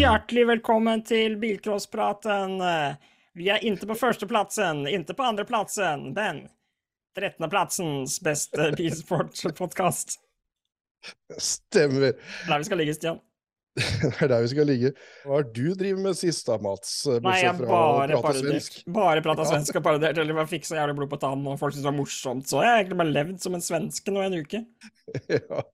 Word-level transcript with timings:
Hjertelig 0.00 0.46
velkommen 0.48 1.02
til 1.04 1.34
Bilcrosspraten. 1.36 2.54
Vi 3.36 3.48
er 3.52 3.64
ikke 3.68 3.90
på 3.90 3.96
førsteplassen, 4.00 4.86
ikke 4.88 5.12
på 5.18 5.26
andreplassen, 5.28 6.06
men 6.16 6.46
13.plassens 7.18 8.14
beste 8.24 8.70
bilsportpodkast. 8.78 10.16
Stemmer. 11.36 12.16
Der 12.48 12.62
vi 12.62 12.70
skal 12.70 12.80
ligge, 12.80 12.94
Stian. 12.96 13.20
Det 14.02 14.24
er 14.24 14.30
der 14.32 14.44
vi 14.44 14.50
skal 14.52 14.68
ligge. 14.68 14.92
Hva 15.24 15.38
har 15.38 15.46
du 15.48 15.64
drevet 15.78 16.02
med 16.04 16.18
sist 16.18 16.48
da, 16.48 16.56
Mats? 16.62 16.92
Nei, 17.24 17.36
jeg 17.42 17.56
bare 17.60 18.20
parodiert. 18.22 18.80
Bare 18.90 19.24
prata 19.24 19.46
svensk 19.48 19.80
og 19.80 19.84
parodiert, 19.86 20.20
eller 20.20 20.38
bare 20.38 20.50
fikk 20.50 20.68
så 20.68 20.78
jævlig 20.78 20.96
blod 21.00 21.12
på 21.12 21.20
tann, 21.22 21.44
og 21.46 21.58
folk 21.60 21.74
syntes 21.74 21.84
det 21.84 21.90
var 21.90 21.98
morsomt. 21.98 22.48
Så 22.50 22.62
jeg 22.64 22.72
har 22.72 22.82
egentlig 22.82 23.00
bare 23.02 23.14
levd 23.14 23.38
som 23.44 23.56
en 23.58 23.64
svenske 23.64 24.14
nå 24.14 24.24
i 24.24 24.30
en 24.30 24.40
uke. 24.40 24.64
Ja, 25.26 25.64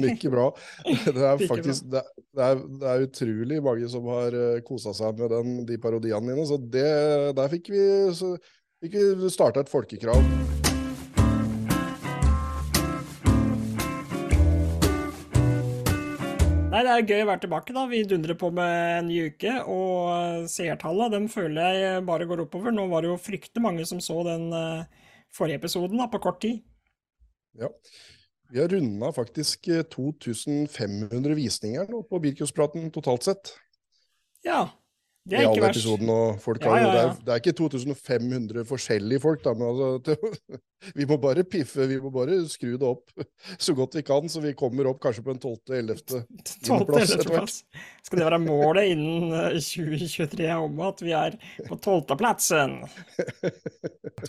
like 0.00 0.30
bra. 0.32 0.46
Det 1.18 1.24
er 1.28 1.42
faktisk 1.50 1.90
det 1.92 2.00
er, 2.00 2.06
det, 2.32 2.46
er, 2.46 2.62
det 2.80 2.88
er 2.88 3.04
utrolig 3.04 3.58
mange 3.64 3.90
som 3.92 4.08
har 4.14 4.36
kosa 4.64 4.94
seg 4.96 5.20
med 5.20 5.34
den, 5.34 5.58
de 5.68 5.76
parodiene 5.82 6.32
dine, 6.32 6.46
så 6.48 6.56
det, 6.56 6.88
der 7.36 7.52
fikk 7.52 7.68
vi, 7.74 7.82
så, 8.16 8.32
fikk 8.80 8.96
vi 9.20 9.34
starta 9.34 9.64
et 9.64 9.72
folkekrav. 9.72 10.24
Nei, 16.78 16.84
det 16.86 16.92
er 16.94 17.08
gøy 17.10 17.24
å 17.24 17.26
være 17.26 17.40
tilbake, 17.42 17.74
da. 17.74 17.82
Vi 17.90 17.98
dundrer 18.06 18.36
på 18.38 18.52
med 18.54 18.72
en 19.00 19.08
ny 19.10 19.16
uke, 19.32 19.50
og 19.66 20.44
seertallene 20.46 21.10
dem 21.10 21.24
føler 21.26 21.74
jeg 21.74 22.04
bare 22.06 22.28
går 22.30 22.44
oppover. 22.44 22.70
Nå 22.70 22.84
var 22.86 23.02
det 23.02 23.08
jo 23.10 23.16
fryktelig 23.18 23.64
mange 23.64 23.86
som 23.88 23.98
så 23.98 24.20
den 24.28 24.44
eh, 24.54 25.08
forrige 25.34 25.58
episoden, 25.58 25.98
da, 25.98 26.06
på 26.12 26.20
kort 26.22 26.38
tid. 26.44 26.60
Ja. 27.58 27.72
Vi 28.54 28.62
har 28.62 28.70
runda 28.70 29.10
faktisk 29.10 29.66
eh, 29.74 29.82
2500 29.90 31.34
visninger 31.34 31.90
nå 31.90 32.04
på 32.06 32.22
Birkuspraten 32.22 32.92
totalt 32.94 33.26
sett. 33.26 33.50
Ja, 34.46 34.68
I 35.28 35.44
alle 35.44 35.62
verst. 35.62 35.78
episodene. 35.78 36.14
Og 36.14 36.40
folk 36.42 36.64
har, 36.64 36.78
ja, 36.78 36.86
ja, 36.86 36.92
det, 36.92 37.02
er, 37.02 37.20
det 37.26 37.34
er 37.34 37.42
ikke 37.42 37.56
2500 37.60 38.64
forskjellige 38.68 39.22
folk, 39.24 39.42
da, 39.44 39.54
men 39.58 39.68
altså, 39.68 39.90
det, 40.08 40.58
vi 40.98 41.08
må 41.10 41.18
bare 41.22 41.44
piffe, 41.48 41.88
vi 41.90 41.98
må 42.02 42.12
bare 42.14 42.40
skru 42.50 42.76
det 42.80 42.88
opp 42.88 43.12
så 43.66 43.74
godt 43.76 43.98
vi 43.98 44.04
kan, 44.06 44.30
så 44.32 44.42
vi 44.44 44.54
kommer 44.58 44.88
opp 44.90 45.02
kanskje 45.04 45.26
på 45.26 45.34
en 45.34 45.42
12.-11. 45.42 46.24
Plass 46.88 47.14
etter 47.16 47.34
hvert. 47.34 47.60
Skal 48.06 48.22
det 48.22 48.28
være 48.30 48.42
målet 48.46 48.94
innen 48.94 49.36
eh, 49.36 49.60
2023 49.60 50.50
om 50.56 50.82
at 50.88 51.04
vi 51.04 51.14
er 51.16 51.38
på 51.68 51.80
tolvteplassen? 51.84 52.80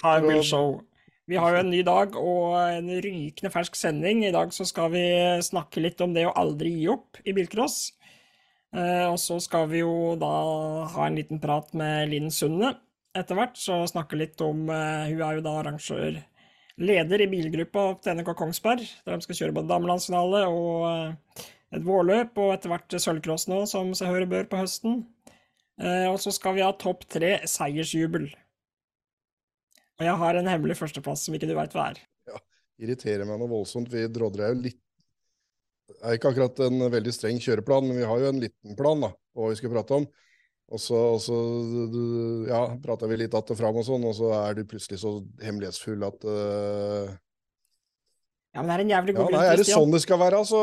Time 0.02 0.24
will 0.28 0.44
show. 0.44 0.80
Vi 1.30 1.38
har 1.38 1.54
jo 1.54 1.60
en 1.62 1.70
ny 1.70 1.84
dag 1.86 2.16
og 2.18 2.56
en 2.58 2.88
rykende 3.06 3.52
fersk 3.54 3.76
sending. 3.78 4.24
I 4.26 4.34
dag 4.34 4.50
så 4.56 4.66
skal 4.66 4.90
vi 4.96 5.04
snakke 5.46 5.84
litt 5.84 6.02
om 6.02 6.16
det 6.16 6.24
å 6.26 6.34
aldri 6.34 6.72
gi 6.74 6.88
opp 6.90 7.20
i 7.22 7.36
bilcross. 7.38 7.92
Eh, 8.76 9.06
og 9.10 9.18
så 9.18 9.40
skal 9.42 9.66
vi 9.72 9.82
jo 9.82 10.16
da 10.22 10.30
ha 10.94 11.08
en 11.08 11.18
liten 11.18 11.42
prat 11.42 11.72
med 11.78 12.12
Linn 12.12 12.30
Sunde 12.34 12.76
etter 13.18 13.38
hvert, 13.38 13.56
så 13.58 13.82
snakke 13.90 14.20
litt 14.20 14.38
om 14.46 14.68
eh, 14.70 15.10
Hun 15.10 15.24
er 15.26 15.40
jo 15.40 15.46
da 15.46 15.56
arrangør 15.58 16.20
leder 16.80 17.24
i 17.26 17.28
bilgruppa 17.28 17.86
til 18.04 18.20
NK 18.20 18.30
Kongsberg, 18.38 18.84
der 19.04 19.18
de 19.18 19.26
skal 19.26 19.40
kjøre 19.40 19.56
både 19.58 19.72
damelandsfinale 19.72 20.44
og 20.48 20.86
eh, 20.92 21.48
et 21.76 21.86
vårløp, 21.86 22.38
og 22.40 22.54
etter 22.54 22.72
hvert 22.72 22.96
sølvcross 23.02 23.50
nå, 23.50 23.64
som 23.70 23.92
seg 23.98 24.14
hør 24.14 24.28
bør 24.30 24.48
på 24.50 24.62
høsten. 24.62 25.04
Og 25.80 26.18
så 26.20 26.34
skal 26.36 26.58
vi 26.58 26.64
ha 26.66 26.74
topp 26.76 27.06
tre 27.08 27.30
seiersjubel. 27.48 28.26
Og 30.00 30.04
jeg 30.04 30.16
har 30.24 30.40
en 30.40 30.50
hemmelig 30.50 30.76
førsteplass 30.80 31.28
som 31.28 31.38
ikke 31.38 31.48
du 31.48 31.54
veit 31.56 31.78
hva 31.78 31.92
er. 31.94 32.02
Ja, 32.28 32.42
Irriterer 32.82 33.30
meg 33.30 33.38
noe 33.40 33.52
voldsomt. 33.54 33.94
Vi 33.94 34.02
drodler 34.12 34.50
jo 34.50 34.64
litt 34.66 34.82
er 36.04 36.18
ikke 36.18 36.32
akkurat 36.32 36.60
en 36.66 36.88
veldig 36.92 37.14
streng 37.16 37.40
kjøreplan, 37.44 37.88
men 37.90 38.00
vi 38.00 38.08
har 38.08 38.22
jo 38.22 38.32
en 38.32 38.42
liten 38.44 38.76
plan 38.80 39.02
da, 39.04 39.14
på 39.34 39.44
hva 39.44 39.54
vi 39.54 39.60
skal 39.60 39.74
prate 39.74 39.98
om. 40.02 40.10
Og 40.70 40.78
så, 40.78 40.98
og 41.16 41.22
så 41.24 41.38
ja, 42.46 42.60
prata 42.84 43.08
vi 43.10 43.18
litt 43.18 43.34
att 43.34 43.50
og 43.50 43.58
fram 43.58 43.80
og 43.82 43.86
sånn, 43.88 44.06
og 44.06 44.14
så 44.14 44.30
er 44.38 44.60
du 44.60 44.68
plutselig 44.70 45.02
så 45.02 45.16
hemmelighetsfull 45.42 46.06
at 46.06 46.28
uh... 46.30 47.10
Ja, 48.54 48.62
men 48.62 48.70
det 48.70 48.76
er 48.76 48.84
en 48.84 48.94
jævlig 48.94 49.14
Ja, 49.14 49.18
god 49.18 49.34
nei, 49.34 49.40
grunn, 49.40 49.50
er 49.50 49.58
det 49.62 49.66
sånn 49.70 49.92
det 49.94 50.02
skal 50.06 50.22
være, 50.22 50.44
så, 50.52 50.62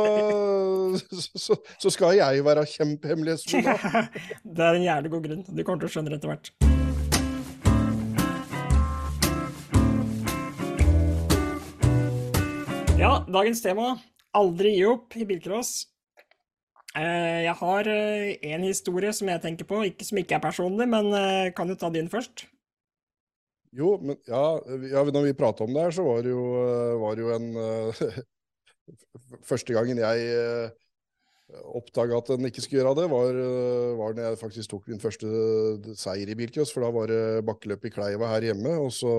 så, 1.34 1.58
så 1.82 1.94
skal 1.94 2.16
jeg 2.18 2.46
være 2.46 2.66
kjempehemmelighetsfull. 2.70 3.66
da. 3.66 4.06
det 4.56 4.70
er 4.70 4.78
en 4.78 4.86
jævlig 4.86 5.14
god 5.16 5.28
grunn. 5.28 5.44
Du 5.50 5.62
kommer 5.66 5.82
til 5.82 5.90
å 5.90 5.94
skjønne 5.96 6.14
det 6.14 6.20
etter 6.20 6.34
hvert. 6.34 6.54
Ja, 12.96 13.18
dagens 13.28 13.60
tema 13.60 13.96
aldri 14.38 14.76
gi 14.76 14.84
opp 14.88 15.16
i 15.16 15.26
bilcross. 15.28 15.86
Eh, 16.96 17.44
Jeg 17.46 17.56
har 17.60 17.88
én 17.88 18.66
historie 18.66 19.12
som 19.12 19.28
jeg 19.28 19.42
tenker 19.44 19.68
på, 19.68 19.82
ikke, 19.90 20.06
som 20.08 20.20
ikke 20.20 20.38
er 20.38 20.44
personlig, 20.44 20.88
men 20.88 21.10
eh, 21.16 21.52
kan 21.56 21.68
du 21.68 21.76
ta 21.76 21.90
din 21.92 22.08
først? 22.12 22.46
Jo, 23.76 23.96
men 24.00 24.16
ja, 24.28 24.44
ja 24.92 25.04
når 25.04 25.28
vi 25.28 25.36
prata 25.36 25.66
om 25.66 25.74
det 25.74 25.82
her, 25.88 25.92
så 25.92 26.06
var 26.06 26.24
det 26.24 26.32
jo, 26.32 26.46
eh, 26.62 26.96
var 27.02 27.16
det 27.16 27.26
jo 27.26 27.34
en 27.36 27.52
eh, 27.60 28.08
Første 29.50 29.74
gangen 29.74 29.98
jeg 29.98 30.70
oppdaga 31.78 32.18
at 32.18 32.30
en 32.34 32.48
ikke 32.48 32.62
skulle 32.62 32.80
gjøre 32.82 32.94
det, 32.98 33.06
var, 33.10 33.38
eh, 33.38 33.98
var 33.98 34.14
når 34.14 34.28
jeg 34.28 34.40
faktisk 34.40 34.70
tok 34.70 34.88
min 34.90 35.02
første 35.02 35.26
seier 35.98 36.30
i 36.30 36.38
bilcross. 36.38 36.72
For 36.74 36.82
da 36.82 36.90
var 36.94 37.10
det 37.10 37.44
bakkeløp 37.46 37.86
i 37.86 37.92
Kleiva 37.94 38.30
her 38.34 38.48
hjemme, 38.50 38.76
og 38.82 38.90
så 38.94 39.12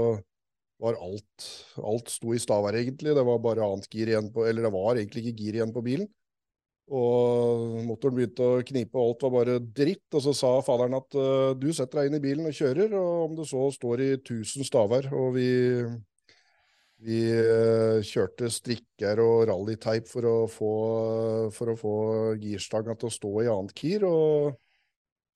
var 0.82 0.98
alt 1.02 1.48
Alt 1.82 2.12
sto 2.14 2.34
i 2.36 2.42
staver, 2.42 2.78
egentlig. 2.80 3.16
Det 3.18 3.26
var 3.26 3.42
bare 3.44 3.66
annet 3.66 3.90
gir 3.92 4.12
igjen 4.12 4.32
på 4.34 4.46
Eller 4.48 4.68
det 4.68 4.74
var 4.74 4.96
egentlig 4.96 5.26
ikke 5.26 5.44
gir 5.44 5.60
igjen 5.60 5.74
på 5.76 5.84
bilen. 5.86 6.08
Og 6.88 7.82
motoren 7.84 8.16
begynte 8.16 8.46
å 8.48 8.60
knipe, 8.64 8.96
og 8.96 9.10
alt 9.10 9.24
var 9.26 9.34
bare 9.34 9.56
dritt. 9.60 10.06
Og 10.16 10.24
så 10.24 10.34
sa 10.38 10.54
faderen 10.64 10.96
at 10.96 11.18
eh, 11.20 11.56
du 11.60 11.68
setter 11.76 12.02
deg 12.02 12.12
inn 12.12 12.20
i 12.20 12.24
bilen 12.24 12.48
og 12.48 12.56
kjører, 12.56 12.94
og 12.96 13.24
om 13.26 13.34
det 13.40 13.48
så 13.50 13.66
står 13.76 14.04
i 14.06 14.12
1000 14.22 14.68
staver. 14.70 15.10
Og 15.18 15.34
vi, 15.36 15.50
vi 17.04 17.20
eh, 17.34 18.00
kjørte 18.08 18.48
strikker 18.54 19.20
og 19.24 19.50
rallyteip 19.52 20.08
for 20.08 20.30
å 20.30 20.38
få, 20.52 20.72
for 21.58 21.76
få 21.82 21.98
girstanga 22.40 22.96
til 22.96 23.12
å 23.12 23.18
stå 23.18 23.34
i 23.44 23.52
annet 23.52 23.84
gir. 23.84 24.08
Og 24.08 24.56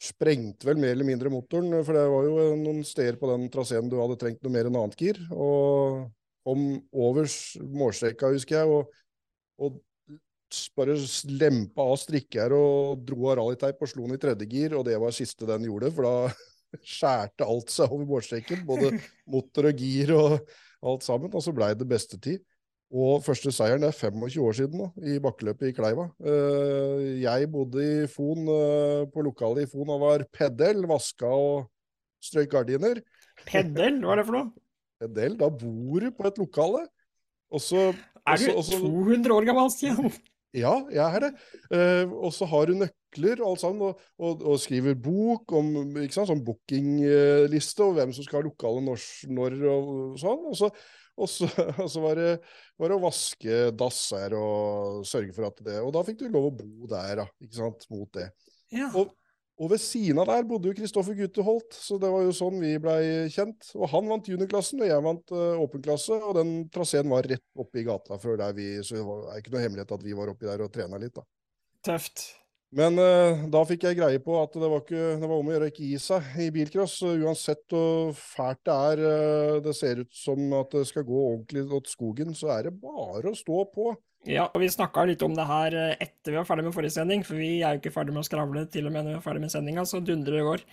sprengte 0.01 0.65
vel 0.65 0.79
mer 0.81 0.95
eller 0.95 1.05
mindre 1.05 1.29
motoren, 1.29 1.73
for 1.85 1.93
det 1.97 2.07
var 2.09 2.25
jo 2.25 2.47
noen 2.57 2.81
steder 2.87 3.19
på 3.21 3.29
den 3.29 3.45
traseen 3.53 3.89
du 3.91 3.99
hadde 3.99 4.17
trengt 4.21 4.41
noe 4.41 4.53
mer 4.53 4.69
enn 4.69 4.79
annet 4.79 4.97
gir. 4.97 5.19
Og 5.29 6.07
kom 6.47 6.65
over 6.97 7.29
målstreka, 7.61 8.31
husker 8.33 8.61
jeg, 8.61 8.79
og, 8.79 8.89
og 9.61 9.77
bare 10.75 10.97
lempa 11.31 11.85
av 11.85 11.99
strikker 12.01 12.55
og 12.55 13.03
dro 13.07 13.29
av 13.29 13.37
rallyteip 13.39 13.83
og 13.83 13.91
slo 13.91 14.07
den 14.07 14.17
i 14.17 14.21
tredje 14.21 14.47
gir, 14.49 14.75
og 14.75 14.87
det 14.87 14.97
var 14.99 15.13
siste 15.15 15.47
den 15.49 15.69
gjorde, 15.69 15.93
for 15.95 16.07
da 16.09 16.81
skjærte 16.97 17.47
alt 17.47 17.71
seg 17.73 17.93
over 17.93 18.09
målstreken, 18.09 18.65
både 18.67 18.95
motor 19.33 19.69
og 19.69 19.85
gir 19.85 20.15
og 20.17 20.39
alt 20.81 21.05
sammen, 21.05 21.29
og 21.29 21.45
så 21.45 21.53
blei 21.55 21.75
det 21.77 21.87
beste 21.87 22.17
tid. 22.17 22.41
Og 22.91 23.21
første 23.23 23.53
seieren 23.55 23.85
er 23.87 23.93
25 23.95 24.41
år 24.43 24.55
siden 24.57 24.81
nå, 24.81 24.89
i 25.07 25.15
bakkeløpet 25.23 25.69
i 25.69 25.75
Kleiva. 25.77 26.09
Eh, 26.19 27.21
Jeg 27.23 27.47
bodde 27.53 27.79
i 28.03 28.07
Fon, 28.11 28.41
eh, 28.51 29.05
på 29.13 29.23
lokalet 29.23 29.63
i 29.63 29.69
Fon 29.71 29.87
og 29.95 30.01
var 30.03 30.25
pedel, 30.35 30.83
vaska 30.91 31.29
og 31.31 31.69
strøyk 32.21 32.51
gardiner. 32.51 32.99
Peddel, 33.47 34.01
hva 34.03 34.11
er 34.17 34.21
det 34.21 34.25
for 34.27 34.37
noe? 34.37 34.51
Pedel, 35.01 35.37
da 35.39 35.47
bor 35.49 36.03
du 36.03 36.11
på 36.11 36.27
et 36.27 36.37
lokale. 36.43 36.83
Og 37.51 37.63
så 37.63 37.87
Er 38.27 38.37
du 38.37 38.51
også- 38.51 38.57
også- 38.59 38.81
200 38.83 39.31
år 39.39 39.45
gammel, 39.47 39.71
Stian? 39.71 40.11
Ja, 40.53 40.73
jeg 40.91 41.15
er 41.15 41.19
det. 41.23 41.31
Eh, 41.71 42.11
og 42.11 42.33
så 42.35 42.45
har 42.45 42.65
du 42.67 42.73
nøkler 42.75 43.39
og 43.39 43.53
alt 43.53 43.61
sammen, 43.63 43.81
og, 43.87 43.99
og, 44.19 44.41
og 44.51 44.59
skriver 44.59 44.95
bok 44.99 45.51
om 45.55 45.95
ikke 45.95 46.13
sant, 46.13 46.27
sånn 46.27 46.43
bookingliste 46.43 47.79
og 47.87 47.95
hvem 47.95 48.11
som 48.13 48.23
skal 48.27 48.41
ha 48.41 48.49
lokale 48.49 48.83
når, 48.83 48.99
når 49.31 49.55
og 49.71 50.19
sånn. 50.19 50.43
Og 50.51 50.57
så, 50.59 50.69
og 51.17 51.29
så, 51.29 51.47
og 51.83 51.87
så 51.91 52.03
var, 52.03 52.19
det, 52.19 52.35
var 52.79 52.91
det 52.91 52.97
å 52.99 53.03
vaske 53.03 53.57
dasser 53.77 54.35
og 54.37 55.01
sørge 55.07 55.33
for 55.35 55.49
at 55.49 55.63
det 55.65 55.79
Og 55.83 55.91
da 55.95 56.03
fikk 56.07 56.21
du 56.21 56.29
lov 56.29 56.51
å 56.51 56.53
bo 56.55 56.87
der, 56.91 57.23
da, 57.23 57.27
ikke 57.43 57.57
sant, 57.59 57.87
mot 57.91 58.11
det. 58.15 58.29
Ja. 58.71 58.87
Og, 58.95 59.11
og 59.61 59.69
ved 59.69 59.81
siden 59.83 60.17
av 60.23 60.29
der 60.31 60.47
bodde 60.49 60.71
jo 60.71 60.77
Kristoffer 60.77 61.13
Gutteholt, 61.13 61.75
så 61.75 61.99
det 62.01 62.09
var 62.09 62.23
jo 62.25 62.31
sånn 62.33 62.57
vi 62.63 62.71
blei 62.81 63.27
kjent. 63.29 63.67
Og 63.77 63.91
han 63.91 64.07
vant 64.09 64.29
juniorklassen, 64.31 64.81
og 64.81 64.89
jeg 64.89 65.05
vant 65.05 65.33
uh, 65.35 65.59
åpen 65.61 65.83
klasse, 65.85 66.17
og 66.17 66.33
den 66.39 66.53
traseen 66.73 67.11
var 67.11 67.27
rett 67.29 67.45
oppi 67.61 67.83
gata 67.85 68.17
før 68.21 68.39
der 68.41 68.55
vi 68.57 68.71
Så 68.81 68.97
det 68.97 69.03
var- 69.05 69.27
er 69.35 69.43
ikke 69.43 69.53
noe 69.53 69.61
hemmelighet 69.67 69.93
at 69.93 70.05
vi 70.07 70.15
var 70.17 70.31
oppi 70.33 70.49
der 70.49 70.63
og 70.65 70.71
trena 70.73 70.97
litt, 70.97 71.13
da. 71.19 71.27
Tøft. 71.85 72.23
Men 72.77 72.95
eh, 73.03 73.41
da 73.51 73.63
fikk 73.67 73.83
jeg 73.83 73.97
greie 73.99 74.19
på 74.23 74.37
at 74.39 74.53
det 74.55 74.67
var, 74.71 74.83
ikke, 74.85 75.17
det 75.19 75.27
var 75.27 75.41
om 75.41 75.49
å 75.49 75.55
gjøre 75.55 75.67
å 75.67 75.71
ikke 75.73 75.89
gi 75.89 75.97
seg 75.99 76.29
i 76.39 76.47
bilcross. 76.55 76.93
Uansett 77.03 77.65
hvor 77.73 78.13
fælt 78.15 78.61
det 78.67 78.77
er, 78.91 79.01
eh, 79.09 79.57
det 79.65 79.75
ser 79.75 80.05
ut 80.05 80.13
som 80.15 80.55
at 80.61 80.71
det 80.77 80.85
skal 80.87 81.03
gå 81.07 81.25
ordentlig 81.25 81.65
til 81.67 81.91
skogen, 81.91 82.31
så 82.37 82.53
er 82.55 82.69
det 82.69 82.77
bare 82.79 83.33
å 83.33 83.35
stå 83.35 83.65
på. 83.75 83.91
Ja, 84.29 84.45
og 84.45 84.61
vi 84.61 84.69
snakka 84.69 85.03
litt 85.09 85.23
om 85.25 85.33
det 85.33 85.49
her 85.49 85.75
eh, 85.75 85.99
etter 85.99 86.31
vi 86.31 86.37
var 86.37 86.47
ferdig 86.47 86.67
med 86.67 86.75
forrige 86.75 86.93
sending, 86.93 87.25
for 87.27 87.39
vi 87.41 87.57
er 87.59 87.75
jo 87.75 87.81
ikke 87.81 87.93
ferdig 87.95 88.13
med 88.13 88.21
å 88.21 88.27
skravle 88.29 88.65
til 88.71 88.87
og 88.87 88.93
med 88.93 89.07
når 89.07 89.15
vi 89.15 89.19
er 89.19 89.23
ferdig 89.25 89.43
med 89.43 89.53
sendinga, 89.53 89.85
så 89.89 89.99
dundrer 90.05 90.37
det 90.37 90.47
går. 90.47 90.65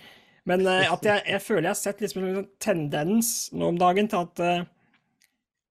Men 0.49 0.65
eh, 0.69 0.85
at 0.87 1.05
jeg, 1.05 1.23
jeg 1.27 1.43
føler 1.43 1.67
jeg 1.67 1.73
har 1.73 1.79
sett 1.81 2.03
liksom 2.03 2.23
en 2.23 2.37
sånn 2.39 2.51
tendens 2.61 3.31
nå 3.51 3.71
om 3.73 3.79
dagen 3.79 4.09
til 4.11 4.23
at 4.23 4.43
eh, 4.45 4.67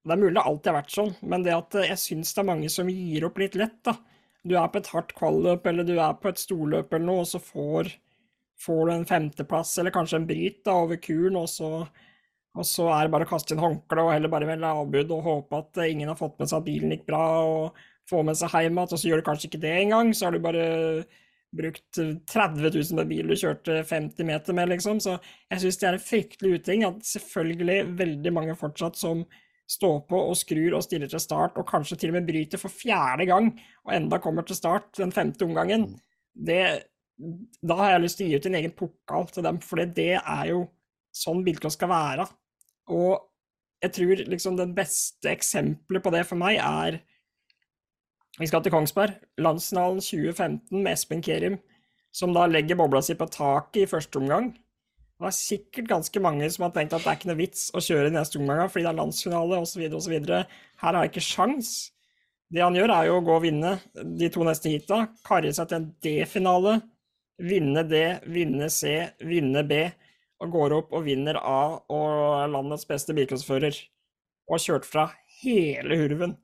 Det 0.05 0.15
er 0.15 0.21
mulig 0.21 0.35
det 0.37 0.45
alltid 0.45 0.71
har 0.71 0.77
vært 0.79 0.93
sånn, 0.95 1.15
men 1.31 1.45
det 1.45 1.55
at 1.55 1.79
eh, 1.79 1.89
jeg 1.93 2.03
syns 2.03 2.35
det 2.35 2.43
er 2.43 2.49
mange 2.51 2.71
som 2.73 2.91
gir 2.91 3.27
opp 3.27 3.39
litt 3.41 3.57
lett, 3.59 3.79
da. 3.87 3.95
Du 4.47 4.55
er 4.55 4.69
på 4.71 4.79
et 4.79 4.91
hardt 4.93 5.15
kvalløp 5.17 5.65
eller 5.67 5.87
du 5.87 5.95
er 5.97 6.15
på 6.19 6.31
et 6.31 6.39
storløp 6.41 6.93
eller 6.93 7.05
noe, 7.05 7.23
og 7.25 7.29
så 7.29 7.41
får, 7.43 7.91
får 8.63 8.81
du 8.85 8.93
en 8.93 9.07
femteplass 9.09 9.75
eller 9.81 9.95
kanskje 9.95 10.21
en 10.21 10.29
bryt 10.29 10.61
da, 10.65 10.77
over 10.85 10.99
kuren, 11.03 11.39
og 11.41 11.49
så, 11.51 11.71
og 12.55 12.67
så 12.67 12.89
er 12.95 13.05
det 13.05 13.13
bare 13.15 13.27
å 13.27 13.31
kaste 13.31 13.55
inn 13.55 13.63
håndkleet 13.63 14.05
og 14.05 14.13
heller 14.15 14.31
bare 14.31 14.49
melde 14.49 14.73
avbud 14.81 15.15
og 15.15 15.25
håpe 15.27 15.63
at 15.63 15.81
ingen 15.89 16.11
har 16.11 16.19
fått 16.19 16.39
med 16.39 16.51
seg 16.51 16.61
at 16.61 16.69
bilen 16.69 16.95
gikk 16.95 17.07
bra, 17.09 17.23
og 17.45 17.81
få 18.09 18.23
med 18.25 18.37
seg 18.39 18.53
hjem 18.55 18.77
igjen, 18.79 18.93
og 18.93 19.01
så 19.01 19.09
gjør 19.11 19.21
du 19.21 19.27
kanskje 19.27 19.51
ikke 19.51 19.63
det 19.65 19.75
engang, 19.83 20.13
så 20.15 20.27
har 20.27 20.35
du 20.35 20.43
bare 20.43 20.69
brukt 21.55 21.97
30 21.97 22.61
000 22.61 22.97
med 22.99 23.09
bil 23.09 23.29
du 23.29 23.35
kjørte 23.37 23.81
50 23.89 24.27
meter 24.27 24.55
med, 24.55 24.69
liksom. 24.69 24.99
Så 25.01 25.15
jeg 25.49 25.63
syns 25.63 25.79
det 25.81 25.87
er 25.89 25.97
en 25.97 26.03
fryktelig 26.03 26.59
uting 26.59 26.85
at 26.85 27.05
selvfølgelig 27.09 27.79
veldig 27.99 28.33
mange 28.35 28.57
fortsatt 28.59 28.99
som 28.99 29.23
står 29.69 29.99
på 30.09 30.19
og 30.31 30.37
skrur 30.37 30.77
og 30.77 30.83
stiller 30.85 31.09
til 31.11 31.21
start, 31.21 31.57
og 31.59 31.67
kanskje 31.69 31.99
til 32.01 32.13
og 32.13 32.19
med 32.19 32.29
bryter 32.29 32.61
for 32.61 32.73
fjerde 32.73 33.27
gang, 33.29 33.51
og 33.85 33.93
enda 33.95 34.19
kommer 34.21 34.47
til 34.47 34.57
start 34.57 34.91
den 34.97 35.13
femte 35.13 35.45
omgangen, 35.45 35.91
mm. 35.91 35.99
det, 36.49 36.63
da 37.61 37.77
har 37.81 37.93
jeg 37.93 38.05
lyst 38.05 38.19
til 38.19 38.27
å 38.27 38.31
gi 38.31 38.39
ut 38.39 38.49
en 38.49 38.59
egen 38.61 38.75
pokal 38.77 39.29
til 39.29 39.45
dem, 39.45 39.61
for 39.61 39.83
det 39.85 40.13
er 40.19 40.45
jo 40.51 40.63
sånn 41.15 41.43
bilcross 41.45 41.77
skal 41.77 41.91
være. 41.91 42.25
Og 42.95 43.29
jeg 43.83 43.95
tror 43.95 44.23
liksom 44.33 44.57
det 44.59 44.67
beste 44.75 45.31
eksempelet 45.31 46.03
på 46.03 46.11
det 46.13 46.25
for 46.27 46.39
meg 46.39 46.59
er 46.63 46.99
Vi 48.39 48.47
skal 48.47 48.61
til 48.63 48.71
Kongsberg. 48.71 49.17
Landsfinalen 49.41 49.99
2015 49.99 50.79
med 50.79 50.93
Espen 50.93 51.23
Kerim, 51.23 51.57
som 52.15 52.31
da 52.31 52.45
legger 52.47 52.77
bobla 52.79 53.01
si 53.03 53.15
på 53.19 53.27
taket 53.27 53.81
i 53.83 53.89
første 53.89 54.21
omgang. 54.21 54.53
Det 55.19 55.27
er 55.27 55.35
sikkert 55.35 55.87
ganske 55.89 56.19
mange 56.23 56.47
som 56.47 56.63
har 56.63 56.75
tenkt 56.75 56.93
at 56.95 57.03
det 57.03 57.09
er 57.11 57.17
ikke 57.19 57.27
noe 57.27 57.41
vits 57.41 57.65
å 57.75 57.81
kjøre 57.83 58.11
neste 58.13 58.39
omgang 58.39 58.69
fordi 58.71 58.85
det 58.85 58.91
er 58.93 58.99
landsfinale 59.01 59.57
osv. 59.59 59.81
osv. 59.97 60.13
Her 60.23 60.45
har 60.79 60.99
jeg 61.03 61.11
ikke 61.11 61.23
sjans. 61.25 61.71
Det 62.49 62.63
han 62.63 62.77
gjør, 62.77 62.93
er 62.95 63.09
jo 63.09 63.17
å 63.19 63.23
gå 63.27 63.33
og 63.35 63.43
vinne 63.43 63.73
de 63.99 64.29
to 64.31 64.45
neste 64.47 64.71
heata, 64.71 65.01
karre 65.27 65.51
seg 65.53 65.67
til 65.69 65.77
en 65.81 65.89
D-finale, 66.01 66.77
vinne 67.51 67.83
D, 67.85 67.99
vinne 68.31 68.69
C, 68.73 68.93
vinne 69.19 69.65
B, 69.67 69.81
og 70.39 70.53
går 70.55 70.75
opp 70.77 70.95
og 70.95 71.03
vinner 71.05 71.37
A 71.43 71.61
og 71.91 72.05
er 72.39 72.53
landets 72.55 72.87
beste 72.87 73.13
bilcrossfører. 73.17 73.75
Og 74.47 74.55
har 74.55 74.63
kjørt 74.63 74.87
fra 74.87 75.09
hele 75.41 75.97
hurven. 75.99 76.37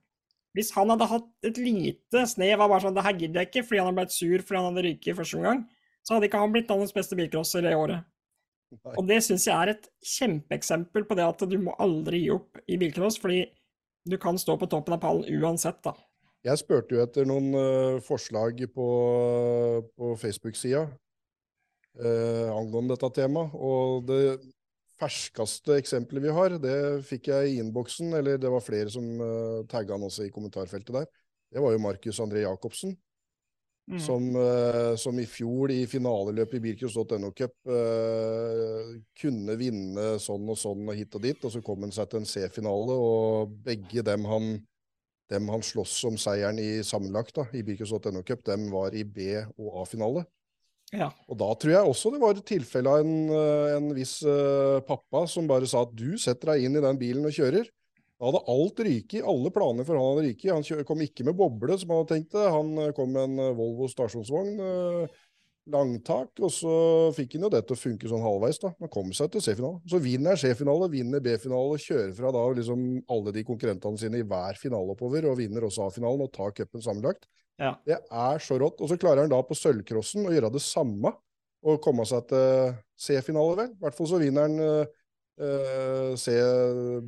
Hvis 0.55 0.73
han 0.75 0.91
hadde 0.91 1.07
hatt 1.09 1.47
et 1.47 1.57
lite 1.59 2.25
snev 2.27 2.59
av 2.59 2.69
bare 2.69 2.83
sånn 2.83 2.95
'det 2.95 3.07
her 3.07 3.17
gidder 3.23 3.39
jeg 3.39 3.49
ikke', 3.49 3.63
fordi 3.67 3.79
han 3.79 3.87
hadde 3.87 3.99
blitt 4.01 4.19
sur 4.19 4.39
fordi 4.43 4.59
han 4.59 4.67
hadde 4.69 4.85
ryket 4.87 5.07
i 5.07 5.15
første 5.15 5.37
omgang, 5.39 5.63
så 6.03 6.13
hadde 6.13 6.27
ikke 6.27 6.43
han 6.43 6.51
blitt 6.51 6.69
landets 6.69 6.93
beste 6.93 7.15
bilcrosser 7.15 7.63
det 7.63 7.75
året. 7.75 8.03
Og 8.95 9.05
det 9.07 9.21
syns 9.23 9.45
jeg 9.47 9.55
er 9.55 9.73
et 9.75 9.87
kjempeeksempel 10.15 11.05
på 11.07 11.17
det 11.17 11.25
at 11.27 11.45
du 11.49 11.55
må 11.61 11.75
aldri 11.81 12.25
gi 12.25 12.33
opp 12.33 12.59
i 12.67 12.79
bilcross, 12.81 13.19
fordi 13.21 13.45
du 14.05 14.17
kan 14.21 14.37
stå 14.37 14.57
på 14.61 14.69
toppen 14.69 14.97
av 14.97 15.01
pallen 15.03 15.41
uansett, 15.41 15.81
da. 15.85 15.95
Jeg 16.45 16.61
spurte 16.61 16.93
jo 16.93 17.01
etter 17.01 17.25
noen 17.25 17.47
uh, 17.57 18.01
forslag 18.05 18.59
på, 18.73 18.87
på 19.97 20.11
Facebook-sida 20.21 20.83
uh, 20.85 22.49
angående 22.53 22.93
dette 22.93 23.09
temaet, 23.17 23.55
og 23.57 24.05
det 24.09 24.19
ferskeste 25.01 25.79
eksempelet 25.81 26.27
vi 26.27 26.35
har, 26.37 26.57
det 26.61 26.77
fikk 27.07 27.31
jeg 27.31 27.49
i 27.49 27.57
innboksen, 27.63 28.13
eller 28.19 28.37
det 28.41 28.51
var 28.53 28.63
flere 28.63 28.93
som 28.93 29.07
uh, 29.17 29.65
tagga 29.71 29.97
han 29.97 30.05
også 30.05 30.27
i 30.27 30.33
kommentarfeltet 30.35 30.93
der. 30.93 31.09
Det 31.49 31.63
var 31.63 31.73
jo 31.73 31.81
Markus 31.81 32.21
André 32.21 32.45
Jacobsen, 32.45 32.93
Mm. 33.85 33.99
Som, 34.01 34.31
uh, 34.33 34.95
som, 34.97 35.17
i 35.21 35.27
fjor 35.29 35.69
i 35.69 35.83
finaleløpet 35.85 36.57
i 36.57 36.61
Birkus.no 36.63 37.29
Cup 37.37 37.53
uh, 37.69 38.95
kunne 39.21 39.57
vinne 39.59 40.15
sånn 40.21 40.47
og 40.49 40.57
sånn 40.57 40.87
og 40.89 40.97
hit 40.97 41.13
og 41.13 41.21
dit, 41.21 41.45
og 41.45 41.53
så 41.53 41.61
kom 41.61 41.85
han 41.85 41.93
seg 41.93 42.09
til 42.09 42.23
en 42.23 42.25
C-finale, 42.29 42.95
og 42.97 43.53
begge 43.67 44.01
dem 44.07 44.25
han, 44.25 44.55
dem 45.29 45.53
han 45.53 45.61
slåss 45.61 45.99
om 46.09 46.17
seieren 46.17 46.57
i 46.63 46.79
sammenlagt 46.81 47.37
da, 47.37 47.45
i 47.53 47.61
Birkus.no 47.67 48.25
Cup, 48.25 48.41
dem 48.49 48.71
var 48.73 48.97
i 48.97 49.05
B- 49.05 49.45
og 49.53 49.83
A-finale. 49.83 50.25
Ja. 50.93 51.09
Og 51.29 51.37
da 51.39 51.47
tror 51.57 51.73
jeg 51.73 51.89
også 51.89 52.11
det 52.13 52.21
var 52.21 52.35
et 52.37 52.45
tilfelle 52.47 52.91
av 52.91 53.01
en, 53.01 53.15
eh, 53.33 53.71
en 53.77 53.89
viss 53.97 54.19
uh, 54.27 54.81
pappa 54.85 55.25
som 55.29 55.47
bare 55.49 55.67
sa 55.69 55.81
at 55.85 55.95
du 55.97 56.13
setter 56.21 56.53
deg 56.53 56.67
inn 56.67 56.77
i 56.77 56.83
den 56.83 56.99
bilen 57.01 57.25
og 57.25 57.33
kjører. 57.35 57.69
Da 58.15 58.29
hadde 58.29 58.43
alt 58.47 58.79
ryket, 58.79 59.25
alle 59.27 59.51
planer 59.51 59.87
for 59.87 59.99
han 59.99 60.13
hadde 60.13 60.29
ryket. 60.29 60.51
Han 60.55 60.85
kom 60.87 61.01
ikke 61.03 61.25
med 61.27 61.35
boble, 61.35 61.75
som 61.79 61.91
han 61.91 62.01
hadde 62.01 62.13
tenkt 62.13 62.35
det. 62.35 62.43
Han 62.53 62.75
eh, 62.79 62.93
kom 62.95 63.11
med 63.11 63.27
en 63.27 63.41
eh, 63.43 63.55
Volvo 63.57 63.89
stasjonsvogn, 63.91 64.53
eh, 64.63 65.17
langtak, 65.73 66.31
og 66.45 66.51
så 66.53 66.75
fikk 67.17 67.35
han 67.35 67.47
jo 67.47 67.51
det 67.51 67.63
til 67.65 67.75
å 67.75 67.81
funke 67.81 68.07
sånn 68.07 68.23
halvveis. 68.23 68.61
da. 68.61 68.71
Han 68.79 68.91
kom 68.93 69.11
seg 69.17 69.33
til 69.33 69.43
C-finale. 69.43 69.81
Så 69.91 69.99
vinner 69.99 70.39
C-finale, 70.39 70.87
vinner 70.93 71.23
B-finale, 71.25 71.81
kjører 71.81 72.15
fra 72.15 72.31
da 72.31 72.45
liksom 72.61 72.87
alle 73.11 73.35
de 73.35 73.43
konkurrentene 73.47 73.99
sine 73.99 74.21
i 74.21 74.27
hver 74.29 74.61
finale 74.61 74.95
oppover, 74.95 75.27
og 75.27 75.39
vinner 75.41 75.67
også 75.67 75.89
A-finalen 75.89 76.23
og 76.23 76.31
tar 76.37 76.55
cupen 76.55 76.85
sammenlagt. 76.85 77.27
Ja. 77.59 77.73
Det 77.87 77.99
er 77.99 78.43
så 78.43 78.59
rått. 78.61 78.79
Og 78.79 78.93
så 78.93 78.99
klarer 79.01 79.25
han 79.25 79.33
da 79.33 79.41
på 79.43 79.57
sølvcrossen 79.57 80.29
å 80.29 80.35
gjøre 80.35 80.53
det 80.55 80.63
samme 80.63 81.11
og 81.65 81.81
komme 81.83 82.05
seg 82.07 82.29
til 82.29 82.75
C-finale, 82.95 83.57
vel. 83.59 83.73
I 83.75 83.83
hvert 83.83 83.97
fall 83.97 84.13
så 84.13 84.21
vinner 84.21 84.47
han 84.47 84.87
Uh, 85.35 86.13
C, 86.15 86.31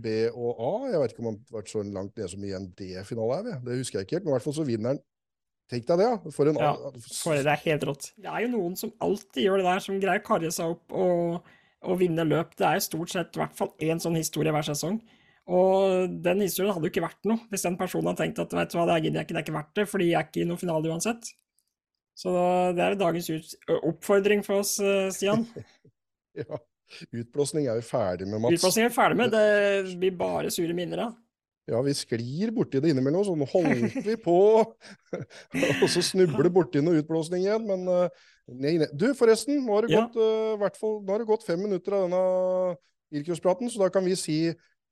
B 0.04 0.16
og 0.34 0.58
A. 0.60 0.72
Jeg 0.92 1.02
vet 1.02 1.14
ikke 1.14 1.24
om 1.24 1.30
han 1.32 1.38
har 1.40 1.60
vært 1.62 1.72
så 1.72 1.84
langt 1.84 2.18
nede 2.18 2.32
som 2.32 2.44
i 2.44 2.56
en 2.58 2.66
D-finale 2.76 3.38
her. 3.40 3.62
Det 3.64 3.78
husker 3.80 4.02
jeg 4.02 4.08
ikke 4.08 4.18
helt, 4.18 4.26
men 4.26 4.34
i 4.34 4.36
hvert 4.36 4.48
fall 4.48 4.58
så 4.58 4.68
vinner 4.68 4.96
han. 4.96 5.04
Tenk 5.68 5.88
deg 5.88 6.00
det, 6.00 6.08
ja. 6.08 6.32
For 6.32 6.48
en 6.48 6.60
ja, 6.62 6.74
for 7.04 7.36
det 7.44 7.52
er 7.52 7.64
helt 7.66 7.86
rått. 7.88 8.10
Det 8.16 8.32
er 8.32 8.46
jo 8.46 8.52
noen 8.54 8.76
som 8.80 8.94
alltid 9.04 9.44
gjør 9.44 9.60
det 9.60 9.68
der, 9.68 9.84
som 9.84 10.00
greier 10.00 10.24
å 10.24 10.28
karre 10.28 10.52
seg 10.56 10.76
opp 10.76 10.96
og, 10.96 11.50
og 11.84 12.00
vinne 12.00 12.24
løp. 12.28 12.54
Det 12.60 12.68
er 12.68 12.78
jo 12.80 12.86
stort 12.88 13.12
sett 13.12 13.36
i 13.36 13.42
hvert 13.42 13.58
fall 13.58 13.74
én 13.84 14.00
sånn 14.04 14.16
historie 14.20 14.54
hver 14.56 14.68
sesong. 14.68 15.02
Og 15.48 16.16
den 16.24 16.44
historien 16.44 16.74
hadde 16.76 16.88
jo 16.88 16.92
ikke 16.92 17.04
vært 17.06 17.28
noe 17.28 17.40
hvis 17.52 17.64
den 17.64 17.78
personen 17.80 18.10
hadde 18.12 18.26
tenkt 18.26 18.40
at 18.44 18.56
vet 18.56 18.72
du 18.72 18.80
hva, 18.80 18.88
det 18.90 18.98
gidder 19.06 19.22
jeg 19.22 19.28
ikke, 19.28 19.36
det 19.36 19.40
er 19.42 19.46
ikke 19.46 19.58
verdt 19.58 19.76
det, 19.80 19.86
fordi 19.92 20.08
jeg 20.10 20.20
er 20.20 20.28
ikke 20.28 20.42
i 20.44 20.48
noen 20.48 20.60
finale 20.60 20.92
uansett. 20.92 21.30
Så 22.18 22.34
det 22.76 22.84
er 22.84 22.98
dagens 23.00 23.30
oppfordring 23.78 24.44
for 24.44 24.64
oss, 24.64 24.74
eh, 24.84 25.08
Stian. 25.14 25.46
ja. 26.42 26.60
Utblåsning 27.12 27.68
er 27.68 27.80
vi 27.80 27.86
ferdig 27.86 28.28
med, 28.30 28.42
Mats. 28.44 28.58
Utblåsning 28.60 28.88
er 28.88 28.92
vi 28.92 28.98
ferdig 28.98 29.20
med. 29.20 29.34
Det 29.34 29.96
blir 30.02 30.14
bare 30.20 30.52
sure 30.54 30.76
minner 30.78 31.08
av. 31.08 31.16
Ja, 31.68 31.82
vi 31.84 31.92
sklir 32.00 32.54
borti 32.56 32.80
det 32.80 32.94
innimellom, 32.94 33.28
nå 33.42 33.48
holdt 33.52 33.98
vi 34.08 34.16
på. 34.24 34.38
og 35.82 35.88
så 35.92 36.04
snubler 36.06 36.48
borti 36.54 36.80
noe 36.84 37.02
utblåsning 37.02 37.44
igjen. 37.44 37.66
Men 37.68 37.84
uh, 37.92 38.30
nei, 38.48 38.78
nei. 38.80 38.88
Du, 38.96 39.10
forresten, 39.20 39.60
nå 39.66 39.76
har, 39.76 39.88
det 39.88 39.98
ja. 39.98 40.06
gått, 40.06 40.16
uh, 40.16 40.80
fall, 40.80 41.02
nå 41.04 41.14
har 41.16 41.24
det 41.24 41.30
gått 41.30 41.44
fem 41.48 41.60
minutter 41.68 41.98
av 41.98 42.08
denne 42.08 42.24
Irkjøspraten, 43.18 43.72
så 43.72 43.84
da 43.84 43.92
kan 43.92 44.04
vi 44.08 44.16
si 44.20 44.40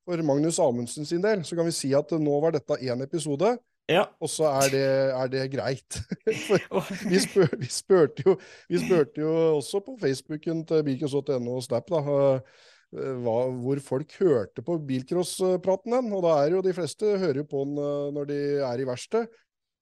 for 0.06 0.20
Magnus 0.24 0.60
Amundsen 0.62 1.08
sin 1.08 1.24
del, 1.24 1.42
så 1.44 1.56
kan 1.58 1.66
vi 1.68 1.74
si 1.74 1.90
at 1.96 2.12
nå 2.16 2.36
var 2.44 2.54
dette 2.54 2.78
én 2.84 3.02
episode. 3.04 3.56
Ja. 3.86 4.02
Og 4.18 4.30
så 4.30 4.48
er 4.50 4.70
det, 4.72 4.86
er 5.14 5.28
det 5.30 5.42
greit. 5.52 5.98
vi, 6.26 7.18
spør, 7.22 7.52
vi, 7.54 7.68
spurte 7.70 8.24
jo, 8.26 8.34
vi, 8.70 8.80
spurte 8.82 9.22
jo, 9.22 9.34
også 9.60 9.80
på 9.86 9.94
Facebooken 10.00 10.64
til 10.66 10.82
bilcross.no 10.88 11.54
og 11.54 11.62
Snap 11.62 11.92
da, 11.92 12.00
eh, 12.02 13.12
hva, 13.22 13.36
hvor 13.62 13.82
folk 13.84 14.16
hørte 14.18 14.64
på 14.66 14.78
bilcrosspraten 14.88 15.94
den. 15.94 16.10
Og 16.18 16.24
da 16.26 16.34
er 16.42 16.56
jo 16.56 16.64
de 16.66 16.74
fleste 16.74 17.14
hører 17.22 17.46
på 17.46 17.62
den 17.68 17.78
eh, 17.78 18.08
når 18.16 18.30
de 18.32 18.40
er 18.72 18.82
i 18.82 18.88
verksted. 18.90 19.30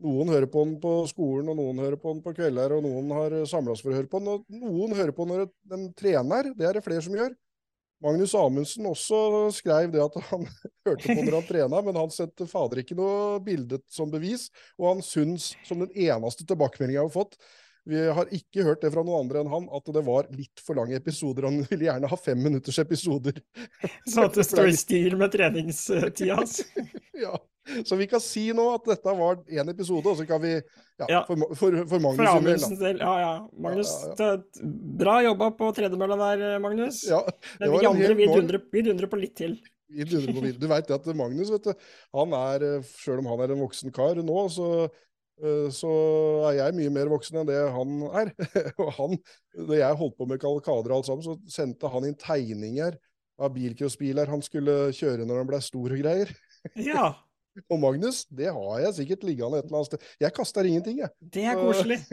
Noen 0.04 0.28
hører 0.34 0.50
på 0.52 0.66
den 0.66 0.76
på 0.82 0.92
skolen, 1.08 1.48
og 1.48 1.56
noen 1.56 1.80
hører 1.80 1.96
på 1.96 2.12
den 2.12 2.20
på 2.20 2.34
kvelder, 2.36 2.74
og 2.76 2.84
noen 2.84 3.12
har 3.14 3.38
samla 3.48 3.72
oss 3.72 3.80
for 3.80 3.94
å 3.94 3.96
høre 3.96 4.10
på 4.10 4.20
den. 4.20 4.34
Og 4.34 4.60
noen 4.60 4.92
hører 4.98 5.16
på 5.16 5.24
når 5.30 5.46
de 5.70 5.80
trener, 5.96 6.50
det 6.58 6.68
er 6.68 6.76
det 6.76 6.84
flere 6.84 7.04
som 7.06 7.14
gjør. 7.16 7.32
Magnus 8.02 8.34
Amundsen 8.36 8.86
også 8.90 9.18
skrev 9.54 9.92
det 9.94 10.02
at 10.02 10.16
han 10.30 10.46
hørte 10.86 11.06
på 11.06 11.20
når 11.20 11.38
han 11.38 11.46
trena, 11.48 11.82
men 11.86 11.98
han 11.98 12.12
sendte 12.12 12.48
fader 12.50 12.82
ikke 12.82 12.96
noe 12.98 13.38
bilde 13.44 13.78
som 13.92 14.10
bevis. 14.12 14.48
Og 14.80 14.90
han 14.94 15.04
syns, 15.04 15.52
som 15.68 15.84
den 15.84 15.92
eneste 15.94 16.46
tilbakemeldinga 16.48 16.98
jeg 17.00 17.06
har 17.06 17.14
fått, 17.14 17.38
vi 17.84 18.00
har 18.16 18.30
ikke 18.32 18.64
hørt 18.64 18.80
det 18.80 18.90
fra 18.94 19.02
noen 19.04 19.26
andre 19.26 19.42
enn 19.42 19.50
han, 19.52 19.66
at 19.76 19.88
det 19.92 20.02
var 20.06 20.28
litt 20.32 20.60
for 20.64 20.78
lange 20.78 20.96
episoder. 20.96 21.44
Han 21.50 21.60
ville 21.68 21.84
gjerne 21.84 22.08
ha 22.08 22.18
fem 22.18 22.40
minutters 22.40 22.78
episoder. 22.80 23.36
Så 24.10 24.24
at 24.24 24.38
det 24.38 24.46
står 24.48 24.70
i 24.70 24.78
stil 24.78 25.18
med 25.20 25.34
treningstida 25.34 26.38
hans? 26.38 26.62
ja. 27.24 27.36
Så 27.84 27.96
vi 27.96 28.08
kan 28.08 28.20
si 28.20 28.46
nå 28.56 28.64
at 28.74 28.88
dette 28.88 29.14
var 29.16 29.38
én 29.48 29.70
episode, 29.72 30.04
og 30.08 30.18
så 30.18 30.26
kan 30.28 30.42
vi 30.42 30.58
Ja, 31.00 31.06
ja. 31.08 31.20
For, 31.26 31.40
for, 31.56 31.76
for 31.90 32.02
Magnus 32.04 32.66
sin 32.66 32.76
del. 32.78 33.00
Ja, 33.00 33.14
ja. 33.18 33.30
Magnus, 33.56 33.92
ja, 34.04 34.34
ja. 34.34 34.66
bra 35.00 35.14
jobba 35.24 35.48
på 35.56 35.70
tredemølla 35.76 36.18
der, 36.20 36.58
Magnus. 36.62 37.00
Ja, 37.08 37.22
det 37.58 37.70
var 37.72 37.80
vi 37.80 37.88
andre, 37.88 38.12
vi 38.20 38.28
dundrer, 38.28 38.60
vi 38.72 38.84
dundrer 38.84 39.10
på 39.10 39.20
litt 39.20 39.36
til. 39.40 39.56
Du 39.94 40.68
veit 40.70 40.92
at 40.92 41.08
Magnus, 41.16 41.50
vet 41.52 41.70
du, 41.70 41.88
han 42.16 42.36
er, 42.36 42.68
sjøl 43.00 43.24
om 43.24 43.32
han 43.32 43.44
er 43.44 43.56
en 43.56 43.64
voksen 43.64 43.92
kar 43.96 44.20
nå, 44.20 44.44
så 44.52 44.68
Eh, 44.84 45.00
så 45.74 45.90
er 46.48 46.60
jeg 46.60 46.76
mye 46.76 46.92
mer 46.94 47.10
voksen 47.10 47.40
enn 47.40 47.48
det 47.48 47.58
han 47.74 47.96
er. 48.22 48.30
og 48.82 48.92
han, 48.98 49.18
Da 49.68 49.80
jeg 49.80 49.98
holdt 50.00 50.16
på 50.20 50.28
med 50.30 50.42
kalkader 50.42 50.94
og 50.94 51.00
alt 51.00 51.10
sammen, 51.10 51.26
så 51.26 51.34
sendte 51.50 51.90
han 51.90 52.06
inn 52.08 52.18
tegninger 52.20 52.98
av 53.42 53.50
bilcrossbiler 53.54 54.30
han 54.30 54.42
skulle 54.46 54.92
kjøre 54.94 55.26
når 55.26 55.42
han 55.42 55.48
ble 55.50 55.60
stor 55.64 55.94
og 55.96 56.02
greier. 56.04 56.30
ja. 56.78 57.12
Og 57.70 57.78
Magnus, 57.80 58.24
det 58.34 58.50
har 58.52 58.80
jeg 58.82 58.96
sikkert 58.98 59.26
liggende 59.28 59.60
et 59.60 59.68
eller 59.68 59.80
annet 59.80 59.90
sted. 59.92 60.06
Jeg 60.22 60.34
kaster 60.34 60.66
ingenting, 60.68 61.00
jeg. 61.04 61.12
Det 61.20 61.44
er 61.50 61.60
koselig. 61.60 62.00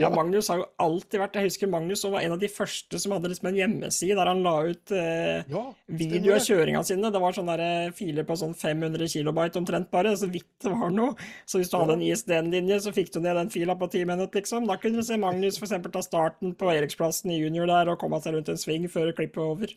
Ja, 0.00 0.06
Magnus 0.14 0.46
har 0.52 0.60
jo 0.60 0.66
alltid 0.78 1.18
vært 1.18 1.34
Jeg 1.34 1.48
husker 1.48 1.68
Magnus 1.70 2.04
var 2.06 2.22
en 2.22 2.36
av 2.36 2.38
de 2.38 2.46
første 2.52 2.98
som 3.02 3.10
hadde 3.10 3.32
liksom 3.32 3.48
en 3.50 3.56
hjemmeside 3.58 4.14
der 4.14 4.28
han 4.30 4.42
la 4.44 4.52
ut 4.68 4.92
eh, 4.94 5.40
Ja, 5.50 5.62
video 5.98 6.36
av 6.36 6.44
kjøringa 6.46 6.82
sine. 6.86 7.10
Det 7.10 7.22
var 7.22 7.34
sånne 7.34 7.56
der 7.58 7.88
eh, 7.88 7.94
filer 7.98 8.26
på 8.28 8.36
sånn 8.38 8.54
500 8.54 9.10
kilobyte 9.10 9.58
omtrent 9.58 9.90
bare, 9.90 10.12
så 10.18 10.28
vidt 10.30 10.46
det 10.62 10.70
var 10.70 10.94
noe. 10.94 11.16
Så 11.42 11.58
hvis 11.58 11.72
du 11.72 11.76
hadde 11.80 11.96
en 11.98 12.06
ISDN-linje, 12.06 12.78
så 12.86 12.94
fikk 12.94 13.10
du 13.16 13.18
ned 13.24 13.34
den 13.40 13.50
fila 13.50 13.74
på 13.80 13.90
ti 13.90 14.04
minutter, 14.06 14.38
liksom. 14.40 14.68
Da 14.70 14.78
kunne 14.80 15.02
du 15.02 15.06
se 15.06 15.18
Magnus 15.20 15.58
eksempel 15.58 15.92
ta 15.94 16.04
starten 16.06 16.54
på 16.58 16.70
Eriksplassen 16.70 17.34
i 17.34 17.40
junior 17.40 17.66
der 17.70 17.90
og 17.90 17.98
komme 18.00 18.22
seg 18.22 18.38
rundt 18.38 18.52
en 18.52 18.62
sving 18.62 18.86
før 18.92 19.10
klippet 19.16 19.42
var 19.42 19.56
over. 19.56 19.74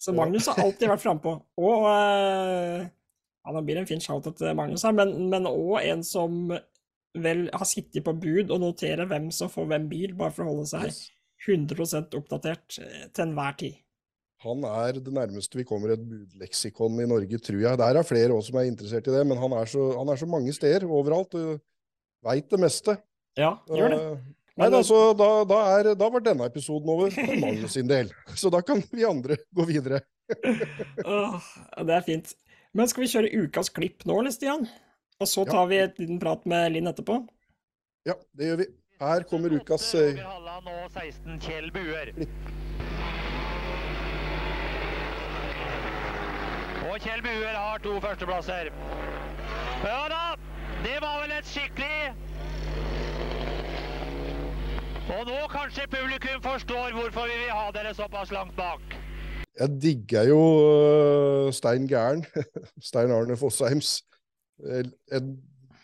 Så 0.00 0.14
Magnus 0.16 0.46
har 0.48 0.62
alltid 0.62 0.88
vært 0.88 1.02
frampå. 1.02 1.34
Og 1.60 1.90
eh, 1.90 2.86
ja, 3.40 3.54
nå 3.54 3.62
blir 3.64 3.80
en 3.80 3.88
fin 3.88 4.02
shout 4.02 4.28
til 4.36 4.56
Magnus 4.56 4.84
her, 4.86 4.94
men 4.94 5.48
òg 5.48 5.80
en 5.82 6.04
som 6.06 6.52
vel 7.18 7.46
har 7.50 7.66
sittet 7.66 8.04
på 8.06 8.14
bud 8.22 8.52
og 8.52 8.60
noterer 8.62 9.08
hvem 9.10 9.30
som 9.34 9.50
får 9.50 9.66
hvem 9.72 9.88
bil, 9.90 10.12
bare 10.18 10.34
for 10.34 10.46
å 10.46 10.52
holde 10.52 10.68
seg 10.70 10.90
Yes. 10.90 11.08
100 11.48 12.18
oppdatert 12.18 12.76
eh, 12.84 13.06
til 13.08 13.24
enhver 13.24 13.54
tid. 13.56 13.78
Han 14.44 14.64
er 14.64 14.98
det 15.00 15.12
nærmeste 15.12 15.56
vi 15.56 15.64
kommer 15.68 15.94
et 15.94 16.02
budleksikon 16.04 17.00
i 17.00 17.08
Norge, 17.08 17.40
tror 17.44 17.60
jeg. 17.60 17.80
Der 17.80 17.96
er 17.96 18.06
flere 18.08 18.36
også 18.36 18.52
som 18.52 18.60
er 18.60 18.68
interessert 18.68 19.08
i 19.08 19.14
det, 19.14 19.24
men 19.28 19.40
han 19.40 19.52
er 19.56 19.68
så, 19.68 19.86
han 19.98 20.12
er 20.12 20.20
så 20.20 20.28
mange 20.28 20.52
steder 20.56 20.84
overalt. 20.88 21.32
Du 21.32 21.58
Veit 22.24 22.50
det 22.52 22.60
meste. 22.60 22.98
Ja, 23.40 23.54
gjør 23.72 23.94
det. 23.94 24.00
Nei, 24.60 24.66
da, 24.68 24.80
da, 25.16 25.28
da, 25.48 25.58
er, 25.78 25.88
da 25.96 26.08
var 26.12 26.20
denne 26.24 26.48
episoden 26.50 26.90
over 26.92 27.12
for 27.14 27.36
Magnus 27.40 27.76
sin 27.78 27.88
del. 27.88 28.10
Så 28.40 28.50
da 28.52 28.60
kan 28.60 28.82
vi 28.92 29.06
andre 29.08 29.38
gå 29.56 29.64
videre. 29.68 30.02
Åh, 30.36 31.46
det 31.88 31.94
er 31.96 32.04
fint. 32.04 32.34
Men 32.72 32.86
skal 32.86 33.02
vi 33.02 33.10
kjøre 33.10 33.30
ukas 33.46 33.70
klipp 33.74 34.04
nå, 34.06 34.20
eller, 34.20 34.30
Stian? 34.30 34.68
Og 35.20 35.28
så 35.28 35.42
tar 35.48 35.66
vi 35.68 35.80
et 35.82 35.98
liten 35.98 36.20
prat 36.22 36.44
med 36.48 36.70
Linn 36.76 36.86
etterpå? 36.86 37.16
Ja, 38.06 38.14
det 38.38 38.46
gjør 38.46 38.60
vi. 38.62 38.66
Her 39.00 39.24
kommer 39.28 39.52
ukas 39.56 39.88
eh, 39.96 40.20
Halland 40.20 40.68
og 40.68 40.86
16 40.92 41.40
Kjell 41.40 41.70
Buer. 41.74 42.12
Og 46.86 46.96
Kjell 47.00 47.24
Buer 47.24 47.56
har 47.56 47.82
to 47.82 47.96
førsteplasser. 48.04 48.70
Ja 49.82 50.00
da, 50.12 50.22
det 50.84 50.96
var 51.02 51.22
vel 51.22 51.32
et 51.32 51.48
skikkelig 51.48 52.12
Og 55.10 55.22
nå 55.26 55.38
kanskje 55.50 55.88
publikum 55.90 56.42
forstår 56.44 56.92
hvorfor 56.94 57.26
vi 57.26 57.38
vil 57.40 57.54
ha 57.56 57.70
dere 57.74 57.94
såpass 57.96 58.30
langt 58.30 58.54
bak. 58.56 58.99
Jeg 59.60 59.76
digger 59.82 60.22
jo 60.30 60.40
øh, 60.72 61.52
Stein 61.52 61.86
Gæren. 61.88 62.24
Stein 62.88 63.10
Arne 63.12 63.36
Fossheims. 63.36 64.02
En, 64.60 64.92
en, 65.12 65.42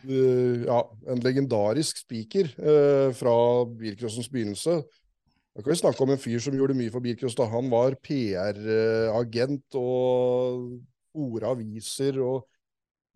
øh, 0.09 0.65
ja, 0.65 0.81
en 1.13 1.19
legendarisk 1.19 2.01
speaker 2.01 2.49
øh, 2.59 3.15
fra 3.15 3.65
bilcrossens 3.79 4.29
begynnelse. 4.29 4.71
Da 5.57 5.63
kan 5.63 5.71
vi 5.71 5.77
snakke 5.77 6.01
om 6.01 6.11
en 6.11 6.21
fyr 6.21 6.41
som 6.41 6.57
gjorde 6.57 6.77
mye 6.77 6.93
for 6.93 7.01
bilcross. 7.01 7.37
da 7.37 7.45
Han 7.49 7.71
var 7.73 7.97
PR-agent 8.05 9.77
og 9.81 10.81
fora 11.13 11.53
aviser 11.57 12.21
og 12.21 12.49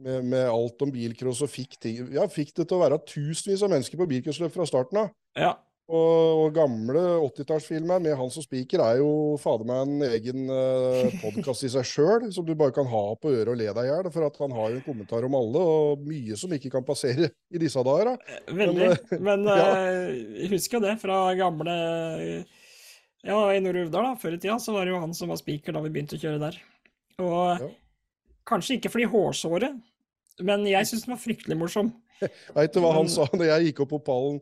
med, 0.01 0.23
med 0.23 0.47
alt 0.49 0.83
om 0.83 0.93
bilcross 0.93 1.43
og 1.45 1.53
fikk, 1.53 1.77
ting, 1.81 1.99
ja, 2.15 2.25
fikk 2.29 2.55
det 2.57 2.69
til 2.69 2.79
å 2.79 2.85
være 2.85 3.01
tusenvis 3.09 3.65
av 3.65 3.73
mennesker 3.73 4.01
på 4.01 4.09
bilcrossløp 4.09 4.55
fra 4.55 4.69
starten 4.69 5.03
av. 5.03 5.11
Ja. 5.37 5.53
Og, 5.91 6.45
og 6.45 6.53
gamle 6.55 7.01
80-tallsfilmer 7.27 7.99
med 8.05 8.15
han 8.15 8.29
som 8.31 8.45
speaker 8.45 8.79
er 8.85 9.01
jo 9.01 9.09
fader 9.43 9.67
meg 9.67 9.81
en 9.89 10.05
egen 10.07 10.45
uh, 10.55 11.17
podkast 11.19 11.65
i 11.67 11.71
seg 11.73 11.89
sjøl, 11.89 12.29
som 12.31 12.47
du 12.47 12.53
bare 12.55 12.75
kan 12.77 12.87
ha 12.87 13.01
på 13.19 13.33
øret 13.33 13.51
og 13.51 13.59
le 13.59 13.67
deg 13.75 13.89
i 13.89 13.91
hjel. 13.91 14.11
For 14.15 14.27
at 14.29 14.39
han 14.39 14.55
har 14.55 14.71
jo 14.71 14.79
en 14.79 14.85
kommentar 14.87 15.27
om 15.27 15.35
alle, 15.35 15.65
og 15.67 16.05
mye 16.07 16.39
som 16.39 16.55
ikke 16.55 16.71
kan 16.77 16.87
passere 16.87 17.33
i 17.51 17.63
disse 17.63 17.83
dager. 17.87 18.13
Da. 18.13 18.39
Veldig. 18.61 18.87
Men, 19.17 19.27
Men 19.27 19.49
ja. 19.51 19.67
eh, 19.81 20.15
jeg 20.45 20.53
husker 20.55 20.79
jo 20.79 20.85
det 20.87 20.95
fra 21.03 21.19
gamle 21.41 21.77
Ja, 23.27 23.41
i 23.53 23.59
Nord-Uvdal, 23.61 24.13
da. 24.13 24.15
Før 24.23 24.39
i 24.39 24.41
tida 24.41 24.61
så 24.63 24.77
var 24.79 24.87
det 24.87 24.95
jo 24.95 25.03
han 25.03 25.17
som 25.17 25.35
var 25.35 25.43
speaker 25.43 25.75
da 25.75 25.83
vi 25.85 25.91
begynte 25.93 26.17
å 26.17 26.23
kjøre 26.23 26.41
der. 26.47 26.61
Og 27.21 27.67
Ja. 27.67 27.73
kanskje 28.49 28.79
ikke 28.79 28.95
fordi 28.95 29.11
hårsåret, 29.11 29.75
men 30.47 30.63
jeg 30.71 30.87
syns 30.89 31.03
den 31.05 31.17
var 31.17 31.21
fryktelig 31.27 31.59
morsom. 31.61 31.91
Veit 32.57 32.73
du 32.73 32.81
hva 32.85 32.95
han 32.95 33.11
sa 33.11 33.27
når 33.35 33.49
jeg 33.57 33.71
gikk 33.73 33.83
opp 33.89 33.97
på 33.99 34.05
pallen 34.07 34.39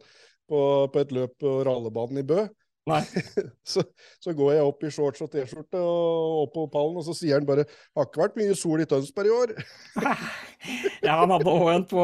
på, 0.49 0.61
på 0.93 1.03
et 1.03 1.13
løp 1.15 1.37
på 1.41 1.59
rallebanen 1.69 2.23
i 2.23 2.27
Bø? 2.27 2.47
Så, 3.69 3.83
så 4.17 4.33
går 4.33 4.55
jeg 4.55 4.65
opp 4.65 4.85
i 4.87 4.91
shorts 4.93 5.21
og 5.21 5.29
T-skjorte 5.33 5.77
og 5.77 6.39
opp 6.47 6.55
på 6.55 6.67
pallen, 6.73 6.97
og 6.97 7.05
så 7.05 7.13
sier 7.13 7.37
han 7.37 7.45
bare 7.45 7.67
'Har 7.69 8.07
ikke 8.09 8.23
vært 8.23 8.39
mye 8.41 8.55
sol 8.57 8.81
i 8.81 8.87
Tønsberg 8.89 9.29
i 9.29 9.35
år'. 9.35 9.53
Ja, 11.05 11.21
han 11.21 11.31
hadde 11.31 11.53
òg 11.53 11.69
en 11.71 11.85
på 11.87 12.03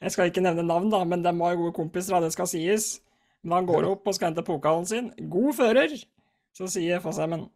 Jeg 0.00 0.12
skal 0.14 0.30
ikke 0.30 0.40
nevne 0.40 0.62
navn, 0.62 0.90
da, 0.90 1.02
men 1.04 1.24
de 1.24 1.32
var 1.38 1.58
gode 1.58 1.74
kompiser, 1.74 2.14
da, 2.14 2.24
det 2.24 2.32
skal 2.32 2.46
sies. 2.46 3.00
Men 3.42 3.52
han 3.58 3.66
går 3.66 3.88
opp 3.90 4.06
og 4.06 4.14
skal 4.14 4.30
hente 4.30 4.46
pokalen 4.46 4.86
sin. 4.86 5.10
God 5.30 5.54
fører! 5.58 5.98
Så 6.56 6.66
sier 6.70 7.02
Fossheimen 7.02 7.48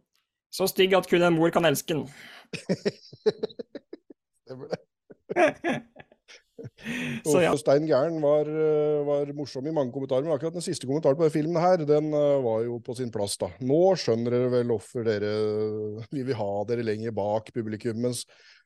så 0.55 0.67
stygg 0.71 0.93
at 0.95 1.07
kun 1.09 1.23
en 1.25 1.35
mor 1.35 1.49
kan 1.51 1.65
elske 1.65 1.93
den. 1.93 2.05
Stemmer 4.45 4.67
det. 4.71 5.81
Så 7.25 7.41
ja. 7.41 7.53
Stein 7.57 7.87
Gæren 7.89 8.17
var, 8.23 8.49
øh, 8.49 9.05
var 9.07 9.31
morsom 9.37 9.65
i 9.67 9.73
mange 9.73 9.93
kommentarer, 9.93 10.25
men 10.25 10.35
akkurat 10.35 10.57
den 10.57 10.65
siste 10.65 10.87
kommentaren 10.87 11.17
på 11.17 11.25
den 11.25 11.33
filmen 11.33 11.61
her, 11.61 11.81
den 11.81 12.11
øh, 12.13 12.43
var 12.45 12.65
jo 12.67 12.77
på 12.85 12.95
sin 12.97 13.13
plass, 13.13 13.37
da. 13.41 13.49
Nå 13.65 13.79
skjønner 13.99 14.35
dere 14.35 14.51
vel 14.53 14.69
hvorfor 14.73 15.07
dere 15.07 15.31
vi 16.11 16.25
vil 16.27 16.37
ha 16.37 16.51
dere 16.69 16.85
lenger 16.85 17.15
bak 17.15 17.49
publikum, 17.55 17.97
mens 18.05 18.25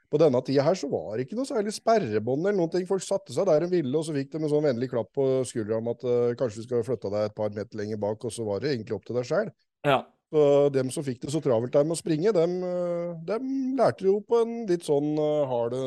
på 0.09 0.17
denne 0.17 0.41
tida 0.45 0.65
her 0.65 0.77
så 0.77 0.89
var 0.89 1.15
det 1.15 1.27
ikke 1.27 1.37
noe 1.37 1.47
særlig 1.47 1.71
sperrebånd 1.75 2.47
eller 2.47 2.57
noen 2.57 2.71
ting. 2.73 2.85
Folk 2.89 3.03
satte 3.05 3.33
seg 3.35 3.45
der 3.47 3.65
de 3.65 3.73
ville, 3.75 3.93
og 3.93 4.07
så 4.07 4.15
fikk 4.15 4.31
de 4.33 4.41
en 4.41 4.51
sånn 4.51 4.65
vennlig 4.65 4.89
klapp 4.89 5.11
på 5.15 5.27
skuldra 5.45 5.77
om 5.77 5.91
at 5.91 6.05
uh, 6.07 6.31
kanskje 6.39 6.63
du 6.63 6.65
skal 6.65 6.87
flytte 6.87 7.11
deg 7.13 7.27
et 7.27 7.35
par 7.37 7.53
meter 7.53 7.77
lenger 7.77 8.01
bak, 8.01 8.25
og 8.25 8.33
så 8.33 8.47
var 8.47 8.63
det 8.63 8.71
egentlig 8.73 8.97
opp 8.97 9.05
til 9.05 9.19
deg 9.19 9.29
sjæl. 9.29 9.51
ja. 9.85 9.99
Så 10.29 10.41
dem 10.73 10.91
som 10.93 11.05
fikk 11.05 11.23
det 11.23 11.31
så 11.33 11.41
travelt 11.41 11.73
der 11.73 11.87
med 11.87 11.95
å 11.95 11.99
springe, 11.99 12.33
dem, 12.35 12.59
øh, 12.61 13.15
dem 13.25 13.47
lærte 13.79 14.05
jo 14.05 14.19
på 14.21 14.43
en 14.43 14.59
litt 14.69 14.85
sånn 14.85 15.15
øh, 15.17 15.47
harde, 15.49 15.79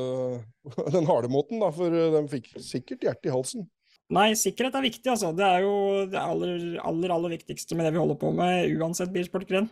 den 0.96 1.06
harde 1.06 1.30
måten, 1.30 1.62
da, 1.62 1.70
for 1.75 1.94
øh, 1.94 2.11
de 2.16 2.25
fikk 2.32 2.50
sikkert 2.58 3.06
hjertet 3.06 3.30
i 3.30 3.34
halsen. 3.37 3.68
Nei, 4.12 4.32
sikkerhet 4.37 4.75
er 4.76 4.84
viktig, 4.84 5.06
altså. 5.08 5.30
Det 5.37 5.46
er 5.46 5.62
jo 5.64 5.76
det 6.11 6.18
aller, 6.20 6.66
aller, 6.82 7.14
aller 7.14 7.37
viktigste 7.38 7.78
med 7.78 7.87
det 7.87 7.94
vi 7.94 8.02
holder 8.02 8.18
på 8.18 8.32
med, 8.34 8.75
uansett 8.82 9.14
bilsportgren. 9.14 9.70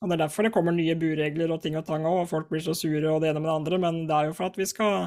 Og 0.00 0.08
Det 0.08 0.16
er 0.16 0.22
derfor 0.24 0.44
det 0.44 0.52
kommer 0.52 0.74
nye 0.74 0.96
buregler 0.98 1.52
og 1.54 1.62
ting 1.62 1.78
og 1.78 1.86
tang 1.86 2.04
òg, 2.08 2.24
og 2.24 2.28
folk 2.28 2.50
blir 2.50 2.64
så 2.64 2.74
sure 2.76 3.06
og 3.12 3.22
det 3.22 3.30
ene 3.30 3.40
med 3.40 3.50
det 3.52 3.56
andre, 3.60 3.78
men 3.80 4.04
det 4.08 4.16
er 4.16 4.28
jo 4.28 4.36
for 4.36 4.50
at 4.50 4.58
vi 4.58 4.66
skal 4.68 5.06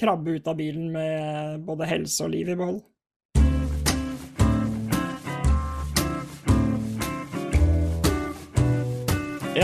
krabbe 0.00 0.38
ut 0.38 0.48
av 0.50 0.58
bilen 0.58 0.90
med 0.94 1.64
både 1.66 1.88
helse 1.90 2.22
og 2.26 2.32
liv 2.34 2.50
i 2.52 2.58
behold. 2.58 2.82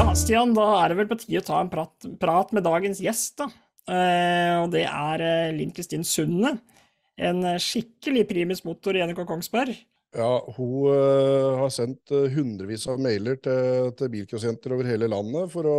Ja, 0.00 0.14
Stian, 0.16 0.54
da 0.56 0.64
er 0.80 0.88
det 0.88 0.94
vel 0.96 1.08
på 1.10 1.16
tide 1.20 1.42
å 1.42 1.44
ta 1.44 1.58
en 1.60 1.68
prat, 1.68 2.06
prat 2.22 2.54
med 2.56 2.64
dagens 2.64 3.02
gjest, 3.04 3.34
da. 3.36 3.50
Eh, 3.92 4.54
og 4.62 4.70
det 4.72 4.86
er 4.88 5.24
eh, 5.26 5.50
Linn 5.52 5.74
Kristin 5.76 6.06
Sunde. 6.08 6.54
En 7.20 7.42
eh, 7.44 7.58
skikkelig 7.60 8.22
primus 8.30 8.64
motor 8.64 8.96
i 8.96 9.02
NRK 9.04 9.20
Kongsberg. 9.28 9.74
Ja, 10.16 10.30
hun 10.56 10.88
øh, 10.88 11.58
har 11.60 11.68
sendt 11.74 12.14
øh, 12.16 12.30
hundrevis 12.32 12.88
av 12.88 12.96
mailer 13.04 13.36
til, 13.44 13.92
til 14.00 14.12
bilcrossjenter 14.16 14.72
over 14.78 14.88
hele 14.88 15.10
landet 15.12 15.52
for 15.52 15.68
å 15.68 15.78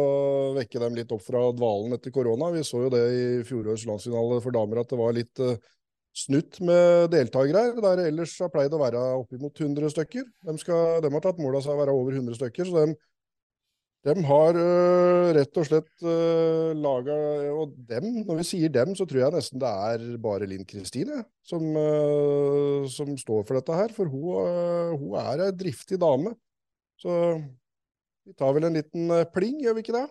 vekke 0.60 0.86
dem 0.86 1.02
litt 1.02 1.18
opp 1.18 1.26
fra 1.26 1.48
dvalen 1.58 1.98
etter 1.98 2.14
korona. 2.14 2.54
Vi 2.54 2.62
så 2.68 2.86
jo 2.86 2.94
det 2.94 3.04
i 3.18 3.28
fjorårets 3.50 3.90
landsfinale 3.90 4.38
for 4.46 4.54
damer 4.54 4.84
at 4.84 4.94
det 4.94 5.02
var 5.02 5.18
litt 5.18 5.42
øh, 5.42 5.58
snutt 6.14 6.62
med 6.62 7.10
deltakere 7.10 7.72
her, 7.72 7.86
der 7.90 8.06
ellers 8.06 8.38
har 8.38 8.54
pleid 8.54 8.78
å 8.78 8.86
være 8.86 9.02
oppimot 9.18 9.66
100 9.66 9.96
stykker. 9.98 10.30
De, 10.46 10.60
skal, 10.62 11.02
de 11.02 11.10
har 11.10 11.26
tatt 11.26 11.42
mål 11.42 11.58
av 11.58 11.66
seg 11.66 11.74
å 11.74 11.82
være 11.82 11.98
over 11.98 12.22
100 12.22 12.38
stykker, 12.38 12.70
så 12.70 12.86
de, 12.86 13.00
de 14.02 14.14
har 14.26 14.58
øh, 14.58 15.28
rett 15.38 15.58
og 15.62 15.66
slett 15.68 16.06
øh, 16.10 16.72
laga 16.74 17.16
Og 17.54 17.74
dem, 17.90 18.08
når 18.26 18.40
vi 18.40 18.46
sier 18.50 18.72
dem, 18.74 18.96
så 18.98 19.06
tror 19.06 19.22
jeg 19.22 19.36
nesten 19.36 19.62
det 19.62 19.70
er 19.70 20.06
bare 20.22 20.48
Linn 20.50 20.66
Kristine 20.66 21.22
som, 21.46 21.68
øh, 21.78 22.88
som 22.90 23.14
står 23.18 23.46
for 23.46 23.60
dette 23.60 23.78
her. 23.78 23.94
For 23.94 24.10
hun, 24.10 24.48
øh, 24.50 24.96
hun 24.98 25.20
er 25.22 25.46
ei 25.46 25.58
driftig 25.58 26.00
dame. 26.02 26.34
Så 26.98 27.12
vi 28.26 28.34
tar 28.38 28.56
vel 28.58 28.66
en 28.66 28.80
liten 28.80 29.12
øh, 29.12 29.28
pling, 29.34 29.62
gjør 29.62 29.78
vi 29.78 29.86
ikke 29.86 30.00
det? 30.00 30.08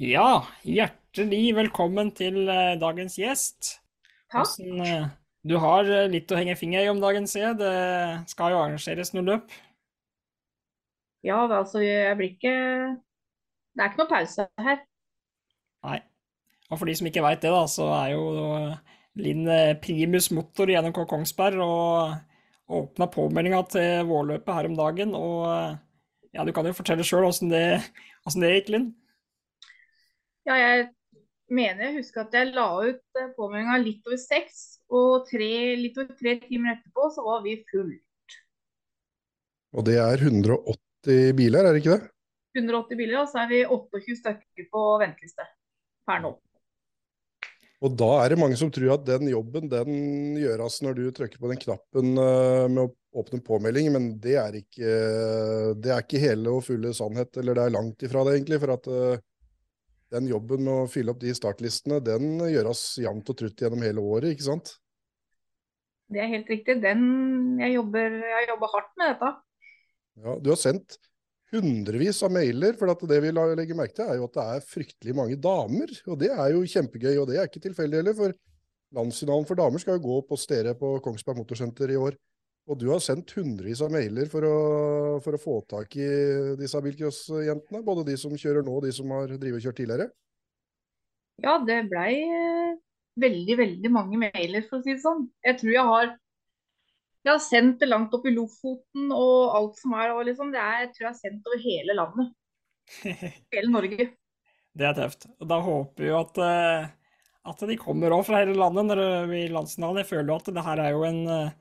Ja, 0.00 0.44
hjertelig 0.62 1.56
velkommen 1.58 2.12
til 2.16 2.46
eh, 2.46 2.76
dagens 2.80 3.18
gjest. 3.18 3.80
Takk. 4.30 4.54
Hvordan, 4.54 4.86
eh, 4.86 5.10
du 5.50 5.56
har 5.58 5.90
litt 6.12 6.30
å 6.30 6.38
henge 6.38 6.54
finger 6.56 6.84
i 6.84 6.92
om 6.92 7.02
dagen, 7.02 7.26
ser 7.26 7.48
jeg. 7.48 7.58
Det 7.58 8.30
skal 8.30 8.54
jo 8.54 8.62
arrangeres 8.62 9.14
noe 9.16 9.26
løp. 9.26 9.58
Ja, 11.26 11.42
altså 11.44 11.82
jeg 11.84 12.16
blir 12.16 12.32
ikke 12.32 12.54
Det 13.76 13.82
er 13.82 13.90
ikke 13.90 14.00
noe 14.00 14.10
pause 14.10 14.46
her. 14.60 14.80
Nei. 15.86 16.00
Og 16.70 16.78
for 16.78 16.88
de 16.88 16.94
som 16.96 17.08
ikke 17.08 17.22
veit 17.24 17.42
det, 17.42 17.50
da, 17.52 17.64
så 17.70 17.86
er 17.96 18.12
jo 18.14 18.24
eh, 18.54 18.96
Linn 19.20 19.46
eh, 19.50 19.76
primus 19.82 20.30
motor 20.34 20.70
i 20.70 20.76
NMK 20.78 21.02
Kongsberg 21.10 21.62
og 21.64 22.76
åpna 22.80 23.08
påmeldinga 23.10 23.62
til 23.72 24.06
vårløpet 24.06 24.54
her 24.54 24.68
om 24.68 24.76
dagen. 24.78 25.14
Og 25.18 25.48
eh, 25.50 25.78
ja, 26.36 26.46
du 26.46 26.52
kan 26.54 26.68
jo 26.68 26.76
fortelle 26.76 27.06
sjøl 27.06 27.26
åssen 27.26 27.50
det, 27.52 27.64
det 28.36 28.52
gikk, 28.54 28.72
Linn. 28.74 28.90
Ja, 30.46 30.56
jeg 30.58 30.90
mener 31.50 31.88
jeg 31.88 31.98
husker 31.98 32.22
at 32.24 32.36
jeg 32.38 32.52
la 32.54 32.68
ut 32.86 33.24
påmeldinga 33.38 33.80
litt 33.82 34.06
over 34.06 34.20
seks, 34.20 34.78
og 34.90 35.26
tre, 35.30 35.50
litt 35.78 35.98
over 35.98 36.14
tre 36.18 36.36
timer 36.44 36.76
etterpå 36.76 37.10
så 37.14 37.26
var 37.26 37.42
vi 37.46 37.58
fullt. 37.70 38.38
Og 39.74 39.86
det 39.86 39.98
er 40.02 40.22
180 40.22 40.78
biler, 41.06 41.64
er 41.64 41.72
det 41.72 41.82
ikke 41.82 41.96
det? 41.96 42.10
180 42.58 42.98
biler, 42.98 43.18
og 43.22 43.28
så 43.30 43.44
er 43.44 43.50
vi 43.50 43.64
28 43.64 44.16
stykker 44.20 44.70
på 44.72 44.84
venteliste 45.00 45.46
per 46.08 46.22
nå. 46.24 46.34
Og 47.80 47.94
da 47.96 48.08
er 48.20 48.32
det 48.32 48.40
mange 48.40 48.58
som 48.60 48.68
tror 48.72 48.98
at 48.98 49.06
den 49.08 49.30
jobben 49.30 49.70
den 49.72 49.94
gjøres 50.36 50.82
når 50.84 50.98
du 50.98 51.04
trykker 51.16 51.40
på 51.40 51.48
den 51.48 51.60
knappen 51.62 52.10
eh, 52.20 52.66
med 52.68 52.82
å 52.82 53.22
åpne 53.22 53.40
påmelding, 53.46 53.88
men 53.94 54.10
det 54.20 54.36
er 54.36 54.58
ikke, 54.58 54.90
det 55.80 55.94
er 55.94 56.04
ikke 56.04 56.20
hele 56.20 56.52
og 56.58 56.66
fulle 56.66 56.92
sannhet, 56.94 57.32
eller 57.40 57.56
det 57.56 57.64
er 57.64 57.74
langt 57.78 58.04
ifra 58.04 58.26
det 58.26 58.36
egentlig. 58.36 58.60
For 58.60 58.74
at 58.76 58.90
eh, 58.92 59.22
den 60.12 60.28
jobben 60.28 60.66
med 60.66 60.82
å 60.82 60.90
fylle 60.92 61.14
opp 61.14 61.22
de 61.22 61.32
startlistene, 61.34 62.02
den 62.04 62.36
gjøres 62.52 62.84
jevnt 63.00 63.32
og 63.32 63.40
trutt 63.40 63.64
gjennom 63.64 63.86
hele 63.86 64.04
året, 64.04 64.34
ikke 64.34 64.50
sant? 64.50 64.74
Det 66.10 66.20
er 66.20 66.32
helt 66.34 66.52
riktig. 66.52 66.80
Den, 66.82 67.02
jeg, 67.62 67.78
jobber, 67.78 68.20
jeg 68.34 68.50
jobber 68.50 68.72
hardt 68.74 68.92
med 69.00 69.14
dette. 69.14 69.32
Ja, 70.18 70.34
du 70.42 70.50
har 70.50 70.58
sendt 70.60 70.98
hundrevis 71.50 72.20
av 72.26 72.32
mailer, 72.34 72.76
for 72.78 72.90
det 73.10 73.18
vi 73.24 73.32
legger 73.34 73.78
merke 73.78 73.96
til, 73.96 74.06
er 74.10 74.20
jo 74.20 74.28
at 74.28 74.36
det 74.36 74.46
er 74.54 74.66
fryktelig 74.66 75.16
mange 75.18 75.38
damer. 75.40 75.92
Og 76.06 76.18
det 76.20 76.30
er 76.30 76.54
jo 76.54 76.66
kjempegøy, 76.74 77.14
og 77.18 77.28
det 77.30 77.38
er 77.38 77.50
ikke 77.50 77.62
tilfeldig 77.64 78.00
heller, 78.02 78.16
for 78.18 78.34
landsfinalen 78.94 79.46
for 79.46 79.58
damer 79.58 79.82
skal 79.82 79.98
jo 79.98 80.04
gå 80.06 80.18
på 80.26 80.38
stedet 80.38 80.76
på 80.78 80.96
Kongsberg 81.04 81.40
Motorsenter 81.40 81.94
i 81.94 81.98
år. 81.98 82.18
Og 82.70 82.78
du 82.78 82.86
har 82.92 83.00
sendt 83.02 83.32
hundrevis 83.34 83.80
av 83.82 83.90
mailer 83.90 84.28
for 84.30 84.46
å, 84.46 84.56
for 85.24 85.34
å 85.34 85.42
få 85.42 85.56
tak 85.70 85.96
i 85.98 86.08
disse 86.60 86.78
bilcrossjentene, 86.84 87.82
både 87.86 88.06
de 88.12 88.16
som 88.20 88.36
kjører 88.36 88.66
nå 88.66 88.76
og 88.78 88.84
de 88.86 88.92
som 88.94 89.10
har 89.16 89.32
drivet 89.32 89.58
og 89.58 89.64
kjørt 89.64 89.80
tidligere. 89.80 90.10
Ja, 91.40 91.56
det 91.66 91.80
blei 91.90 92.12
eh, 92.20 92.76
veldig, 93.18 93.56
veldig 93.58 93.90
mange 93.90 94.20
mailer, 94.22 94.66
for 94.68 94.78
å 94.78 94.84
si 94.84 94.92
det 94.92 95.02
sånn. 95.02 95.24
Jeg 95.46 95.58
tror 95.62 95.72
jeg 95.72 95.86
har 95.88 96.12
jeg 97.24 97.32
har 97.34 97.42
sendt 97.44 97.82
det 97.82 97.88
langt 97.90 98.14
opp 98.16 98.24
i 98.26 98.32
Lofoten 98.32 99.10
og 99.12 99.56
alt 99.56 99.80
som 99.80 99.92
er. 99.98 100.14
Og 100.14 100.24
liksom, 100.28 100.52
det 100.54 100.60
er 100.62 100.86
jeg 100.86 100.92
tror 100.94 101.06
jeg 101.06 101.12
har 101.12 101.20
sendt 101.20 101.50
over 101.50 101.64
hele 101.64 101.96
landet. 101.98 102.30
Hele 103.54 103.70
Norge. 103.70 104.06
Det 104.74 104.86
er 104.86 104.96
tøft. 104.96 105.26
Og 105.38 105.48
da 105.50 105.58
håper 105.62 106.06
vi 106.06 106.12
at, 106.14 106.38
eh, 106.42 106.86
at 107.50 107.64
de 107.68 107.76
kommer 107.78 108.14
òg 108.14 108.24
fra 108.26 108.40
hele 108.42 108.56
landet 108.58 108.88
når 108.88 109.00
det 109.02 109.10
blir 109.30 109.52
landsfinale. 109.54 110.02
Jeg 110.02 110.10
føler 110.10 110.32
jo 110.32 110.38
at 110.40 110.50
det 110.56 110.64
her 110.66 110.82
er 110.82 110.94
jo 110.96 111.04
en, 111.06 111.20
eh, 111.30 111.52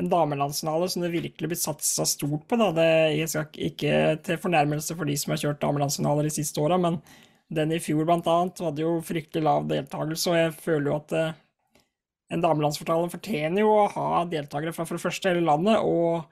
en 0.00 0.10
damelandsfinale 0.12 0.88
som 0.92 1.04
det 1.04 1.12
virkelig 1.14 1.50
blir 1.52 1.60
satsa 1.60 2.06
stort 2.08 2.44
på. 2.50 2.58
Da. 2.60 2.70
Det, 2.76 2.88
jeg 3.18 3.30
skal 3.32 3.62
ikke- 3.68 4.22
til 4.26 4.40
fornærmelse 4.42 4.96
for 4.96 5.08
de 5.08 5.16
som 5.20 5.32
har 5.32 5.42
kjørt 5.44 5.62
damelandsfinaler 5.64 6.28
de 6.28 6.34
siste 6.36 6.60
åra, 6.60 6.80
men 6.80 7.00
den 7.52 7.72
i 7.72 7.78
fjor 7.78 8.08
annet 8.10 8.58
hadde 8.58 8.82
jo 8.82 8.98
fryktelig 9.04 9.44
lav 9.44 9.68
deltakelse, 9.68 10.26
og 10.32 10.36
jeg 10.36 10.54
føler 10.58 10.90
jo 10.90 10.96
at 10.96 11.12
eh, 11.12 11.32
en 12.34 12.42
damelandsfortale 12.44 13.10
fortjener 13.12 13.64
jo 13.64 13.74
å 13.74 13.90
ha 13.94 14.24
deltakere 14.30 14.74
fra 14.74 14.86
for 14.88 14.98
det 14.98 15.04
første 15.04 15.30
hele 15.30 15.44
landet, 15.46 15.78
og, 15.82 16.26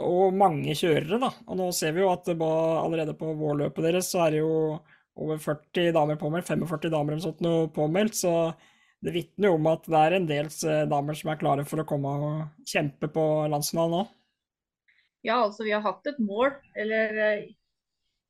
og 0.00 0.36
mange 0.36 0.76
kjørere, 0.78 1.18
da. 1.22 1.30
Og 1.48 1.58
nå 1.60 1.70
ser 1.76 1.96
vi 1.96 2.04
jo 2.04 2.12
at 2.12 2.28
ba- 2.40 2.82
allerede 2.82 3.16
på 3.18 3.32
vårløpet 3.38 3.88
deres 3.88 4.12
så 4.12 4.26
er 4.26 4.36
det 4.36 4.44
jo 4.44 4.54
over 5.14 5.38
40 5.38 5.92
damer 5.94 6.18
påmeldt, 6.18 6.48
45 6.50 6.90
damer 6.90 7.14
eller 7.14 7.22
sånt 7.22 7.42
noe 7.44 7.68
påmeldt, 7.74 8.16
så 8.18 8.34
det 9.04 9.12
vitner 9.14 9.50
jo 9.50 9.58
om 9.58 9.66
at 9.70 9.84
det 9.86 10.00
er 10.00 10.16
en 10.16 10.26
del 10.28 10.48
eh, 10.48 10.84
damer 10.90 11.16
som 11.18 11.30
er 11.30 11.40
klare 11.40 11.64
for 11.68 11.82
å 11.82 11.86
komme 11.88 12.14
og 12.24 12.68
kjempe 12.68 13.10
på 13.12 13.24
landsfinalen 13.52 13.98
nå. 13.98 14.04
Ja, 15.24 15.42
altså 15.44 15.64
vi 15.64 15.72
har 15.72 15.84
hatt 15.84 16.08
et 16.08 16.18
mål, 16.20 16.50
eller 16.76 17.20
eh, 17.26 17.44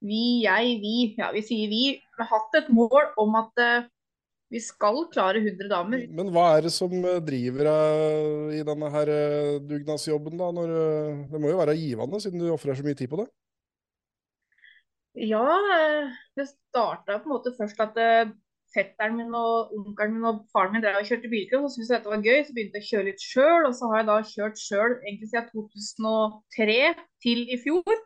vi, 0.05 0.43
jeg, 0.45 0.77
vi, 0.83 0.95
ja 1.19 1.31
vi 1.35 1.43
sier 1.47 1.71
vi, 1.71 1.83
vi 1.97 2.21
har 2.21 2.31
hatt 2.31 2.59
et 2.61 2.69
mål 2.75 3.15
om 3.23 3.39
at 3.41 3.63
eh, 3.63 3.87
vi 4.53 4.61
skal 4.63 5.01
klare 5.13 5.41
100 5.41 5.71
damer. 5.71 6.05
Men 6.15 6.31
hva 6.35 6.51
er 6.57 6.67
det 6.67 6.75
som 6.75 6.93
eh, 6.93 7.23
driver 7.25 7.71
deg 7.71 8.59
i 8.61 8.67
denne 8.67 8.91
her 8.93 9.11
eh, 9.15 9.57
dugnadsjobben, 9.65 10.37
da? 10.41 10.51
Når, 10.55 10.75
eh, 10.83 11.25
det 11.33 11.41
må 11.43 11.51
jo 11.51 11.61
være 11.63 11.79
givende, 11.79 12.21
siden 12.23 12.43
du 12.43 12.53
ofrer 12.53 12.79
så 12.79 12.87
mye 12.87 12.99
tid 12.99 13.11
på 13.13 13.23
det? 13.23 13.29
Ja, 15.15 15.45
eh, 15.79 16.15
det 16.39 16.49
starta 16.51 17.21
på 17.21 17.29
en 17.29 17.35
måte 17.37 17.55
først 17.57 17.81
at 17.83 17.99
eh, 18.03 18.33
fetteren 18.75 19.17
min 19.19 19.35
og 19.39 19.75
onkelen 19.79 20.17
min 20.19 20.29
og 20.29 20.41
faren 20.53 20.75
min 20.75 20.83
drev 20.83 20.99
og 21.01 21.09
kjørte 21.09 21.31
bilcross, 21.31 21.69
og 21.69 21.75
syntes 21.77 21.93
dette 21.95 22.11
var 22.11 22.25
gøy, 22.25 22.41
så 22.43 22.57
begynte 22.57 22.81
jeg 22.81 22.87
å 22.87 22.91
kjøre 22.91 23.09
litt 23.11 23.23
sjøl. 23.23 23.69
Og 23.69 23.77
så 23.79 23.91
har 23.91 24.03
jeg 24.03 24.09
da 24.11 24.17
kjørt 24.33 24.61
sjøl 24.61 24.97
egentlig 24.97 25.31
siden 25.31 25.51
2003 25.55 26.79
til 27.25 27.45
i 27.47 27.61
fjor. 27.63 28.01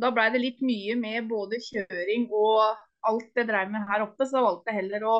Da 0.00 0.10
blei 0.10 0.26
det 0.34 0.42
litt 0.42 0.60
mye 0.66 0.96
med 0.98 1.30
både 1.30 1.60
kjøring 1.62 2.26
og 2.34 2.80
alt 3.10 3.40
jeg 3.40 3.48
dreiv 3.48 3.72
med 3.72 3.88
her 3.88 4.04
oppe, 4.06 4.26
så 4.28 4.42
valgte 4.44 4.72
jeg 4.72 4.82
heller 4.82 5.06
å 5.08 5.16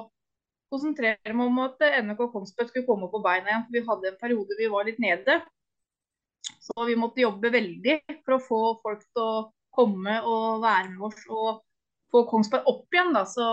konsentrere 0.73 1.35
meg 1.37 1.51
om 1.51 1.61
at 1.65 1.83
NRK 2.05 2.23
Kongsberg 2.33 2.71
skulle 2.71 2.89
komme 2.89 3.11
på 3.13 3.23
beina 3.25 3.51
igjen. 3.51 3.67
Vi 3.75 3.85
hadde 3.87 4.11
en 4.11 4.21
periode 4.21 4.59
vi 4.59 4.71
var 4.73 4.89
litt 4.89 5.01
nede. 5.03 5.41
Så 6.65 6.87
vi 6.89 6.97
måtte 6.99 7.23
jobbe 7.23 7.53
veldig 7.53 7.99
for 8.25 8.37
å 8.37 8.43
få 8.43 8.61
folk 8.83 9.05
til 9.05 9.23
å 9.23 9.47
komme 9.75 10.21
og 10.25 10.63
være 10.65 10.93
med 10.95 11.09
oss 11.09 11.25
og 11.29 11.65
få 12.13 12.25
Kongsberg 12.31 12.69
opp 12.71 12.95
igjen. 12.95 13.13
Da. 13.17 13.25
Så 13.29 13.47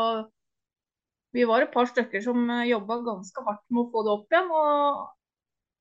vi 1.35 1.47
var 1.47 1.63
et 1.63 1.73
par 1.73 1.89
stykker 1.89 2.23
som 2.23 2.49
jobba 2.67 3.01
ganske 3.05 3.47
hardt 3.47 3.65
med 3.69 3.85
å 3.85 3.89
få 3.93 4.05
det 4.05 4.15
opp 4.15 4.35
igjen. 4.35 4.51
Og 4.51 5.01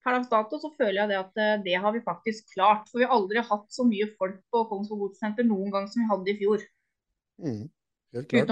per 0.05 0.17
dags 0.17 0.31
dato 0.33 0.61
så 0.63 0.71
føler 0.79 1.03
jeg 1.03 1.11
det 1.11 1.19
at 1.21 1.41
eh, 1.43 1.57
det 1.67 1.77
har 1.83 1.93
vi 1.97 2.05
faktisk 2.05 2.55
klart. 2.55 2.89
For 2.91 3.03
vi 3.03 3.09
har 3.09 3.17
aldri 3.17 3.43
hatt 3.45 3.67
så 3.73 3.85
mye 3.89 4.09
folk 4.17 4.41
på 4.53 4.65
Kongsberg 4.71 5.05
Godssenter 5.05 5.47
noen 5.49 5.73
gang 5.75 5.91
som 5.93 6.03
vi 6.03 6.11
hadde 6.13 6.33
i 6.33 6.39
fjor. 6.41 6.65
Mm, 7.41 7.67
klart. 8.31 8.51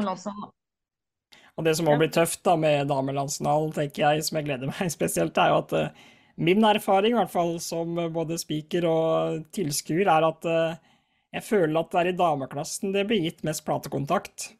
Og 1.59 1.65
det 1.67 1.75
som 1.77 1.89
må 1.89 1.97
Ja. 1.97 1.99
bli 1.99 2.09
tøft 2.09 2.43
da 2.47 2.55
med 2.57 2.89
damelandsfinalen, 2.89 3.73
tenker 3.75 4.05
jeg, 4.05 4.25
som 4.25 4.39
jeg 4.39 4.47
gleder 4.47 4.71
meg 4.71 4.91
spesielt, 4.95 5.39
er 5.39 5.51
jo 5.53 5.59
at 5.65 5.73
uh, 5.75 5.89
min 6.39 6.63
erfaring, 6.65 7.13
i 7.17 7.19
hvert 7.19 7.33
fall 7.33 7.57
som 7.61 7.97
både 8.15 8.39
speaker 8.39 8.87
og 8.87 9.43
tilskuer, 9.57 10.07
er 10.07 10.29
at 10.29 10.47
uh, 10.47 10.77
jeg 11.35 11.45
føler 11.45 11.81
at 11.81 11.91
det 11.93 12.01
er 12.01 12.11
i 12.13 12.19
dameklassen 12.19 12.95
det 12.95 13.07
blir 13.09 13.21
gitt 13.27 13.43
mest 13.45 13.65
platekontakt. 13.67 14.53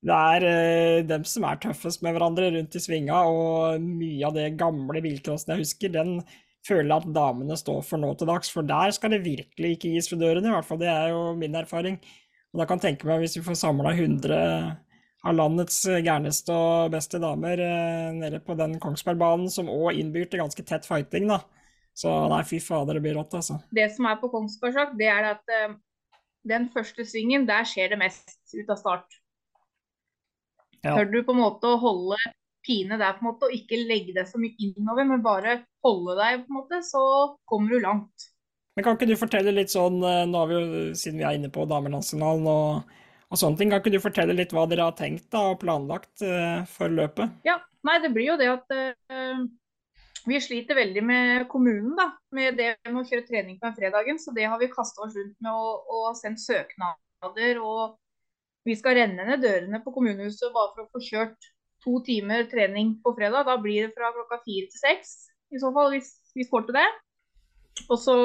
Det 0.00 0.14
er 0.14 0.46
uh, 0.48 1.06
dem 1.06 1.24
som 1.28 1.44
er 1.44 1.60
tøffest 1.60 2.02
med 2.02 2.16
hverandre 2.16 2.50
rundt 2.56 2.76
i 2.78 2.82
svinga, 2.82 3.22
og 3.28 3.80
mye 3.84 4.26
av 4.26 4.36
det 4.38 4.56
gamle 4.58 5.02
bilcrossen 5.04 5.52
jeg 5.54 5.66
husker, 5.66 5.92
den 5.92 6.22
føler 6.66 6.88
jeg 6.90 7.02
at 7.04 7.14
damene 7.14 7.56
står 7.56 7.82
for 7.86 8.00
nå 8.00 8.14
til 8.18 8.28
dags, 8.30 8.50
for 8.52 8.66
der 8.66 8.90
skal 8.96 9.12
det 9.14 9.24
virkelig 9.24 9.76
ikke 9.76 9.92
gis 9.94 10.08
for 10.10 10.20
dørene, 10.20 10.48
i 10.48 10.56
hvert 10.56 10.66
fall 10.68 10.80
det 10.80 10.88
er 10.92 11.12
jo 11.12 11.34
min 11.38 11.54
erfaring. 11.60 12.00
Og 12.58 12.64
da 12.64 12.66
kan 12.66 12.80
jeg 12.80 12.96
tenke 12.96 13.06
meg 13.06 13.20
hvis 13.22 13.36
vi 13.38 13.44
får 13.46 13.54
samla 13.60 13.92
100 13.94 14.36
av 15.28 15.34
landets 15.34 15.76
gærneste 16.02 16.50
og 16.50 16.90
beste 16.90 17.20
damer 17.22 17.60
eh, 17.62 18.08
nede 18.16 18.40
på 18.42 18.56
den 18.58 18.72
Kongsbergbanen, 18.82 19.46
som 19.46 19.70
òg 19.70 19.94
innbyr 19.94 20.26
til 20.26 20.42
ganske 20.42 20.64
tett 20.66 20.86
fighting, 20.88 21.28
da. 21.30 21.38
Så 21.94 22.10
nei, 22.32 22.40
fy 22.46 22.58
fader, 22.62 22.98
det 22.98 23.04
blir 23.04 23.14
rått, 23.14 23.36
altså. 23.38 23.60
Det 23.70 23.84
som 23.94 24.08
er 24.10 24.18
på 24.18 24.30
Kongsberg, 24.32 24.74
sagt, 24.74 24.96
det 24.98 25.06
er 25.06 25.28
at 25.36 25.54
eh, 25.54 25.76
den 26.50 26.66
første 26.74 27.06
svingen, 27.06 27.46
der 27.46 27.62
skjer 27.62 27.94
det 27.94 28.00
mest 28.02 28.34
ut 28.56 28.74
av 28.74 28.80
start. 28.82 29.20
Ja. 30.82 30.96
Tør 30.96 31.12
du 31.14 31.20
på 31.28 31.38
en 31.38 31.42
måte 31.44 31.70
å 31.70 31.78
holde 31.78 32.18
pine 32.66 32.98
der 32.98 33.14
på 33.14 33.22
en 33.22 33.30
måte, 33.30 33.46
og 33.46 33.54
ikke 33.54 33.78
legge 33.86 34.18
deg 34.18 34.26
så 34.26 34.42
mye 34.42 34.58
innover, 34.66 35.06
men 35.06 35.22
bare 35.22 35.60
holde 35.86 36.18
deg, 36.18 36.42
på 36.42 36.50
en 36.50 36.58
måte, 36.58 36.82
så 36.90 37.04
kommer 37.46 37.70
du 37.70 37.86
langt. 37.86 38.27
Men 38.78 38.84
kan 38.86 38.94
ikke 38.94 39.08
du 39.10 39.18
fortelle 39.18 39.50
litt 39.50 39.72
sånn, 39.72 39.96
eh, 40.06 40.24
nå 40.30 40.38
har 40.38 40.46
vi 40.46 40.54
jo, 40.54 40.82
siden 40.94 41.18
vi 41.18 41.24
er 41.26 41.34
inne 41.34 41.48
på 41.50 41.64
damelandsfinalen 41.66 42.44
og, 42.46 42.98
og 43.26 43.40
sånne 43.40 43.58
ting, 43.58 43.72
kan 43.72 43.80
ikke 43.82 43.90
du 43.90 43.98
fortelle 43.98 44.36
litt 44.38 44.52
hva 44.54 44.68
dere 44.70 44.84
har 44.86 44.94
tenkt 44.94 45.24
da, 45.34 45.48
og 45.50 45.56
planlagt 45.64 46.22
uh, 46.22 46.62
for 46.70 46.92
løpet? 46.94 47.40
Ja, 47.48 47.56
nei, 47.88 47.96
det 48.04 48.12
blir 48.14 48.28
jo 48.28 48.36
det 48.38 48.46
at 48.52 48.70
uh, 48.70 49.40
vi 50.30 50.38
sliter 50.44 50.78
veldig 50.78 51.02
med 51.08 51.48
kommunen, 51.50 51.96
da. 51.98 52.06
Med 52.38 52.54
det 52.60 52.68
med 52.86 53.00
å 53.00 53.06
kjøre 53.08 53.26
trening 53.26 53.56
på 53.58 53.66
en 53.66 53.74
fredagen. 53.74 54.20
Så 54.22 54.30
det 54.36 54.46
har 54.46 54.60
vi 54.62 54.68
kasta 54.70 55.02
oss 55.08 55.16
rundt 55.18 55.34
med 55.42 55.50
å, 55.50 56.12
sendt 56.18 56.42
søknader. 56.44 57.58
Og 57.58 57.98
vi 58.68 58.76
skal 58.78 59.00
renne 59.00 59.26
ned 59.26 59.42
dørene 59.42 59.80
på 59.82 59.94
kommunehuset 59.96 60.54
bare 60.54 60.70
for 60.76 60.84
å 60.84 60.92
få 60.92 61.02
kjørt 61.02 61.50
to 61.82 61.98
timer 62.06 62.46
trening 62.46 62.94
på 63.02 63.14
fredag. 63.18 63.48
Da 63.50 63.58
blir 63.58 63.88
det 63.88 63.96
fra 63.98 64.12
klokka 64.14 64.38
fire 64.44 64.70
til 64.70 64.82
seks, 64.84 65.16
i 65.50 65.58
så 65.58 65.74
fall, 65.74 65.90
hvis 65.96 66.14
vi 66.38 66.46
får 66.46 66.68
til 66.68 66.78
det. 66.78 66.86
Og 67.88 67.98
så 68.02 68.16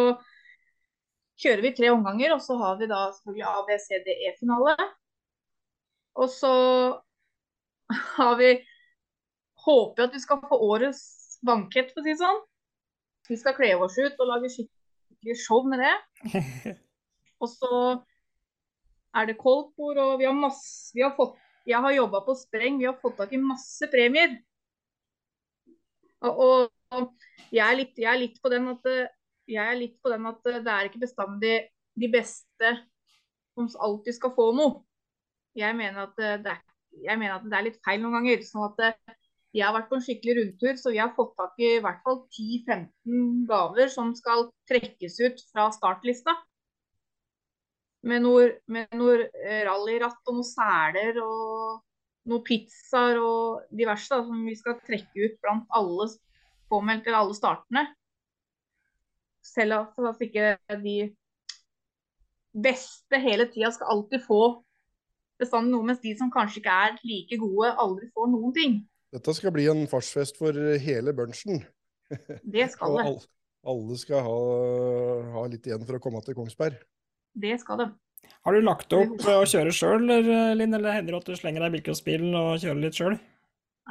kjører 1.41 1.63
vi 1.65 1.73
tre 1.77 1.89
omganger, 1.93 2.35
og 2.35 2.43
så 2.43 2.57
har 2.59 2.77
vi 2.79 2.89
da 2.91 3.07
selvfølgelig 3.15 3.47
A, 3.49 3.55
B, 3.67 3.79
C, 3.81 3.99
D, 4.05 4.15
E-finale. 4.29 4.75
Og 6.19 6.29
så 6.29 6.53
har 8.17 8.37
vi 8.39 8.53
håper 9.65 10.07
at 10.07 10.15
vi 10.15 10.21
skal 10.21 10.41
få 10.49 10.59
årets 10.69 11.03
bankett, 11.45 11.91
for 11.93 12.01
å 12.01 12.05
si 12.05 12.13
det 12.13 12.21
sånn. 12.21 12.41
Vi 13.29 13.39
skal 13.39 13.55
kle 13.57 13.73
oss 13.81 13.97
ut 13.99 14.19
og 14.19 14.29
lage 14.29 14.51
skikkelig 14.51 15.37
show 15.39 15.63
med 15.67 15.83
det. 15.83 15.93
Og 17.43 17.49
så 17.51 17.69
er 19.13 19.27
det 19.27 19.39
koldtbord, 19.39 19.97
og 19.99 20.13
vi 20.21 20.27
har 20.29 20.35
masse 20.37 20.95
vi 20.95 21.03
har 21.03 21.11
fått, 21.17 21.35
Jeg 21.67 21.79
har 21.79 21.93
jobba 21.95 22.19
på 22.25 22.33
spreng, 22.35 22.77
vi 22.79 22.87
har 22.87 22.95
fått 22.99 23.17
tak 23.19 23.33
i 23.35 23.39
masse 23.39 23.87
premier. 23.91 24.33
Og, 26.23 26.39
og, 26.91 27.13
jeg, 27.51 27.63
er 27.63 27.77
litt, 27.77 27.93
jeg 27.99 28.09
er 28.11 28.19
litt 28.19 28.39
på 28.43 28.51
den 28.51 28.67
at 28.71 28.87
eh, 28.91 29.11
jeg 29.49 29.63
er 29.63 29.79
litt 29.79 29.97
på 30.01 30.11
den 30.13 30.27
at 30.29 30.49
eh, 30.49 30.61
det 30.63 30.73
er 30.73 30.89
ikke 30.89 31.03
bestandig 31.03 31.55
de 31.99 32.09
beste 32.11 32.71
som 33.53 33.69
alltid 33.85 34.17
skal 34.17 34.33
få 34.35 34.51
noe. 34.57 34.79
Jeg 35.57 35.75
mener 35.77 36.07
at 36.07 36.23
eh, 36.23 36.39
det 36.41 36.55
er 36.55 37.17
mener 37.17 37.35
at 37.39 37.45
det 37.49 37.57
er 37.57 37.67
litt 37.67 37.83
feil 37.85 38.01
noen 38.01 38.19
ganger. 38.19 38.41
sånn 38.45 38.67
at 38.69 38.81
eh, 38.87 39.19
jeg 39.53 39.65
har 39.67 39.75
vært 39.75 39.89
på 39.89 39.97
en 39.99 40.05
skikkelig 40.05 40.35
rundtur, 40.39 40.77
så 40.81 40.93
vi 40.93 41.01
har 41.01 41.13
fått 41.17 41.35
tak 41.37 41.59
i 41.61 41.75
i 41.75 41.83
hvert 41.83 42.01
fall 42.05 42.23
10-15 42.33 43.45
gaver 43.49 43.91
som 43.93 44.13
skal 44.17 44.47
trekkes 44.69 45.19
ut 45.21 45.43
fra 45.51 45.67
startlista. 45.73 46.33
Med 48.09 48.23
noe, 48.25 48.47
med 48.67 48.89
noe 48.97 49.29
rallyratt 49.63 50.25
og 50.27 50.39
noen 50.39 50.47
seler 50.47 51.19
og 51.23 51.83
noen 52.29 52.43
pizzaer 52.47 53.19
og 53.21 53.69
diverse 53.71 54.09
da, 54.11 54.25
som 54.25 54.41
vi 54.47 54.55
skal 54.57 54.81
trekke 54.83 55.27
ut 55.27 55.37
blant 55.43 55.69
alle 55.77 56.09
påmeldte 56.71 57.11
eller 57.11 57.21
alle 57.21 57.37
startene. 57.37 57.85
Selv 59.43 59.75
om 59.99 60.23
ikke 60.23 60.55
de 60.81 60.97
beste 62.53 63.19
hele 63.19 63.47
tida 63.51 63.71
skal 63.73 63.91
alltid 63.91 64.23
få 64.23 64.41
bestandig 65.41 65.73
noe, 65.73 65.85
mens 65.87 66.01
de 66.03 66.13
som 66.17 66.31
kanskje 66.31 66.61
ikke 66.61 66.79
er 66.85 66.97
like 67.03 67.39
gode, 67.41 67.73
aldri 67.81 68.09
får 68.13 68.29
noen 68.31 68.53
ting. 68.55 68.77
Dette 69.13 69.35
skal 69.37 69.53
bli 69.53 69.67
en 69.69 69.85
fartsfest 69.89 70.39
for 70.39 70.57
hele 70.81 71.13
bunchen. 71.17 71.63
Det 72.55 72.69
skal 72.73 72.97
det. 72.97 73.03
alle, 73.09 73.27
alle 73.73 73.97
skal 73.99 74.23
ha, 74.25 74.39
ha, 75.35 75.43
litt 75.49 75.67
igjen 75.69 75.85
for 75.87 75.97
å 75.97 76.01
komme 76.03 76.21
til 76.25 76.37
Kongsberg. 76.37 76.79
Det 77.33 77.57
skal 77.61 77.81
det. 77.81 77.89
Har 78.45 78.55
du 78.55 78.63
lagt 78.63 78.93
opp 78.95 79.25
å 79.27 79.37
kjøre 79.49 79.73
sjøl, 79.75 80.05
Linn, 80.55 80.75
eller 80.75 80.99
hender 80.99 81.15
det 81.15 81.21
at 81.21 81.29
du 81.31 81.39
slenger 81.39 81.63
deg 81.63 81.73
i 81.73 81.75
bilcrossbilen 81.77 82.35
og 82.37 82.61
kjører 82.61 82.81
litt 82.85 82.99
sjøl? 82.99 83.17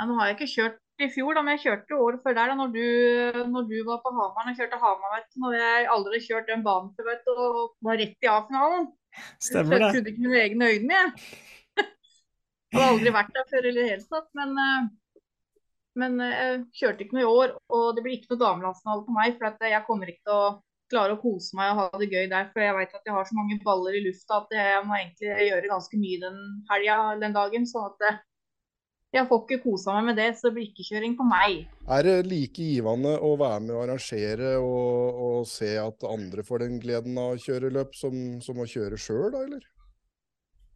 Nå 0.01 0.17
har 0.19 0.31
jeg 0.31 0.39
ikke 0.39 0.53
kjørt 0.55 0.79
i 1.03 1.09
fjor, 1.13 1.35
da, 1.37 1.43
men 1.45 1.57
jeg 1.57 1.65
kjørte 1.67 1.99
året 2.01 2.23
før 2.25 2.37
der, 2.37 2.53
da 2.53 2.57
når 2.57 2.73
du, 2.73 2.87
når 3.53 3.69
du 3.69 3.77
var 3.89 4.01
på 4.05 4.13
Hamar. 4.17 4.49
Jeg 4.51 4.63
kjørte 4.63 4.81
Hamar, 4.81 5.15
vet 5.17 5.29
du, 5.29 5.39
når 5.45 5.57
jeg 5.59 5.87
aldri 5.95 6.21
kjørt 6.25 6.51
den 6.51 6.65
banen 6.67 6.91
til, 6.97 7.07
vet 7.09 7.23
du, 7.29 7.33
og 7.33 7.61
var 7.85 8.01
rett 8.01 8.27
i 8.27 8.31
A-finalen. 8.33 8.89
Stemmer 9.43 9.77
det. 9.77 9.85
Jeg 9.85 9.95
trodde 9.97 10.13
ikke 10.13 10.25
mine 10.25 10.43
egne 10.47 10.71
øyne, 10.73 10.99
jeg. 10.99 11.13
jeg 12.73 12.81
har 12.81 12.89
aldri 12.89 13.15
vært 13.19 13.33
der 13.37 13.49
før 13.53 13.69
i 13.69 13.77
det 13.77 13.87
hele 13.91 14.09
tatt, 14.17 14.29
men, 14.39 14.59
eh, 14.65 14.91
men 16.03 16.21
eh, 16.25 16.37
jeg 16.41 16.61
kjørte 16.81 17.07
ikke 17.07 17.19
noe 17.19 17.25
i 17.25 17.33
år. 17.33 17.57
Og 17.77 17.87
det 17.97 18.05
blir 18.07 18.19
ikke 18.19 18.35
noe 18.35 18.45
damelandsfinale 18.47 19.07
på 19.09 19.17
meg, 19.19 19.39
for 19.39 19.73
jeg 19.73 19.89
kommer 19.89 20.13
ikke 20.13 20.29
til 20.29 20.39
å 20.39 20.53
klare 20.93 21.17
å 21.17 21.21
kose 21.21 21.57
meg 21.57 21.73
og 21.73 21.79
ha 21.81 22.01
det 22.01 22.11
gøy 22.13 22.27
der. 22.33 22.51
For 22.53 22.65
jeg 22.65 22.77
vet 22.79 22.99
at 22.99 23.09
jeg 23.09 23.17
har 23.17 23.29
så 23.29 23.37
mange 23.39 23.61
baller 23.65 23.97
i 23.97 24.05
lufta 24.05 24.43
at 24.43 24.53
jeg 24.57 24.85
må 24.89 24.99
egentlig 24.99 25.49
gjøre 25.49 25.73
ganske 25.73 26.01
mye 26.01 26.21
den 26.25 26.43
helga 26.73 26.99
den 27.23 27.37
dagen. 27.37 27.69
sånn 27.69 27.89
at 27.89 28.07
eh, 28.09 28.21
jeg 29.12 29.29
får 29.29 29.42
ikke 29.42 29.61
kosa 29.66 29.94
meg 29.98 30.07
med 30.09 30.16
det, 30.22 30.29
så 30.38 30.48
det 30.48 30.55
blir 30.57 30.70
ikke 30.70 30.87
kjøring 30.88 31.18
på 31.18 31.27
meg. 31.29 31.66
Er 31.85 32.07
det 32.07 32.14
like 32.31 32.64
givende 32.64 33.12
å 33.20 33.35
være 33.37 33.61
med 33.66 33.75
og 33.75 33.83
arrangere 33.85 34.55
og, 34.57 35.20
og 35.27 35.51
se 35.51 35.75
at 35.81 36.07
andre 36.09 36.44
får 36.46 36.64
den 36.64 36.79
gleden 36.81 37.18
av 37.20 37.35
å 37.35 37.42
kjøre 37.42 37.72
løp, 37.77 37.92
som, 37.98 38.16
som 38.44 38.62
å 38.62 38.68
kjøre 38.68 38.96
sjøl, 38.96 39.29
da, 39.35 39.44
eller? 39.44 39.66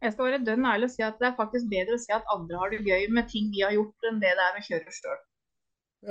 Jeg 0.05 0.13
skal 0.13 0.29
være 0.29 0.43
dønn 0.45 0.69
ærlig 0.69 0.91
og 0.91 0.93
si 0.93 1.01
at 1.01 1.17
det 1.17 1.31
er 1.31 1.37
faktisk 1.39 1.69
bedre 1.71 1.97
å 1.97 2.03
se 2.03 2.13
at 2.13 2.29
andre 2.29 2.61
har 2.61 2.73
det 2.73 2.83
gøy 2.85 3.07
med 3.17 3.29
ting 3.31 3.49
vi 3.53 3.65
har 3.65 3.73
gjort, 3.73 3.97
enn 4.05 4.21
det 4.21 4.35
det 4.37 4.45
er 4.45 4.59
å 4.59 4.65
kjøre 4.67 4.97
sjøl. 4.99 5.21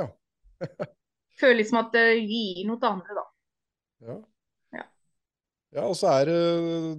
Ja. 0.01 0.09
Føler 1.41 1.61
liksom 1.61 1.79
at 1.85 1.95
det 1.95 2.07
gir 2.25 2.65
noe 2.67 2.81
til 2.83 2.91
andre, 2.91 3.21
da. 3.21 3.27
Ja. 4.09 4.17
Ja. 4.81 4.85
Ja, 5.77 5.85
og 5.87 5.95
så 5.99 6.11
er 6.11 6.31
det, 6.33 6.41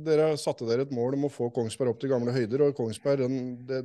Dere 0.07 0.31
satte 0.39 0.67
dere 0.69 0.87
et 0.87 0.95
mål 0.95 1.19
om 1.19 1.27
å 1.27 1.33
få 1.33 1.51
Kongsberg 1.51 1.91
opp 1.91 1.99
til 1.99 2.13
gamle 2.15 2.31
høyder. 2.31 2.69
og 2.69 2.77
Kongsberg, 2.79 3.25
den, 3.25 3.57
det, 3.67 3.83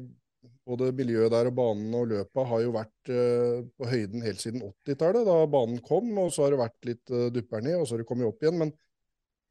både 0.68 0.92
miljøet 0.96 1.32
der 1.32 1.50
og 1.50 1.56
banen 1.56 1.94
og 1.98 2.08
løpet 2.12 2.48
har 2.50 2.62
jo 2.62 2.72
vært 2.76 3.10
uh, 3.10 3.58
på 3.78 3.90
høyden 3.90 4.24
helt 4.24 4.42
siden 4.42 4.62
80-tallet, 4.62 5.26
da 5.26 5.36
banen 5.50 5.82
kom. 5.84 6.10
Og 6.22 6.32
så 6.34 6.46
har 6.46 6.54
det 6.54 6.62
vært 6.62 6.88
litt 6.88 7.12
uh, 7.14 7.28
dupper 7.34 7.64
ned, 7.64 7.80
og 7.80 7.86
så 7.86 7.96
har 7.96 8.02
det 8.02 8.08
kommet 8.08 8.28
opp 8.28 8.42
igjen. 8.44 8.60
Men 8.62 8.72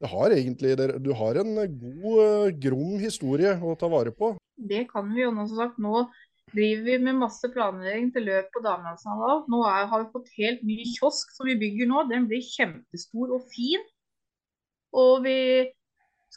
det 0.02 0.10
har 0.10 0.34
egentlig, 0.34 0.74
du 1.04 1.12
har 1.18 1.40
en 1.42 1.54
god, 1.60 2.10
uh, 2.18 2.50
grom 2.64 2.98
historie 3.02 3.54
å 3.60 3.76
ta 3.78 3.90
vare 3.92 4.14
på. 4.16 4.34
Det 4.56 4.86
kan 4.90 5.10
vi 5.12 5.24
jo 5.24 5.32
nå, 5.34 5.46
som 5.50 5.64
sagt. 5.64 5.80
Nå 5.82 6.06
driver 6.52 6.88
vi 6.88 6.98
med 7.04 7.20
masse 7.20 7.48
planlegging 7.52 8.10
til 8.14 8.26
løp 8.28 8.48
på 8.54 8.64
damelandsfinalen. 8.64 9.44
Nå 9.52 9.62
er, 9.68 9.86
har 9.92 10.04
vi 10.04 10.12
fått 10.16 10.32
helt 10.38 10.64
ny 10.66 10.80
kiosk 10.96 11.36
som 11.36 11.48
vi 11.48 11.60
bygger 11.60 11.88
nå. 11.90 12.06
Den 12.12 12.28
blir 12.30 12.44
kjempestor 12.44 13.36
og 13.36 13.46
fin. 13.52 13.84
Og 14.92 15.22
vi 15.24 15.36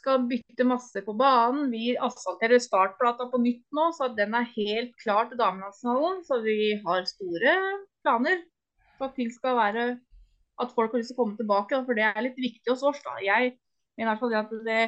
skal 0.06 0.26
bytte 0.30 0.64
masse 0.64 1.02
på 1.02 1.12
banen. 1.18 1.66
Vi 1.74 1.96
asfalterer 1.98 2.62
startplata 2.62 3.26
på 3.32 3.40
nytt 3.42 3.64
nå, 3.74 3.88
så 3.96 4.06
den 4.14 4.36
er 4.38 4.46
helt 4.52 4.92
klar 5.02 5.26
til 5.26 5.40
damelandsfinalen. 5.40 6.20
Så 6.28 6.38
vi 6.44 6.76
har 6.84 7.08
store 7.10 7.54
planer 8.06 8.44
for 8.96 9.08
at 9.08 9.16
ting 9.18 9.32
skal 9.34 9.58
være 9.58 9.86
at 10.62 10.76
folk 10.76 10.94
har 10.94 11.02
lyst 11.02 11.10
til 11.10 11.18
å 11.18 11.22
komme 11.24 11.40
tilbake. 11.40 11.82
For 11.88 11.98
det 11.98 12.06
er 12.06 12.22
litt 12.22 12.38
viktig 12.38 12.70
hos 12.70 12.86
oss. 12.86 13.02
da. 13.02 13.18
Jeg 13.24 13.56
mener 13.98 14.06
i 14.06 14.10
hvert 14.12 14.22
fall 14.22 14.38
at 14.38 14.54
det 14.68 14.80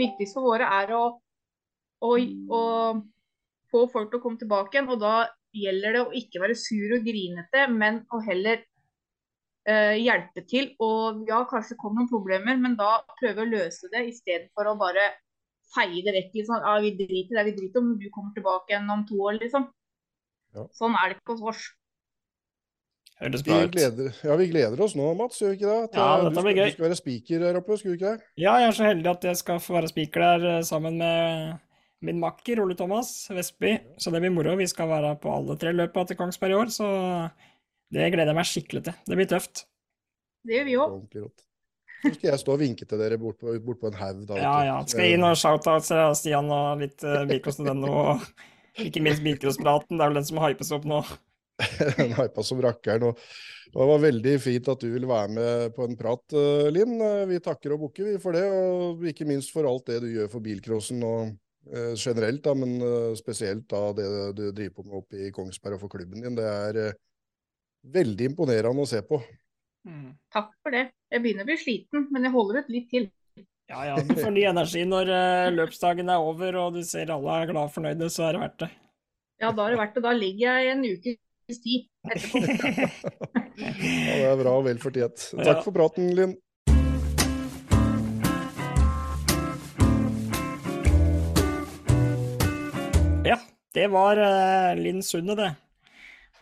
viktigste 0.00 0.40
for 0.40 0.54
våre 0.54 0.72
er 0.80 0.96
å, 0.96 1.04
å, 2.00 2.10
å 2.16 2.62
få 3.68 3.86
folk 3.92 4.08
til 4.08 4.22
å 4.22 4.24
komme 4.24 4.40
tilbake 4.40 4.78
igjen. 4.78 4.88
Og 4.88 5.04
da 5.04 5.28
gjelder 5.52 5.98
det 5.98 6.04
å 6.06 6.12
ikke 6.16 6.40
være 6.46 6.56
sur 6.56 6.96
og 6.96 7.04
grinete, 7.04 7.68
men 7.68 8.06
å 8.08 8.24
heller 8.24 8.64
uh, 9.68 9.94
hjelpe 9.98 10.44
til. 10.48 10.72
Og 10.82 11.22
ja, 11.28 11.42
kanskje 11.50 11.76
kommer 11.80 12.02
noen 12.02 12.10
problemer, 12.12 12.56
men 12.60 12.78
da 12.78 13.00
prøve 13.20 13.44
å 13.44 13.50
løse 13.50 13.90
det 13.92 14.06
istedenfor 14.12 14.72
å 14.72 14.78
bare 14.80 15.10
feie 15.74 16.02
det 16.04 16.16
vekk. 16.18 16.32
Liksom. 16.40 16.58
Ja, 16.64 16.78
vi 16.84 16.94
driter 16.98 17.36
i 17.36 17.38
det 17.38 17.46
vi 17.50 17.54
driter 17.60 17.80
om, 17.84 17.94
du 18.00 18.08
kommer 18.14 18.34
tilbake 18.36 18.74
igjen 18.74 18.90
om 18.92 19.06
to 19.08 19.20
år, 19.28 19.38
liksom. 19.42 19.68
Ja. 20.56 20.66
Sånn 20.76 20.96
er 21.00 21.12
det 21.12 21.20
ikke 21.20 21.38
hos 21.38 21.46
oss. 21.54 21.70
Høres 23.22 23.42
Vi 23.46 23.52
bra 23.52 23.58
ut. 23.64 23.76
ja, 24.26 24.36
vi 24.40 24.46
gleder 24.50 24.80
oss 24.82 24.96
nå, 24.98 25.04
Mats, 25.14 25.38
gjør 25.40 25.52
vi 25.52 25.58
ikke 25.60 25.68
det? 25.70 25.90
Til, 25.92 26.00
Ja, 26.02 26.14
dette 26.24 26.34
du, 26.34 26.42
blir 26.42 26.56
gøy. 26.58 26.64
du 26.64 26.74
skal 26.74 26.86
være 26.88 26.96
spiker 26.98 27.44
her 27.46 27.58
oppe, 27.60 27.76
skulle 27.78 27.94
du 27.94 28.00
ikke 28.00 28.14
det? 28.16 28.26
Ja, 28.42 28.54
jeg 28.58 28.68
er 28.72 28.76
så 28.78 28.88
heldig 28.88 29.10
at 29.12 29.26
jeg 29.28 29.38
skal 29.38 29.60
få 29.62 29.76
være 29.76 29.90
spiker 29.92 30.24
der 30.26 30.46
eh, 30.56 30.64
sammen 30.66 30.98
med 30.98 31.60
min 32.02 32.18
makker 32.18 32.58
Ole 32.64 32.74
Thomas 32.74 33.12
Vestby. 33.30 33.76
Så 34.02 34.10
det 34.10 34.24
blir 34.24 34.34
moro. 34.34 34.56
Vi 34.58 34.66
skal 34.66 34.90
være 34.90 35.14
på 35.22 35.30
alle 35.30 35.54
tre 35.60 35.70
løpa 35.76 36.02
til 36.08 36.18
Kongsberg 36.18 36.50
i 36.56 36.58
år, 36.58 36.72
så 36.74 36.88
det 37.92 38.10
gleder 38.12 38.32
jeg 38.32 38.38
meg 38.38 38.48
skikkelig 38.48 38.84
til. 38.86 39.00
Det 39.08 39.18
blir 39.18 39.28
tøft. 39.30 39.64
Det 40.42 40.56
gjør 40.56 40.68
vi 40.68 40.76
òg. 40.80 40.94
Så 42.02 42.14
skal 42.16 42.32
jeg 42.32 42.40
stå 42.42 42.54
og 42.56 42.62
vinke 42.62 42.86
til 42.88 42.98
dere 42.98 43.18
bort 43.20 43.38
på, 43.38 43.52
bort 43.62 43.78
på 43.82 43.90
en 43.92 43.98
haug. 44.00 44.22
Ja, 44.34 44.54
ja. 44.66 44.78
Skal 44.90 45.06
jeg 45.06 45.18
inn 45.18 45.26
og 45.26 45.36
shoutouts 45.38 45.92
til 45.92 46.16
Stian 46.18 46.48
og 46.50 46.80
litt 46.82 47.04
uh, 47.06 47.22
bilcross.no, 47.28 47.92
og 47.92 48.24
ikke 48.82 49.04
minst 49.04 49.22
bilcrosspraten. 49.22 49.98
Det 49.98 50.02
er 50.02 50.10
vel 50.10 50.18
den 50.18 50.26
som 50.26 50.40
hypes 50.42 50.72
opp 50.74 50.88
nå. 50.88 51.02
Den 52.00 52.14
hypa 52.16 52.42
som 52.42 52.58
rakkeren. 52.64 53.04
Og, 53.10 53.20
og 53.72 53.76
det 53.76 53.88
var 53.92 54.00
veldig 54.02 54.32
fint 54.42 54.70
at 54.72 54.82
du 54.82 54.88
ville 54.90 55.06
være 55.06 55.30
med 55.36 55.74
på 55.76 55.86
en 55.86 55.94
prat, 56.00 56.24
eh, 56.34 56.70
Linn. 56.74 56.96
Eh, 56.96 57.26
Vi 57.30 57.38
takker 57.44 57.76
og 57.76 57.84
bukker 57.84 58.08
vi 58.08 58.16
for 58.22 58.34
det, 58.34 58.42
og 58.50 59.04
ikke 59.06 59.28
minst 59.28 59.52
for 59.54 59.68
alt 59.68 59.86
det 59.92 60.00
du 60.02 60.08
gjør 60.10 60.32
for 60.32 60.42
bilcrossen 60.42 61.04
og 61.06 61.36
uh, 61.70 61.94
generelt, 61.94 62.42
da, 62.44 62.56
men 62.58 62.74
uh, 62.82 63.12
spesielt 63.18 63.68
da 63.70 63.84
det 63.96 64.08
du 64.38 64.44
driver 64.50 64.74
på 64.80 64.86
med 64.88 64.98
oppe 64.98 65.22
i 65.28 65.30
Kongsberg 65.34 65.78
og 65.78 65.84
for 65.84 65.94
klubben 65.94 66.24
din. 66.24 66.36
Det 66.38 66.48
er 66.48 66.80
eh, 66.88 66.98
veldig 67.82 68.30
imponerende 68.32 68.84
å 68.84 68.88
se 68.88 69.02
på. 69.06 69.18
Takk 70.32 70.52
for 70.62 70.74
det. 70.74 70.86
Jeg 71.10 71.22
begynner 71.24 71.46
å 71.46 71.50
bli 71.50 71.58
sliten, 71.58 72.06
men 72.14 72.28
jeg 72.28 72.34
holder 72.34 72.62
ut 72.62 72.70
litt 72.72 72.88
til. 72.92 73.08
Ja, 73.70 73.82
ja. 73.88 73.96
Du 74.04 74.14
får 74.18 74.32
ny 74.34 74.44
energi 74.50 74.84
når 74.86 75.10
eh, 75.16 75.50
løpsdagen 75.54 76.10
er 76.12 76.22
over 76.22 76.58
og 76.60 76.76
du 76.76 76.82
ser 76.86 77.10
alle 77.14 77.38
er 77.40 77.50
glad 77.50 77.70
og 77.70 77.74
fornøyde, 77.74 78.08
så 78.12 78.26
er 78.28 78.36
det 78.36 78.42
verdt 78.42 78.64
det. 78.64 78.70
Ja, 79.42 79.50
da 79.50 79.64
er 79.66 79.74
det 79.74 79.80
verdt 79.80 79.96
det. 79.96 80.04
Da 80.04 80.12
ligger 80.14 80.60
jeg 80.60 80.72
en 80.74 80.84
ukes 80.86 81.62
tid 81.64 81.88
etterpå. 82.10 82.42
Ja, 83.52 83.68
det 84.16 84.28
er 84.30 84.38
bra 84.40 84.52
og 84.56 84.64
vel 84.64 84.78
fortjent. 84.80 85.26
Ja. 85.36 85.44
Takk 85.50 85.66
for 85.66 85.74
praten, 85.76 86.06
Linn. 86.16 86.32
Ja, 93.28 93.36
det 93.76 93.90
var 93.92 94.18
uh, 94.18 94.72
Linn 94.80 95.04
Sunde, 95.04 95.36
det. 95.36 95.50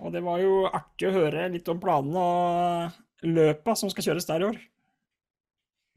Og 0.01 0.15
det 0.15 0.23
var 0.25 0.41
jo 0.43 0.65
artig 0.69 1.11
å 1.11 1.17
høre 1.19 1.49
litt 1.53 1.69
om 1.69 1.81
planene 1.81 2.21
og 2.21 3.27
løpa 3.27 3.77
som 3.77 3.91
skal 3.93 4.11
kjøres 4.11 4.29
der 4.29 4.43
i 4.45 4.49
år. 4.49 4.61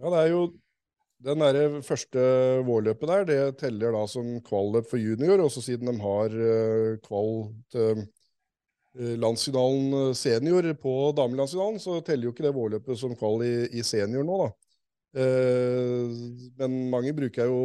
Ja, 0.01 0.09
det 0.11 0.19
er 0.19 0.31
jo 0.33 0.41
den 1.23 1.39
der 1.39 1.77
første 1.87 2.23
vårløpet 2.67 3.07
der, 3.07 3.23
det 3.29 3.39
teller 3.61 3.95
da 3.95 4.03
som 4.11 4.35
kvalløp 4.43 4.89
for 4.89 4.99
junior, 4.99 5.39
også 5.39 5.63
siden 5.63 5.87
de 5.87 5.95
har 6.03 6.35
kvall 7.05 7.05
kval 7.05 7.31
til 7.71 8.03
eh, 8.99 9.15
landsfinalen 9.21 9.95
eh, 10.01 10.11
senior 10.19 10.67
på 10.81 10.95
damelandsfinalen, 11.15 11.79
så 11.79 12.01
teller 12.03 12.27
jo 12.27 12.35
ikke 12.35 12.47
det 12.49 12.55
vårløpet 12.57 12.99
som 12.99 13.15
kval 13.15 13.45
i, 13.47 13.53
i 13.71 13.85
senior 13.87 14.27
nå, 14.27 14.41
da. 14.43 14.51
Eh, 15.23 16.11
men 16.59 16.79
mange 16.91 17.15
bruker 17.15 17.47
jo 17.47 17.61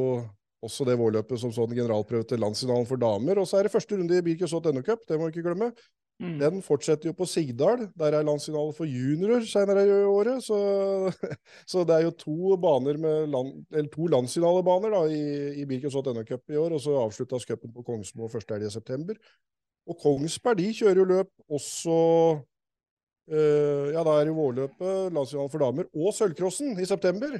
også 0.65 0.87
det 0.87 0.99
vårløpet 0.99 1.41
som 1.43 1.53
sånn 1.55 1.75
generalprøve 1.75 2.27
til 2.29 2.43
landsfinalen 2.43 2.87
for 2.87 3.01
damer, 3.01 3.43
og 3.43 3.49
så 3.49 3.59
er 3.59 3.67
det 3.67 3.75
første 3.75 3.99
runde 3.99 4.19
i 4.19 4.25
Birkesot 4.27 4.71
NO 4.71 4.87
Cup, 4.87 5.03
det 5.09 5.19
må 5.19 5.29
vi 5.29 5.37
ikke 5.37 5.51
glemme. 5.51 5.73
Mm. 6.19 6.39
Den 6.41 6.63
fortsetter 6.67 7.13
jo 7.13 7.15
på 7.15 7.27
Sigdal. 7.31 7.85
Der 7.99 8.15
er 8.19 8.27
landsfinale 8.27 8.73
for 8.75 8.91
juniorer 8.91 9.45
senere 9.47 9.85
i 9.87 9.91
året. 10.03 10.43
Så, 10.43 10.57
så 11.73 11.85
det 11.87 11.95
er 11.95 12.07
jo 12.09 12.15
to 12.19 12.57
land, 12.59 13.91
to 13.95 14.07
landsfinalebaner 14.07 14.97
i, 15.15 15.23
i 15.63 15.67
Birkensot 15.67 16.11
NM-cup 16.11 16.51
i 16.51 16.59
år. 16.59 16.75
Og 16.75 16.81
så 16.83 16.97
avsluttes 17.05 17.47
cupen 17.47 17.73
på 17.75 17.87
Kongsmo 17.87 18.29
første 18.29 18.55
helg 18.55 18.67
i 18.67 18.75
september. 18.75 19.21
Og 19.89 19.99
Kongsberg 20.03 20.59
de 20.59 20.73
kjører 20.75 21.01
jo 21.01 21.07
løp 21.09 21.31
også 21.49 21.95
øh, 23.31 23.87
Ja, 23.95 24.03
da 24.03 24.19
er 24.19 24.27
det 24.27 24.35
vårløpet, 24.37 25.15
landsfinalen 25.15 25.55
for 25.55 25.63
damer, 25.63 25.87
og 25.95 26.13
Sølvcrossen 26.17 26.75
i 26.83 26.89
september. 26.89 27.39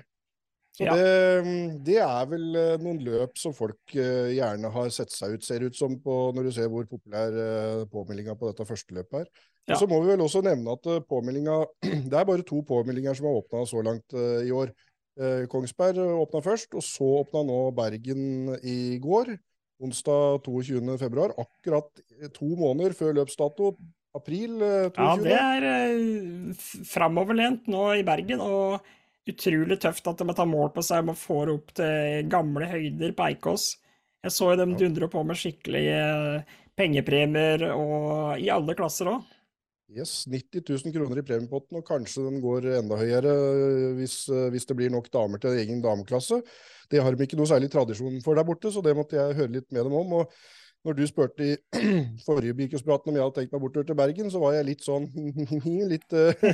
Så 0.77 0.85
Ja. 0.85 0.95
det, 0.95 1.83
det 1.87 1.97
er 2.05 2.27
vel 2.31 2.57
eh, 2.57 2.77
noen 2.79 3.01
løp 3.03 3.39
som 3.41 3.55
folk 3.57 3.95
eh, 3.97 4.35
gjerne 4.37 4.71
har 4.71 4.91
sett 4.95 5.11
seg 5.11 5.35
ut, 5.35 5.45
ser 5.47 5.65
ut 5.67 5.75
som 5.75 5.97
på, 5.99 6.19
når 6.37 6.49
du 6.49 6.53
ser 6.55 6.69
hvor 6.71 6.87
populær 6.87 7.35
eh, 7.35 7.87
påmeldinga 7.91 8.37
på 8.39 8.51
dette 8.53 8.67
første 8.69 8.95
løpet 8.95 9.25
er. 9.25 9.31
Ja. 9.67 9.75
Og 9.75 9.81
så 9.83 9.89
må 9.91 9.99
vi 10.05 10.13
vel 10.13 10.23
også 10.23 10.45
nevne 10.47 10.77
at 10.79 10.87
påmeldinga 11.09 11.59
Det 12.13 12.15
er 12.21 12.29
bare 12.31 12.47
to 12.47 12.63
påmeldinger 12.69 13.19
som 13.19 13.27
har 13.31 13.41
åpna 13.41 13.65
så 13.69 13.83
langt 13.85 14.15
i 14.17 14.53
år. 14.55 14.71
Kongsberg 15.51 15.99
åpna 15.99 16.41
først, 16.45 16.77
og 16.79 16.85
så 16.87 17.07
åpna 17.25 17.43
nå 17.43 17.59
Bergen 17.75 18.53
i 18.63 19.01
går. 19.03 19.33
Onsdag 19.83 20.45
22. 20.47 20.95
februar. 20.99 21.35
Akkurat 21.43 21.91
to 22.35 22.53
måneder 22.59 22.95
før 22.95 23.17
løpsdato. 23.19 23.73
April 24.17 24.63
eh, 24.63 24.89
22. 24.95 25.27
Ja, 25.29 25.59
det 25.61 25.73
er 25.75 26.87
framoverlent 26.89 27.69
nå 27.71 27.83
i 27.99 28.05
Bergen, 28.07 28.41
og 28.43 28.87
utrolig 29.29 29.79
tøft 29.83 30.09
at 30.11 30.21
de 30.21 30.27
må 30.29 30.35
ta 30.37 30.47
mål 30.49 30.73
på 30.75 30.85
seg 30.85 31.05
om 31.05 31.13
å 31.13 31.19
få 31.19 31.43
det 31.49 31.57
opp 31.59 31.75
til 31.81 32.31
gamle 32.33 32.69
høyder 32.71 33.15
på 33.17 33.29
Eikås. 33.29 33.71
Jeg 34.25 34.35
så 34.35 34.53
jo 34.53 34.61
dem 34.61 34.77
dundre 34.79 35.09
på 35.13 35.23
med 35.27 35.39
skikkelige 35.39 35.99
eh, 35.99 36.55
pengepremier 36.79 37.69
og 37.71 38.41
i 38.43 38.49
alle 38.53 38.75
klasser 38.79 39.13
òg. 39.13 39.27
Yes, 39.89 40.27
90 40.29 40.67
000 40.69 40.93
kroner 40.93 41.23
i 41.23 41.25
premiepotten, 41.25 41.79
og 41.81 41.87
kanskje 41.89 42.27
den 42.27 42.43
går 42.45 42.67
enda 42.77 42.99
høyere 43.01 43.31
øh, 43.33 43.95
hvis, 43.97 44.21
øh, 44.29 44.51
hvis 44.53 44.69
det 44.69 44.77
blir 44.77 44.93
nok 44.93 45.09
damer 45.15 45.41
til 45.41 45.57
egen 45.63 45.81
dameklasse. 45.85 46.43
Det 46.93 47.01
har 47.01 47.15
de 47.15 47.25
ikke 47.25 47.39
noe 47.41 47.49
særlig 47.49 47.71
tradisjon 47.73 48.21
for 48.25 48.37
der 48.37 48.45
borte, 48.49 48.73
så 48.75 48.83
det 48.85 48.93
måtte 48.99 49.17
jeg 49.17 49.39
høre 49.39 49.55
litt 49.55 49.71
med 49.73 49.89
dem 49.89 49.97
om. 49.97 50.13
og 50.21 50.35
når 50.89 50.97
du 50.97 51.05
spurte 51.09 51.45
i 51.45 51.57
forrige 52.27 52.57
Bikospraten 52.57 53.13
om 53.13 53.19
jeg 53.19 53.25
hadde 53.27 53.37
tenkt 53.39 53.55
meg 53.55 53.65
bortover 53.65 53.89
til 53.89 53.99
Bergen, 53.99 54.31
så 54.33 54.41
var 54.43 54.55
jeg 54.57 54.69
litt 54.71 54.87
sånn 54.87 55.09
litt 55.93 56.15
øh, 56.17 56.47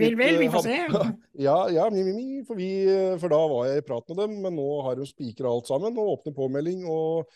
Vel, 0.00 0.16
vel, 0.18 0.40
vi 0.40 0.48
får 0.50 0.66
eh, 0.66 0.88
se. 0.88 1.04
Ja, 1.46 1.58
ja, 1.72 1.86
mi, 1.94 2.40
for, 2.46 2.58
vi, 2.58 2.70
eh, 2.90 3.14
for 3.20 3.32
da 3.32 3.44
var 3.52 3.68
jeg 3.70 3.84
i 3.84 3.86
prat 3.86 4.10
med 4.10 4.24
dem, 4.24 4.40
men 4.46 4.58
nå 4.58 4.66
har 4.86 4.98
de 4.98 5.06
spikra 5.08 5.52
alt 5.52 5.70
sammen 5.70 5.94
og 5.94 6.16
åpner 6.16 6.34
påmelding. 6.34 6.82
Og, 6.90 7.30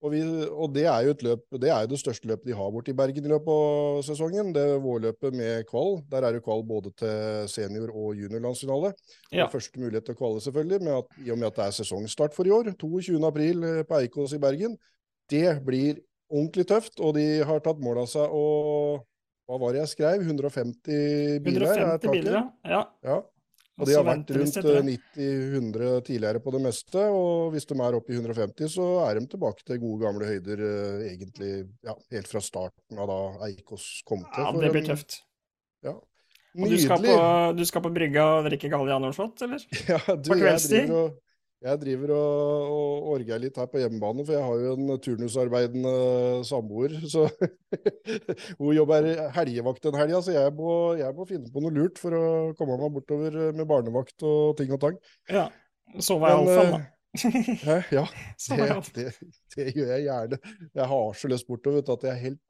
og, 0.00 0.12
vi, 0.12 0.20
og 0.50 0.74
det 0.76 0.84
er 0.90 1.08
løp, 1.24 1.46
det 1.56 1.72
er 1.72 1.86
jo 1.86 1.92
det 1.94 2.02
største 2.02 2.28
løpet 2.28 2.50
de 2.50 2.58
har 2.60 2.70
borte 2.74 2.92
i 2.92 2.98
Bergen 3.00 3.26
i 3.26 3.32
løpet 3.32 3.50
av 3.54 4.04
sesongen. 4.10 4.52
Det 4.56 4.66
er 4.74 4.84
vårløpet 4.84 5.40
med 5.40 5.66
kval. 5.70 6.02
Der 6.12 6.28
er 6.28 6.36
det 6.36 6.44
kval 6.44 6.64
både 6.68 6.92
til 7.00 7.50
senior- 7.52 7.94
og 7.94 8.12
juniorlandsfinale. 8.20 8.92
Ja. 9.32 9.48
Første 9.52 9.80
mulighet 9.80 10.10
til 10.10 10.18
å 10.18 10.20
kvale, 10.20 10.44
selvfølgelig, 10.44 10.84
med 10.84 11.00
at, 11.00 11.18
i 11.24 11.32
og 11.32 11.40
med 11.40 11.50
at 11.50 11.60
det 11.62 11.68
er 11.68 11.76
sesongstart 11.80 12.36
for 12.36 12.48
i 12.48 12.54
år. 12.54 12.74
22. 12.76 13.20
april 13.32 13.68
eh, 13.72 13.84
på 13.88 14.04
Eikås 14.04 14.36
i 14.36 14.42
Bergen. 14.42 14.76
Det 15.30 15.60
blir 15.66 16.00
ordentlig 16.30 16.66
tøft, 16.70 17.00
og 17.02 17.14
de 17.18 17.26
har 17.46 17.62
tatt 17.64 17.80
mål 17.82 18.04
av 18.04 18.10
seg 18.10 18.34
og 18.34 19.06
hva 19.50 19.56
var 19.58 19.74
det 19.74 19.80
jeg 19.82 19.90
skrev? 19.96 20.22
150 20.22 21.40
biler? 21.42 21.64
er 21.66 21.80
150 21.88 22.12
biler, 22.14 22.36
ja. 22.70 22.84
ja. 23.02 23.16
Og 23.80 23.88
de 23.88 23.96
har 23.96 24.04
vært 24.04 24.28
rundt 24.36 24.58
etter 24.60 24.76
eh, 24.76 24.84
det. 24.84 24.96
90-100 25.16 26.04
tidligere 26.06 26.42
på 26.44 26.52
det 26.54 26.60
meste, 26.66 27.06
og 27.16 27.50
hvis 27.54 27.66
de 27.66 27.78
er 27.80 27.96
oppe 27.96 28.12
i 28.12 28.18
150, 28.20 28.68
så 28.76 28.86
er 29.08 29.18
de 29.18 29.30
tilbake 29.32 29.64
til 29.66 29.80
gode 29.82 30.04
gamle 30.04 30.28
høyder 30.28 30.62
eh, 30.68 31.08
egentlig 31.08 31.50
ja, 31.86 31.96
helt 32.14 32.30
fra 32.30 32.44
starten 32.44 33.00
av 33.00 33.10
da 33.10 33.48
Eikås 33.48 33.88
kom 34.06 34.22
til. 34.22 34.44
Ja, 34.44 34.52
det 34.54 34.70
blir 34.76 34.86
tøft. 34.86 35.18
Ja. 35.86 35.96
Og 36.60 36.70
du 36.70 36.78
skal, 36.82 37.02
på, 37.02 37.16
du 37.56 37.64
skal 37.66 37.82
på 37.82 37.92
brygga 37.94 38.28
og 38.36 38.46
drikke 38.50 38.70
Galliano-shot, 38.70 39.46
eller? 39.46 39.66
Ja, 39.96 39.98
du, 40.14 40.30
på 40.30 40.38
jeg 40.38 40.44
kveldstid? 40.44 40.86
driver 40.90 41.02
og, 41.08 41.18
jeg 41.60 41.80
driver 41.82 42.12
og, 42.16 42.70
og 42.72 43.08
orger 43.14 43.40
litt 43.42 43.58
her 43.60 43.66
på 43.68 43.80
hjemmebane, 43.82 44.24
for 44.24 44.36
jeg 44.36 44.44
har 44.46 44.62
jo 44.64 44.76
en 44.78 44.92
turnusarbeidende 45.04 45.92
samboer. 46.48 46.94
Så 47.12 47.26
hun 48.60 48.72
jobber 48.76 49.08
helgevakt 49.36 49.84
den 49.84 49.98
helga, 50.00 50.22
så 50.24 50.36
jeg 50.38 50.54
må, 50.56 50.70
jeg 51.00 51.16
må 51.16 51.26
finne 51.28 51.52
på 51.52 51.64
noe 51.64 51.74
lurt 51.74 52.00
for 52.00 52.16
å 52.16 52.24
komme 52.58 52.78
meg 52.80 52.94
bortover 52.96 53.36
med 53.52 53.68
barnevakt 53.68 54.24
og 54.26 54.56
ting 54.60 54.72
og 54.72 54.80
tang. 54.82 54.96
Ja. 55.28 55.50
Sove 56.00 56.32
var 56.32 56.48
jeg 56.48 56.72
da. 56.72 56.80
Hæ? 57.10 57.76
Ja, 57.90 58.04
det, 58.48 58.68
det, 58.94 59.06
det 59.56 59.70
gjør 59.74 59.94
jeg 59.96 60.04
gjerne. 60.06 60.38
Jeg 60.78 60.90
har 60.92 61.16
så 61.18 61.30
lyst 61.32 61.48
bortover 61.50 61.82
at 61.82 62.06
jeg 62.06 62.12
er 62.14 62.24
helt 62.28 62.42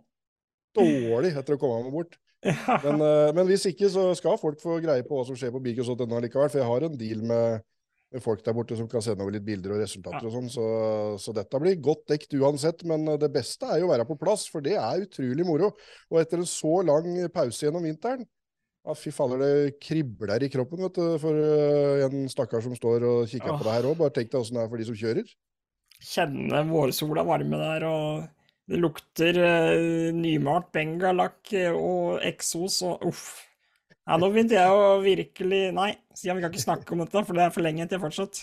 dårlig 0.77 1.33
etter 1.35 1.57
å 1.57 1.61
komme 1.61 1.87
meg 1.87 1.95
bort. 1.95 2.19
Ja. 2.45 2.79
Men, 2.85 3.03
eh, 3.05 3.31
men 3.37 3.49
hvis 3.49 3.67
ikke, 3.69 3.89
så 3.93 4.11
skal 4.17 4.39
folk 4.41 4.61
få 4.63 4.79
greie 4.85 5.05
på 5.05 5.17
hva 5.17 5.27
som 5.29 5.37
skjer 5.37 5.53
på 5.55 5.63
Bigos.no 5.65 6.23
likevel. 6.23 6.53
For 6.53 6.61
jeg 6.61 6.69
har 6.69 6.87
en 6.87 6.99
deal 7.01 7.25
med 7.27 7.65
folk 8.19 8.43
der 8.43 8.55
borte 8.57 8.75
som 8.75 8.89
kan 8.91 9.03
sende 9.05 9.23
over 9.23 9.37
litt 9.37 9.47
bilder 9.47 9.77
og 9.77 9.85
resultater 9.85 10.27
og 10.27 10.35
sånn. 10.35 10.51
Så, 10.51 10.65
så 11.23 11.35
dette 11.37 11.61
blir 11.63 11.79
godt 11.79 12.09
dekt 12.11 12.35
uansett. 12.35 12.83
Men 12.89 13.07
eh, 13.07 13.21
det 13.23 13.31
beste 13.35 13.69
er 13.71 13.83
jo 13.83 13.87
å 13.87 13.93
være 13.93 14.09
på 14.09 14.19
plass, 14.19 14.49
for 14.51 14.65
det 14.65 14.75
er 14.81 15.07
utrolig 15.07 15.47
moro. 15.47 15.71
Og 16.11 16.21
etter 16.23 16.43
en 16.43 16.51
så 16.51 16.81
lang 16.87 17.13
pause 17.35 17.67
gjennom 17.67 17.87
vinteren 17.87 18.27
ja, 18.81 18.95
Fy 18.97 19.13
faller, 19.13 19.43
det 19.45 19.79
kribler 19.85 20.43
i 20.43 20.49
kroppen 20.49 20.81
vet 20.87 20.97
du, 20.97 21.07
for 21.21 21.37
eh, 21.37 22.07
en 22.07 22.27
stakkar 22.33 22.65
som 22.65 22.75
står 22.77 23.05
og 23.07 23.31
kikker 23.31 23.59
på 23.59 23.67
det 23.67 23.77
her 23.77 23.89
òg. 23.91 23.99
Bare 24.01 24.15
tenk 24.17 24.33
deg 24.33 24.41
åssen 24.41 24.59
det 24.59 24.65
er 24.65 24.73
for 24.73 24.81
de 24.81 24.89
som 24.89 24.99
kjører. 24.99 25.33
Kjenne 26.01 26.63
vårsola 26.71 27.27
varme 27.29 27.61
der, 27.61 27.85
og 27.85 28.71
det 28.71 28.81
lukter 28.81 29.37
uh, 29.37 30.09
nymalt 30.17 30.71
bengalakk 30.73 31.53
og 31.75 32.25
eksos 32.25 32.81
og 32.89 33.05
uff. 33.11 33.50
Ja, 34.11 34.17
nå 34.19 34.27
begynte 34.35 34.57
jeg 34.57 34.71
å 34.75 34.97
virkelig 35.05 35.61
Nei, 35.77 35.93
Stian, 36.19 36.35
vi 36.39 36.43
kan 36.43 36.51
ikke 36.51 36.65
snakke 36.65 36.95
om 36.97 37.05
dette, 37.05 37.21
for 37.29 37.39
det 37.39 37.45
er 37.45 37.53
for 37.55 37.63
lenge 37.63 37.87
til 37.91 38.01
fortsatt. 38.03 38.41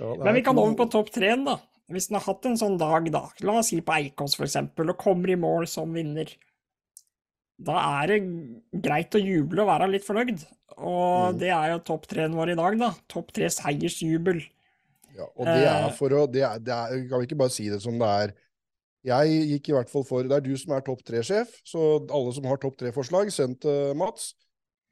Men 0.00 0.34
vi 0.34 0.42
kan 0.42 0.58
over 0.58 0.74
på 0.80 0.88
topp 0.90 1.12
tre-en, 1.14 1.44
da. 1.46 1.60
Hvis 1.92 2.08
den 2.08 2.16
har 2.18 2.24
hatt 2.26 2.46
en 2.48 2.56
sånn 2.58 2.78
dag, 2.80 3.06
da, 3.12 3.20
la 3.44 3.58
oss 3.60 3.68
si 3.70 3.78
på 3.84 3.94
Eikås 3.94 4.34
for 4.38 4.46
eksempel, 4.48 4.90
og 4.90 4.98
kommer 4.98 5.30
i 5.30 5.36
mål 5.38 5.68
som 5.70 5.92
vinner, 5.94 6.32
da 7.60 7.76
er 8.02 8.10
det 8.14 8.18
greit 8.82 9.14
å 9.14 9.20
juble 9.22 9.62
og 9.62 9.68
være 9.70 9.90
litt 9.92 10.06
fornøyd. 10.06 10.42
Og 10.74 11.34
Mm. 11.34 11.38
det 11.38 11.50
er 11.54 11.68
jo 11.70 11.78
topp 11.86 12.06
tre-en 12.10 12.34
vår 12.34 12.50
i 12.50 12.56
dag, 12.58 12.78
da. 12.80 12.90
Topp 13.06 13.30
tre 13.32 13.46
seiersjubel. 13.46 14.42
Ja, 15.14 15.28
og 15.36 15.44
det 15.46 15.62
er 15.68 15.86
Eh. 15.86 15.92
for 15.94 16.08
å 16.10 16.26
det 16.26 16.42
er, 16.42 16.58
det 16.58 16.74
er, 16.74 17.08
Kan 17.08 17.20
vi 17.20 17.26
ikke 17.28 17.38
bare 17.38 17.50
si 17.54 17.68
det 17.68 17.80
som 17.80 17.96
det 17.96 18.08
er? 18.08 18.34
Jeg 19.04 19.60
gikk 19.60 19.68
i 19.68 19.72
hvert 19.76 19.90
fall 19.90 20.02
for 20.02 20.22
Det 20.24 20.32
er 20.32 20.40
du 20.40 20.56
som 20.56 20.72
er 20.72 20.80
topp 20.80 21.04
tre-sjef, 21.04 21.60
så 21.64 22.00
alle 22.10 22.32
som 22.32 22.44
har 22.44 22.56
topp 22.56 22.76
tre-forslag, 22.76 23.30
send 23.30 23.60
til 23.60 23.94
Mats. 23.94 24.34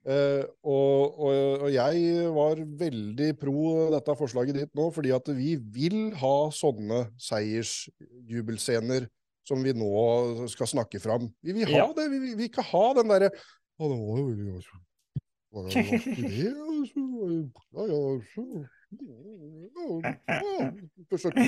Eh, 0.02 0.42
og, 0.66 1.18
og, 1.22 1.62
og 1.62 1.68
jeg 1.70 2.24
var 2.34 2.58
veldig 2.80 3.28
pro 3.38 3.66
dette 3.94 4.16
forslaget 4.18 4.56
ditt 4.58 4.72
nå, 4.74 4.88
fordi 4.90 5.12
at 5.14 5.28
vi 5.38 5.52
vil 5.76 6.08
ha 6.18 6.36
sånne 6.50 7.04
seiersjubelscener 7.22 9.06
som 9.46 9.62
vi 9.62 9.74
nå 9.74 10.46
skal 10.50 10.70
snakke 10.70 10.98
fram. 11.02 11.28
Vi 11.42 11.54
vil 11.54 11.66
ha 11.70 11.84
Ja. 11.84 11.88
det. 11.96 12.08
Vi 12.10 12.18
vil, 12.24 12.36
vi 12.38 12.50
ikke 12.50 12.66
ha 12.66 12.84
den 12.98 13.10
derre 13.14 13.30
ja, 13.32 13.88
det 13.88 13.96
var 13.98 14.18
jo 14.18 14.26
veldig 14.28 14.52
altså. 14.58 14.76
Det, 15.52 15.60
altså? 15.62 15.80
Ja, 17.72 17.82
ja, 17.88 18.02
så 18.34 18.44
Forsøkte 21.10 21.42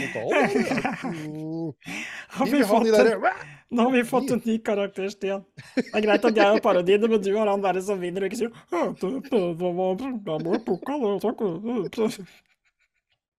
Nå 3.74 3.82
har 3.82 3.92
vi 3.94 4.02
fått 4.06 4.30
en 4.34 4.42
ny 4.44 4.56
karakter, 4.64 5.08
Stian. 5.12 5.42
Det 5.76 5.84
er 5.94 6.04
greit 6.04 6.24
at 6.28 6.36
jeg 6.38 6.46
har 6.54 6.60
parodiene, 6.64 7.08
men 7.10 7.22
du 7.24 7.30
har 7.36 7.48
han 7.50 7.62
derre 7.64 7.82
som 7.84 8.00
vinner 8.02 8.24
og 8.24 8.30
ikke 8.30 8.40
sier 8.44 8.52
«Å, 8.72 8.84
det- 9.00 9.22
det- 9.30 9.30
det 9.30 9.72
var- 9.78 9.96
det 9.98 10.46
var 10.46 10.58
pokal, 10.66 11.04
og 11.04 11.20
takk». 11.22 11.38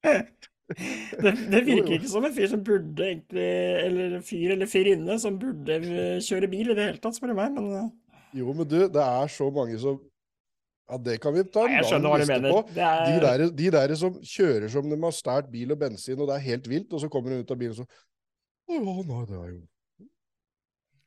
det, 0.05 1.31
det 1.51 1.61
virker 1.65 1.93
ikke 1.97 2.09
som 2.09 2.25
en 2.25 2.33
fyr 2.33 2.47
som 2.49 2.63
burde 2.65 3.01
egentlig 3.05 3.45
Eller 3.85 4.19
fyr 4.25 4.51
eller 4.53 4.65
fyrinne 4.69 5.19
som 5.21 5.37
burde 5.39 5.79
kjøre 6.21 6.49
bil 6.51 6.71
i 6.71 6.75
det 6.77 6.85
hele 6.89 6.97
tatt, 7.01 7.15
spør 7.17 7.27
du 7.33 7.37
meg. 7.39 7.51
Men 7.53 7.91
Jo, 8.35 8.51
men 8.53 8.67
du, 8.67 8.79
det 8.89 9.01
er 9.01 9.27
så 9.31 9.49
mange 9.53 9.79
som 9.79 9.99
Ja, 10.85 10.97
det 11.01 11.15
kan 11.21 11.33
vi 11.33 11.41
ta 11.49 11.63
en 11.65 11.73
Nei, 11.73 11.99
lang 12.03 12.19
liste 12.21 12.39
på. 12.45 12.57
Det 12.69 12.75
De 12.77 13.13
er 13.15 13.23
der, 13.23 13.45
de 13.57 13.69
der 13.73 13.93
som 13.97 14.19
kjører 14.21 14.69
som 14.69 14.89
de 14.89 14.97
har 15.01 15.15
stjålet 15.17 15.47
bil 15.53 15.73
og 15.73 15.79
bensin, 15.81 16.19
og 16.19 16.29
det 16.29 16.35
er 16.35 16.43
helt 16.51 16.67
vilt, 16.69 16.93
og 16.93 17.01
så 17.01 17.09
kommer 17.09 17.33
de 17.33 17.39
ut 17.41 17.53
av 17.55 17.57
bilen 17.61 17.73
og 17.73 17.79
så 17.79 17.87
Å 18.65 18.75
ja, 18.75 18.81
nei, 18.83 19.23
det 19.29 19.39
er 19.39 19.49
jo 19.49 19.63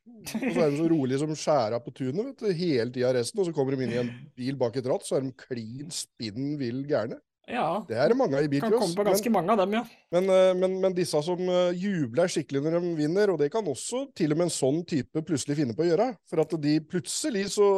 Og 0.09 0.51
så 0.57 0.65
er 0.65 0.73
de 0.73 0.81
så 0.81 0.89
rolige 0.91 1.21
som 1.23 1.37
skjæra 1.37 1.79
på 1.85 1.95
tunet 1.95 2.25
vet 2.25 2.43
du, 2.43 2.51
hele 2.59 2.91
tida 2.95 3.13
resten, 3.15 3.43
og 3.43 3.47
så 3.47 3.55
kommer 3.55 3.77
de 3.77 3.87
inn 3.87 3.95
i 3.95 4.03
en 4.03 4.13
bil 4.39 4.59
bak 4.59 4.79
et 4.81 4.91
ratt, 4.91 5.07
så 5.07 5.19
er 5.19 5.27
de 5.27 5.35
klin 5.47 5.95
spinn 5.95 6.57
vill 6.59 6.83
gærne. 6.89 7.21
Ja. 7.49 7.69
Det 7.89 7.97
er 7.97 8.13
det 8.13 8.17
mange 8.19 8.37
av 8.37 8.45
i 8.45 8.61
Kan 8.61 8.73
komme 8.75 8.93
på 8.93 9.05
men- 9.05 9.13
ganske 9.13 9.31
mange 9.33 9.53
av 9.55 9.61
dem, 9.63 9.73
ja. 9.79 9.83
Men, 10.13 10.29
eh, 10.29 10.55
men, 10.55 10.75
men 10.83 10.97
disse 10.97 11.21
som 11.25 11.41
eh, 11.49 11.73
jubler 11.81 12.29
skikkelig 12.29 12.61
når 12.65 12.81
de 12.85 12.91
vinner, 12.99 13.33
og 13.33 13.39
det 13.41 13.51
kan 13.53 13.65
også 13.65 14.05
til 14.15 14.33
og 14.35 14.39
med 14.41 14.49
en 14.49 14.55
sånn 14.55 14.83
type 14.89 15.23
plutselig 15.25 15.57
finne 15.57 15.77
på 15.77 15.87
å 15.87 15.89
gjøre. 15.89 16.11
For 16.29 16.45
at 16.45 16.53
de 16.61 16.75
plutselig 16.85 17.47
så, 17.57 17.69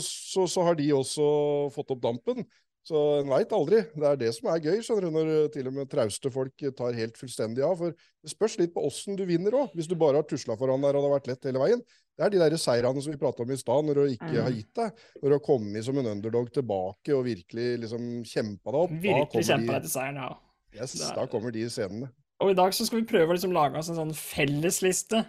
så, 0.00 0.46
så 0.48 0.64
har 0.64 0.78
de 0.80 0.88
også 0.96 1.28
fått 1.76 1.92
opp 1.92 2.00
dampen. 2.08 2.46
Så 2.88 3.00
en 3.20 3.28
veit 3.28 3.50
aldri. 3.52 3.82
Det 3.92 4.06
er 4.08 4.16
det 4.20 4.30
som 4.32 4.48
er 4.48 4.62
gøy, 4.64 4.78
skjønner 4.80 5.04
du, 5.04 5.10
når 5.12 5.30
eh, 5.34 5.48
til 5.52 5.66
og 5.68 5.74
med 5.76 5.90
trauste 5.92 6.30
folk 6.32 6.62
tar 6.78 6.96
helt 6.96 7.18
fullstendig 7.20 7.60
av. 7.66 7.74
For 7.82 7.92
det 7.92 8.32
spørs 8.32 8.54
litt 8.62 8.72
på 8.72 8.84
åssen 8.88 9.18
du 9.18 9.26
vinner 9.28 9.52
òg. 9.60 9.74
Hvis 9.76 9.90
du 9.90 9.96
bare 10.00 10.22
har 10.22 10.28
tusla 10.30 10.56
foran 10.56 10.80
der 10.86 10.96
og 10.96 11.04
det 11.04 11.10
har 11.10 11.16
vært 11.18 11.28
lett 11.34 11.48
hele 11.50 11.60
veien. 11.60 11.82
Det 12.18 12.24
er 12.26 12.32
de 12.34 12.40
der 12.40 12.56
seirene 12.58 13.02
som 13.04 13.12
vi 13.12 13.20
prata 13.20 13.44
om 13.44 13.52
i 13.52 13.58
stad, 13.60 13.84
når 13.86 14.00
du 14.00 14.14
ikke 14.16 14.30
har 14.40 14.54
gitt 14.56 14.72
deg. 14.80 15.02
Når 15.20 15.28
du 15.28 15.36
har 15.36 15.44
kommet 15.44 15.84
som 15.86 16.00
en 16.00 16.08
underdog 16.16 16.48
tilbake 16.56 17.12
og 17.14 17.26
virkelig 17.28 17.66
liksom 17.84 18.08
kjempa 18.26 18.72
deg 18.72 18.80
opp. 18.86 18.96
Virkelig 19.04 19.44
kjempa 19.52 19.66
de- 19.68 19.76
deg 19.76 19.84
til 19.86 19.92
seieren, 19.92 20.22
ja. 20.24 20.32
Yes, 20.80 20.96
da 21.14 21.26
kommer 21.30 21.52
de 21.54 21.68
scenene. 21.70 22.08
Og 22.40 22.50
i 22.52 22.56
dag 22.58 22.72
så 22.74 22.84
skal 22.86 23.00
vi 23.02 23.06
prøve 23.10 23.32
å 23.32 23.36
liksom 23.36 23.52
lage 23.54 23.78
oss 23.80 23.88
en 23.92 23.96
sånn 24.00 24.14
fellesliste. 24.16 25.24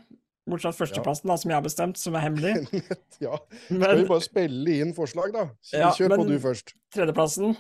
Bortsett 0.51 0.75
fra 0.75 0.85
førsteplassen, 0.85 1.29
da, 1.31 1.37
som 1.39 1.51
jeg 1.51 1.57
har 1.57 1.65
bestemt, 1.65 1.99
som 2.01 2.17
er 2.17 2.25
hemmelig. 2.27 2.53
ja. 3.25 3.39
Skal 3.65 3.81
Men 3.81 4.01
vi 4.01 4.07
bare 4.09 4.25
spille 4.25 4.77
inn 4.83 4.93
forslag, 4.97 5.33
da? 5.35 5.47
Kjør 5.71 5.83
Ja, 5.85 5.91
kjør 5.97 6.15
på 6.15 6.27
du 6.29 6.35
først. 6.43 6.75
tredjeplassen 6.95 7.55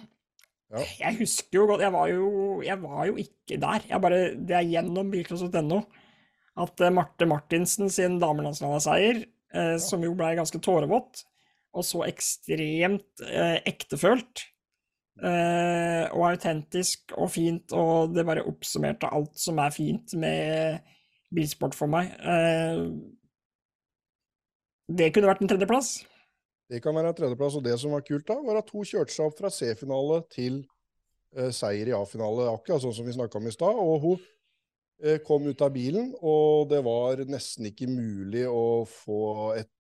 Ja. 0.69 0.83
Jeg 0.99 1.17
husker 1.23 1.57
jo 1.57 1.63
godt 1.71 1.81
Jeg 1.81 1.93
var 1.95 2.11
jo, 2.11 2.27
jeg 2.61 2.77
var 2.83 3.07
jo 3.09 3.15
ikke 3.17 3.57
der. 3.57 3.87
Jeg 3.89 4.01
bare, 4.03 4.19
det 4.37 4.53
er 4.57 4.67
gjennom 4.69 5.09
bilcross.no 5.09 5.79
at 6.59 6.83
eh, 6.83 6.93
Marte 6.93 7.25
Martinsen 7.29 7.89
sin 7.93 8.19
damelandslagsseier, 8.21 9.23
eh, 9.55 9.75
som 9.81 10.03
jo 10.03 10.13
blei 10.17 10.33
ganske 10.37 10.59
tårevåt, 10.61 11.23
og 11.73 11.85
så 11.87 12.03
ekstremt 12.09 13.23
eh, 13.23 13.57
ektefølt 13.69 14.43
eh, 15.23 16.05
og 16.11 16.25
autentisk 16.31 17.13
og 17.17 17.31
fint, 17.33 17.73
og 17.73 18.13
det 18.15 18.25
bare 18.27 18.45
oppsummerte 18.49 19.09
alt 19.13 19.39
som 19.39 19.61
er 19.63 19.73
fint 19.75 20.15
med 20.19 20.81
bilsport 21.35 21.77
for 21.77 21.91
meg. 21.91 22.11
Eh, 22.19 22.83
det 24.89 25.11
kunne 25.13 25.29
vært 25.29 25.43
en 25.45 25.51
tredjeplass. 25.51 25.99
Det 26.69 26.81
kan 26.83 26.95
være 26.97 27.13
en 27.13 27.17
tredjeplass. 27.17 27.57
Og 27.57 27.65
det 27.65 27.77
som 27.81 27.93
var 27.95 28.05
kult 28.05 28.27
da, 28.29 28.37
var 28.45 28.61
at 28.61 28.69
hun 28.73 28.85
kjørte 28.85 29.13
seg 29.13 29.29
opp 29.29 29.39
fra 29.39 29.53
C-finale 29.53 30.21
til 30.33 30.61
eh, 31.37 31.49
seier 31.55 31.89
i 31.89 31.95
A-finale, 31.97 32.49
akkurat 32.53 32.83
sånn 32.83 32.95
som 32.97 33.09
vi 33.09 33.15
snakka 33.17 33.41
om 33.41 33.49
i 33.49 33.55
stad. 33.55 33.81
Og 33.81 34.05
hun 34.05 34.19
eh, 35.03 35.19
kom 35.25 35.47
ut 35.49 35.65
av 35.65 35.73
bilen, 35.73 36.13
og 36.21 36.69
det 36.73 36.81
var 36.85 37.25
nesten 37.29 37.69
ikke 37.71 37.89
mulig 37.89 38.45
å 38.49 38.85
få 38.89 39.21
et 39.57 39.69
uh, 39.69 39.78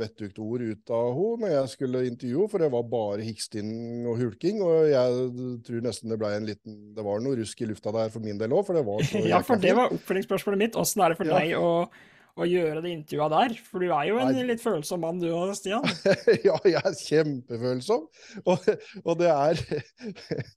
vettugt 0.00 0.38
ord 0.42 0.62
ut 0.62 0.90
av 0.94 1.08
henne 1.16 1.42
når 1.44 1.52
jeg 1.54 1.70
skulle 1.74 2.02
intervjue 2.08 2.48
for 2.52 2.62
det 2.62 2.68
var 2.72 2.84
bare 2.90 3.24
hiksting 3.26 3.70
og 4.08 4.20
hulking. 4.22 4.60
Og 4.64 4.88
jeg 4.90 5.30
tror 5.66 5.82
nesten 5.88 6.12
det 6.12 6.18
ble 6.20 6.30
en 6.36 6.46
liten 6.48 6.76
Det 6.96 7.04
var 7.06 7.22
noe 7.24 7.38
rusk 7.40 7.62
i 7.64 7.68
lufta 7.70 7.92
der 7.94 8.12
for 8.14 8.24
min 8.24 8.38
del 8.40 8.54
òg, 8.54 8.64
for 8.68 8.78
det 8.78 8.84
var 8.86 9.02
så 9.08 9.24
Ja, 9.32 9.40
for 9.46 9.60
det 9.62 9.74
var 9.78 9.90
oppfølgingsspørsmålet 9.96 10.62
mitt. 10.66 10.78
Åssen 10.78 11.02
er 11.04 11.14
det 11.14 11.18
for 11.20 11.30
Ja. 11.30 11.38
deg 11.42 11.56
å, 11.58 11.72
å 12.38 12.46
gjøre 12.48 12.82
det 12.84 12.92
intervjuet 12.94 13.34
der? 13.34 13.56
For 13.66 13.82
du 13.82 13.88
er 13.90 14.06
jo 14.12 14.20
en 14.22 14.30
Nei. 14.36 14.44
litt 14.52 14.62
følsom 14.62 15.02
mann 15.02 15.18
du 15.22 15.26
òg, 15.32 15.50
Stian. 15.58 15.82
ja, 16.48 16.54
jeg 16.64 16.78
er 16.78 17.00
kjempefølsom. 17.02 18.06
Og, 18.46 18.68
og 19.04 19.18
det 19.20 19.32
er 19.34 19.62
eh, 19.78 20.54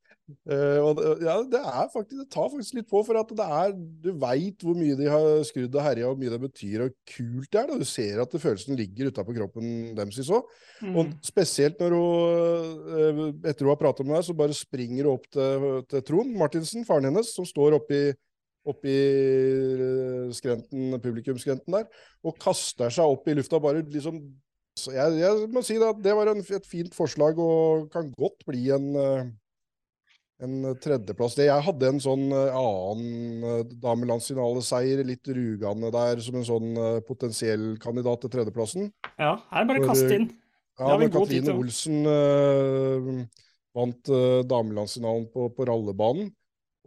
og 0.79 0.95
det, 0.95 1.10
ja, 1.25 1.34
det 1.43 1.60
er 1.60 1.88
faktisk 1.91 2.21
Det 2.21 2.27
tar 2.31 2.47
faktisk 2.47 2.77
litt 2.77 2.88
på, 2.88 3.01
for 3.03 3.19
at 3.19 3.31
det 3.36 3.47
er 3.57 3.73
Du 3.75 4.12
veit 4.21 4.63
hvor 4.63 4.77
mye 4.77 4.95
de 4.95 5.10
har 5.12 5.41
skrudd 5.47 5.75
og 5.75 5.84
herja, 5.84 6.07
og 6.07 6.13
hvor 6.13 6.21
mye 6.21 6.31
det 6.31 6.39
betyr, 6.45 6.86
og 6.86 6.93
kult 7.10 7.49
det 7.51 7.60
er. 7.60 7.67
Da. 7.71 7.79
Du 7.81 7.89
ser 7.89 8.21
at 8.23 8.38
følelsen 8.45 8.79
ligger 8.79 9.10
utapå 9.12 9.36
kroppen 9.36 9.95
deres 9.97 10.29
òg. 10.29 10.45
Og 10.93 11.05
Mm. 11.05 11.12
spesielt 11.21 11.77
når 11.81 11.93
hun, 11.93 13.34
eh, 13.36 13.49
etter 13.51 13.65
hun 13.65 13.73
har 13.75 13.81
pratet 13.81 14.05
med 14.05 14.15
deg, 14.15 14.25
så 14.25 14.38
bare 14.38 14.55
springer 14.57 15.05
hun 15.05 15.13
opp 15.13 15.27
til, 15.29 15.84
til 15.89 16.01
Trond 16.07 16.31
Martinsen, 16.38 16.86
faren 16.88 17.05
hennes, 17.05 17.34
som 17.36 17.45
står 17.45 17.75
oppi, 17.77 18.13
oppi 18.65 18.95
eh, 18.95 20.31
skrenten, 20.34 20.95
publikumsskrenten 21.01 21.75
der, 21.75 21.86
og 22.23 22.39
kaster 22.41 22.89
seg 22.93 23.05
opp 23.05 23.27
i 23.27 23.36
lufta. 23.38 23.60
bare 23.62 23.84
liksom 23.84 24.21
så 24.79 24.93
jeg, 24.95 25.19
jeg 25.19 25.49
må 25.51 25.62
si 25.67 25.75
da, 25.77 25.89
at 25.91 25.99
det 26.01 26.13
var 26.15 26.31
en, 26.31 26.39
et 26.39 26.65
fint 26.65 26.93
forslag, 26.95 27.38
og 27.38 27.89
kan 27.91 28.07
godt 28.17 28.45
bli 28.47 28.69
en, 28.71 28.95
eh, 28.95 29.25
en 30.45 30.73
tredjeplass. 30.82 31.36
Det, 31.38 31.47
jeg 31.47 31.65
hadde 31.67 31.89
en 31.91 32.01
sånn 32.01 32.25
eh, 32.34 32.58
annen 32.58 33.45
eh, 33.45 33.63
damelandsfinaleseier, 33.84 35.04
litt 35.08 35.30
rugende 35.30 35.91
der, 35.93 36.21
som 36.25 36.39
en 36.39 36.47
sånn 36.47 36.71
eh, 36.73 36.99
potensiell 37.06 37.75
kandidat 37.82 38.23
til 38.23 38.34
tredjeplassen. 38.34 38.89
Ja, 39.21 39.36
her 39.51 39.63
er 39.63 39.69
bare 39.69 39.84
Når 39.84 39.91
kast 39.91 40.15
inn. 40.17 40.30
Ja, 40.82 40.95
men 40.97 41.12
når 41.12 41.27
Katrine. 41.27 41.54
Olsen 41.62 41.97
uh, 42.08 43.17
vant 43.77 44.10
uh, 44.10 44.39
damelandsfinalen 44.49 45.27
på, 45.30 45.49
på 45.54 45.67
rallebanen. 45.69 46.32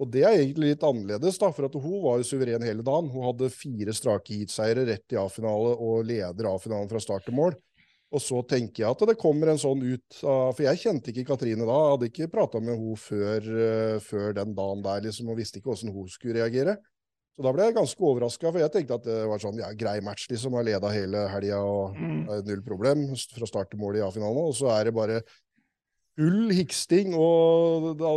Og 0.03 0.09
det 0.11 0.25
er 0.27 0.41
egentlig 0.41 0.73
litt 0.73 0.87
annerledes, 0.87 1.37
da, 1.39 1.53
for 1.55 1.69
at 1.69 1.77
hun 1.79 2.01
var 2.03 2.19
jo 2.19 2.27
suveren 2.27 2.65
hele 2.67 2.83
dagen. 2.83 3.13
Hun 3.13 3.29
hadde 3.29 3.53
fire 3.55 3.95
strake 3.95 4.35
heatseiere 4.35 4.89
rett 4.89 5.15
i 5.15 5.21
A-finale 5.21 5.77
og 5.77 6.09
leder 6.09 6.49
A-finalen 6.51 6.91
fra 6.91 7.03
start 7.05 7.29
til 7.29 7.37
mål. 7.39 7.55
Og 8.15 8.23
så 8.23 8.41
tenker 8.47 8.85
jeg 8.85 8.95
at 8.95 9.05
det 9.11 9.17
kommer 9.19 9.51
en 9.51 9.59
sånn 9.59 9.81
ut 9.83 10.19
av 10.23 10.53
For 10.55 10.63
jeg 10.69 10.83
kjente 10.85 11.11
ikke 11.11 11.27
Katrine 11.33 11.67
da, 11.67 11.75
jeg 11.75 11.95
hadde 11.97 12.09
ikke 12.13 12.31
prata 12.31 12.61
med 12.63 12.77
henne 12.79 12.99
før, 13.03 13.49
eh, 13.67 13.97
før 14.05 14.37
den 14.39 14.53
dagen 14.55 14.85
der, 14.87 15.01
liksom, 15.09 15.31
og 15.33 15.41
visste 15.41 15.59
ikke 15.59 15.73
hvordan 15.73 15.95
hun 15.97 16.11
skulle 16.13 16.39
reagere. 16.39 16.77
Så 17.35 17.43
da 17.43 17.51
ble 17.51 17.65
jeg 17.67 17.75
ganske 17.75 18.05
overraska, 18.07 18.47
for 18.53 18.63
jeg 18.63 18.71
tenkte 18.71 18.95
at 18.95 19.07
det 19.09 19.17
var 19.27 19.41
sånn 19.43 19.59
ja, 19.59 19.73
grei 19.75 19.97
match, 20.07 20.29
liksom. 20.31 20.55
Har 20.55 20.63
leda 20.69 20.93
hele 20.95 21.25
helga 21.33 21.59
og 21.67 21.97
Mm. 21.99 22.21
null 22.47 22.63
problem 22.63 23.09
fra 23.19 23.47
start 23.51 23.73
til 23.73 23.81
mål 23.83 23.99
i 23.99 24.05
A-finalen. 24.07 24.45
Og 24.47 24.55
så 24.55 24.71
er 24.71 24.85
det 24.85 24.95
bare 24.95 25.21
full 26.15 26.53
hiksting, 26.55 27.15
og 27.19 27.99
da 27.99 28.13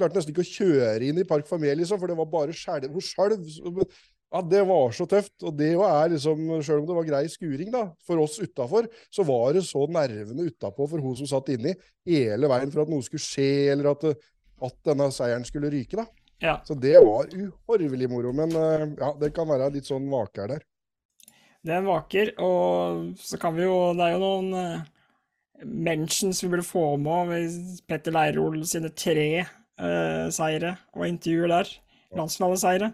klarte 0.00 0.16
nesten 0.16 0.32
ikke 0.32 0.46
å 0.46 0.54
kjøre 0.56 1.10
inn 1.10 1.20
i 1.20 1.26
Park 1.28 1.46
Familie, 1.46 1.76
liksom, 1.76 2.00
for 2.00 2.08
det 2.08 2.16
var 2.16 2.24
bare 2.32 2.56
skjelv. 2.56 2.88
Hun 2.88 3.04
skjelv. 3.04 3.84
Ja, 4.28 4.42
det 4.44 4.60
var 4.68 4.92
så 4.92 5.06
tøft. 5.08 5.34
Og 5.46 5.54
det 5.56 5.70
er 5.72 6.12
liksom, 6.12 6.42
selv 6.60 6.82
om 6.82 6.88
det 6.88 6.96
var 6.98 7.08
grei 7.08 7.24
skuring 7.32 7.72
da, 7.72 7.86
for 8.04 8.20
oss 8.22 8.36
utafor, 8.42 8.88
så 9.14 9.24
var 9.28 9.56
det 9.56 9.64
så 9.68 9.86
nervene 9.88 10.50
utapå 10.50 10.88
for 10.90 11.04
hun 11.04 11.16
som 11.18 11.30
satt 11.30 11.48
inni, 11.54 11.72
hele 12.08 12.50
veien 12.50 12.72
for 12.74 12.84
at 12.84 12.92
noe 12.92 13.04
skulle 13.06 13.24
skje, 13.24 13.72
eller 13.72 13.92
at, 13.94 14.04
at 14.68 14.80
denne 14.88 15.08
seieren 15.14 15.46
skulle 15.48 15.72
ryke, 15.72 16.02
da. 16.02 16.06
Ja. 16.44 16.58
Så 16.64 16.76
det 16.78 16.94
var 17.02 17.32
uhorvelig 17.34 18.10
moro. 18.10 18.34
Men 18.36 18.52
eh, 18.54 18.84
ja, 19.00 19.14
det 19.18 19.32
kan 19.36 19.48
være 19.50 19.72
litt 19.74 19.88
sånn 19.88 20.06
vaker 20.12 20.54
der. 20.54 20.66
Det 21.64 21.74
er 21.74 21.80
en 21.80 21.90
vaker, 21.90 22.36
og 22.44 23.08
så 23.18 23.36
kan 23.40 23.56
vi 23.56 23.64
jo 23.64 23.90
Det 23.98 24.04
er 24.04 24.14
jo 24.14 24.20
noen 24.22 24.52
eh, 24.54 24.84
mentions 25.66 26.44
vi 26.44 26.52
burde 26.52 26.66
få 26.66 26.92
med 27.02 27.56
Petter 27.90 28.14
Leirol 28.14 28.60
sine 28.68 28.92
tre 28.94 29.42
uh, 29.42 30.28
seire 30.30 30.76
og 30.94 31.08
intervjuer 31.08 31.50
der. 31.50 31.72
Landsfinaleseiere. 32.14 32.92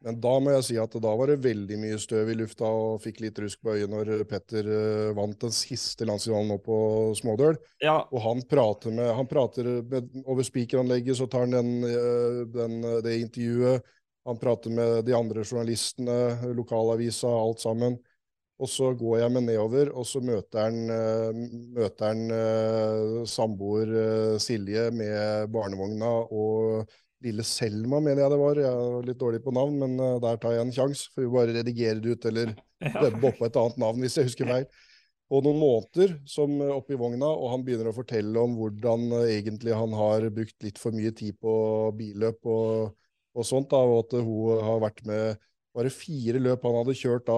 Men 0.00 0.16
da 0.22 0.32
må 0.40 0.54
jeg 0.54 0.64
si 0.64 0.76
at 0.80 0.94
da 1.04 1.12
var 1.18 1.28
det 1.28 1.42
veldig 1.44 1.76
mye 1.76 1.98
støv 2.00 2.30
i 2.32 2.36
lufta 2.38 2.68
og 2.72 3.02
fikk 3.04 3.20
litt 3.20 3.38
rusk 3.42 3.60
på 3.60 3.74
øyet 3.76 3.90
når 3.92 4.24
Petter 4.30 4.64
eh, 4.64 5.10
vant 5.16 5.36
den 5.44 5.52
siste 5.52 6.08
landsfinalen 6.08 6.54
nå 6.54 6.56
på 6.64 6.76
Smådøl. 7.20 7.58
Ja, 7.84 7.98
Og 8.08 8.24
han 8.24 8.40
prater 8.48 8.94
med 8.96 9.12
han 9.18 9.28
prater 9.28 9.68
med, 9.90 10.08
Over 10.24 10.46
spikeranlegget 10.46 11.20
så 11.20 11.28
tar 11.28 11.44
han 11.44 11.56
den, 11.58 11.72
eh, 11.84 12.44
den, 12.54 12.78
det 13.04 13.18
intervjuet. 13.26 13.90
Han 14.28 14.40
prater 14.40 14.72
med 14.72 15.04
de 15.04 15.16
andre 15.16 15.44
journalistene, 15.44 16.16
lokalavisa, 16.56 17.28
alt 17.28 17.60
sammen. 17.60 18.00
Og 18.60 18.68
så 18.68 18.90
går 18.92 19.22
jeg 19.22 19.32
med 19.32 19.46
nedover, 19.48 19.88
og 19.96 20.04
så 20.04 20.20
møter 20.20 20.66
han, 20.66 20.80
eh, 20.92 21.38
møter 21.76 22.10
han 22.10 22.34
eh, 22.36 23.20
samboer 23.28 23.94
eh, 24.02 24.34
Silje 24.42 24.90
med 24.92 25.48
barnevogna 25.52 26.10
og 26.28 26.90
lille 27.24 27.44
Selma, 27.46 28.00
mener 28.02 28.24
jeg 28.24 28.32
det 28.32 28.38
var. 28.40 28.60
Jeg 28.60 28.84
er 28.84 29.08
litt 29.08 29.18
dårlig 29.20 29.40
på 29.44 29.54
navn, 29.54 29.80
men 29.82 29.96
eh, 30.00 30.20
der 30.22 30.38
tar 30.40 30.54
jeg 30.56 30.66
en 30.66 30.72
sjanse. 30.74 31.10
For 31.14 31.24
vi 31.24 31.32
bare 31.34 31.56
redigerer 31.58 32.00
det 32.02 32.14
ut, 32.14 32.30
eller 32.30 32.54
ja. 32.84 32.94
dubbe 32.96 33.32
oppå 33.32 33.48
et 33.48 33.58
annet 33.60 33.82
navn, 33.82 34.00
hvis 34.04 34.16
jeg 34.18 34.30
husker 34.30 34.50
feil. 34.50 34.66
Og 35.30 35.44
noen 35.46 35.60
måneder 35.60 36.16
som 36.28 36.56
eh, 36.58 36.72
oppi 36.74 36.98
vogna, 37.00 37.28
og 37.28 37.52
han 37.54 37.66
begynner 37.66 37.90
å 37.90 37.96
fortelle 37.96 38.46
om 38.46 38.56
hvordan 38.58 39.10
eh, 39.20 39.34
egentlig 39.36 39.76
han 39.76 39.94
har 39.98 40.26
brukt 40.34 40.66
litt 40.66 40.80
for 40.80 40.96
mye 40.96 41.12
tid 41.16 41.38
på 41.42 41.52
billøp 41.98 42.50
og, 42.50 42.96
og 43.36 43.46
sånt, 43.46 43.70
da, 43.72 43.84
og 43.84 44.06
at 44.06 44.18
hun 44.18 44.64
har 44.66 44.82
vært 44.88 45.04
med 45.08 45.46
bare 45.76 45.92
fire 45.94 46.40
løp 46.42 46.64
han 46.66 46.80
hadde 46.80 46.96
kjørt 46.98 47.28
da, 47.28 47.36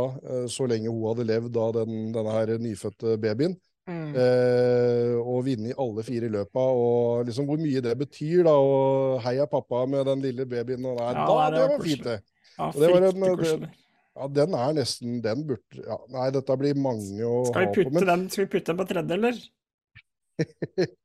så 0.48 0.64
lenge 0.64 0.88
hun 0.88 1.02
hadde 1.04 1.26
levd 1.28 1.56
av 1.60 1.74
den, 1.76 2.14
denne 2.14 2.32
her 2.32 2.54
nyfødte 2.64 3.18
babyen, 3.20 3.58
Mm. 3.90 4.12
eh, 4.14 5.16
og 5.18 5.40
vunnet 5.42 5.78
alle 5.82 6.02
fire 6.06 6.28
løpa, 6.30 6.62
og 6.62 7.24
liksom 7.26 7.48
hvor 7.48 7.58
mye 7.58 7.80
det 7.82 7.96
betyr 7.98 8.44
da, 8.46 8.52
og 8.54 9.16
heia 9.24 9.46
pappa 9.50 9.80
med 9.90 10.06
den 10.06 10.22
lille 10.22 10.46
babyen, 10.46 10.84
og 10.86 11.00
nei, 11.00 11.08
Ja, 11.16 11.24
da, 11.26 11.48
det 11.50 11.64
var 11.72 11.82
fint 11.82 12.04
det. 12.06 12.18
Ja, 12.58 12.68
det 12.76 12.90
var 12.92 13.08
en- 13.08 13.38
det- 13.42 13.70
Ja, 14.14 14.26
den 14.28 14.54
er 14.54 14.72
nesten, 14.76 15.22
den 15.24 15.46
burde, 15.48 15.82
ja, 15.86 15.96
nei, 16.12 16.30
dette 16.30 16.56
blir 16.60 16.74
mange 16.76 17.24
å 17.24 17.46
Skal 17.48 17.60
vi 17.62 17.66
ha 17.66 17.72
på, 17.72 17.92
men 17.96 18.06
den, 18.06 18.24
skal 18.30 18.44
vi 18.44 18.50
putte 18.52 18.66
den 18.70 18.76
på 18.76 18.86
tredje, 18.86 19.16
eller? 19.16 19.38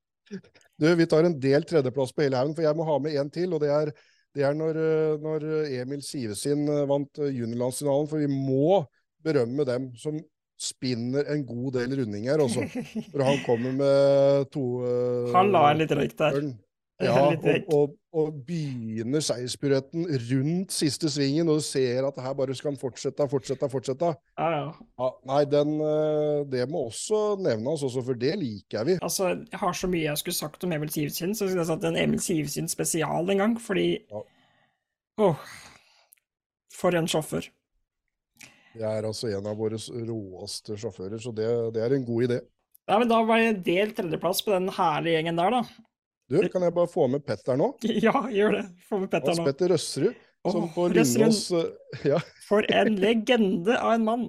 du, 0.77 0.87
vi 0.99 1.05
tar 1.09 1.23
en 1.23 1.39
del 1.39 1.63
tredjeplass 1.63 2.11
på 2.13 2.25
hele 2.25 2.37
haugen, 2.37 2.53
for 2.57 2.67
jeg 2.67 2.75
må 2.77 2.85
ha 2.85 2.97
med 2.99 3.15
en 3.15 3.29
til, 3.33 3.53
og 3.55 3.63
det 3.63 3.69
er, 3.73 3.91
det 4.35 4.43
er 4.43 4.53
når, 4.59 4.77
eh, 4.83 5.17
når 5.23 5.47
Emil 5.81 6.03
Sivesin 6.05 6.67
eh, 6.67 6.85
vant 6.89 7.23
eh, 7.23 7.31
juniorlandsfinalen, 7.31 8.09
for 8.11 8.21
vi 8.21 8.27
må 8.27 8.83
berømme 9.23 9.65
dem 9.65 9.89
som 9.97 10.19
spinner 10.57 11.27
en 11.33 11.43
god 11.45 11.75
del 11.77 11.97
rundinger 12.01 12.41
også. 12.41 12.65
For 13.11 13.23
han 13.23 13.43
kommer 13.45 13.75
med 13.77 14.47
to 14.53 14.63
uh, 14.81 15.33
Han 15.35 15.51
la 15.53 15.67
en 15.71 15.83
litt 15.83 15.93
røyk 15.93 16.17
der. 16.17 16.41
Ja, 16.97 17.13
og, 17.29 17.67
og, 17.69 17.91
og 18.17 18.37
begynner 18.47 19.21
seierspiruetten 19.21 20.07
rundt 20.31 20.73
siste 20.73 21.11
svingen, 21.13 21.45
og 21.45 21.59
du 21.59 21.65
ser 21.65 22.07
at 22.07 22.15
det 22.17 22.23
her 22.25 22.33
bare 22.39 22.55
skal 22.57 22.71
han 22.71 22.79
fortsette, 22.81 23.27
fortsette, 23.29 23.69
fortsette. 23.69 24.09
Ja, 24.39 24.47
ja. 24.55 24.71
Ja, 24.97 25.09
nei, 25.29 25.43
den, 25.51 25.75
eh, 25.77 26.39
det 26.49 26.65
må 26.73 26.87
også 26.87 27.35
nevnes, 27.37 27.85
også, 27.85 28.01
for 28.07 28.17
det 28.17 28.33
liker 28.41 28.87
vi. 28.89 28.97
Altså, 28.97 29.29
jeg 29.45 29.61
har 29.61 29.77
så 29.77 29.91
mye 29.91 30.07
jeg 30.07 30.23
skulle 30.23 30.39
sagt 30.39 30.65
om 30.65 30.73
Emil 30.73 30.89
Sivsyn, 30.89 31.37
så 31.37 31.45
jeg 31.45 31.53
skulle 31.53 31.67
jeg 31.67 31.69
sagt 31.69 31.85
en 31.91 32.01
Emil 32.01 32.23
Sivsyn 32.23 32.73
spesial 32.73 33.29
en 33.29 33.45
gang, 33.45 33.55
fordi 33.61 33.87
Ja. 34.01 34.23
Åh, 35.21 35.45
for 36.81 36.97
en 36.97 37.07
sjåfør. 37.09 37.45
Det 38.77 38.85
er 38.85 39.07
altså 39.09 39.31
en 39.33 39.49
av 39.49 39.57
våre 39.57 39.79
råeste 39.79 40.77
sjåfører, 40.77 41.17
så 41.21 41.33
det, 41.35 41.47
det 41.75 41.83
er 41.83 41.97
en 41.97 42.05
god 42.05 42.27
idé. 42.27 42.39
Ja, 42.87 42.99
men 43.01 43.09
da 43.09 43.19
var 43.27 43.41
det 43.41 43.65
delt 43.65 43.97
tredjeplass 43.97 44.43
på 44.45 44.53
den 44.53 44.69
herlige 44.71 45.17
gjengen 45.17 45.39
der, 45.41 45.57
da. 45.57 45.85
Du, 46.27 46.39
kan 46.51 46.63
jeg 46.63 46.75
bare 46.75 46.89
få 46.91 47.07
med 47.11 47.23
Petter 47.27 47.59
nå? 47.59 47.71
Ja, 48.05 48.25
gjør 48.31 48.59
det. 48.59 48.65
Få 48.87 49.01
med 49.01 49.11
Petter 49.11 49.31
nå. 49.31 49.35
Hans 49.35 49.47
Petter 49.47 49.71
Røsserud, 49.73 50.25
som 50.47 50.67
på 50.75 50.89
Røsserud. 50.91 51.23
Lyngås 51.23 51.43
eh, 51.55 52.09
Ja, 52.13 52.19
For 52.47 52.67
en 52.67 52.99
legende 52.99 53.77
av 53.79 53.95
en 53.95 54.07
mann. 54.07 54.27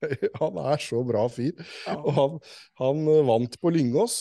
han 0.40 0.60
er 0.64 0.80
så 0.84 1.02
bra 1.04 1.26
fyr. 1.32 1.56
Ja. 1.86 1.96
Og 1.98 2.12
han, 2.16 2.36
han 2.80 3.02
eh, 3.08 3.24
vant 3.28 3.58
på 3.60 3.72
Lyngås. 3.74 4.20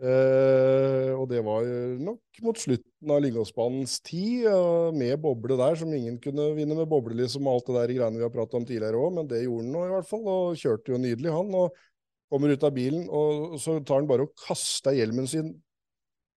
Eh, 0.00 1.10
og 1.12 1.26
det 1.28 1.42
var 1.44 1.66
nok 2.00 2.40
mot 2.42 2.58
slutten 2.58 3.12
av 3.12 3.20
Lyngåsbanens 3.20 3.98
tid, 4.06 4.48
med 4.96 5.18
boble 5.20 5.58
der, 5.60 5.76
som 5.78 5.92
ingen 5.92 6.16
kunne 6.22 6.48
vinne 6.56 6.78
med 6.78 6.88
boble, 6.88 7.18
liksom, 7.20 7.48
alt 7.50 7.68
det 7.68 7.76
der 7.76 7.94
greiene 7.98 8.22
vi 8.22 8.24
har 8.24 8.32
pratet 8.32 8.56
om 8.56 8.66
tidligere 8.68 8.98
òg, 8.98 9.12
men 9.18 9.28
det 9.30 9.44
gjorde 9.44 9.66
han 9.66 9.74
nå 9.76 9.84
i 9.84 9.92
hvert 9.92 10.08
fall, 10.08 10.24
og 10.32 10.62
kjørte 10.62 10.94
jo 10.94 11.02
nydelig, 11.02 11.34
han. 11.34 11.56
og 11.60 11.76
kommer 12.32 12.54
ut 12.54 12.64
av 12.64 12.72
bilen, 12.72 13.04
og 13.12 13.58
så 13.60 13.76
tar 13.84 14.00
han 14.00 14.08
bare 14.08 14.24
og 14.24 14.32
kaster 14.40 14.96
hjelmen 14.96 15.28
sin 15.28 15.52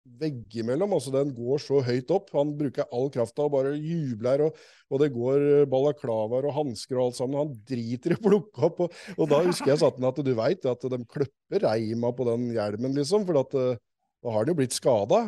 veggimellom. 0.06 0.94
altså 0.96 1.14
Den 1.14 1.34
går 1.36 1.62
så 1.62 1.82
høyt 1.86 2.12
opp. 2.14 2.32
Han 2.36 2.54
bruker 2.58 2.88
all 2.94 3.10
krafta 3.14 3.46
og 3.46 3.54
bare 3.56 3.74
jubler, 3.76 4.46
og, 4.48 4.60
og 4.90 5.02
det 5.02 5.12
går 5.16 5.66
balaklavaer 5.72 6.50
og 6.50 6.58
hansker 6.60 7.00
og 7.00 7.10
alt 7.10 7.20
sammen. 7.20 7.40
Han 7.42 7.56
driter 7.68 8.16
i 8.16 8.20
å 8.20 8.26
plukke 8.26 8.68
opp. 8.70 8.84
Og, 8.86 9.00
og 9.18 9.32
da 9.32 9.42
husker 9.46 9.74
jeg 9.74 9.82
satt 9.84 10.00
at 10.12 10.24
du 10.26 10.34
veit 10.38 10.70
at 10.70 10.90
de 10.92 11.02
klipper 11.10 11.68
reima 11.68 12.14
på 12.16 12.30
den 12.30 12.50
hjelmen, 12.56 12.96
liksom, 12.98 13.26
for 13.28 13.42
at, 13.42 13.58
eh, 13.60 13.82
da 14.24 14.34
har 14.34 14.44
han 14.44 14.54
jo 14.54 14.60
blitt 14.62 14.78
skada. 14.78 15.26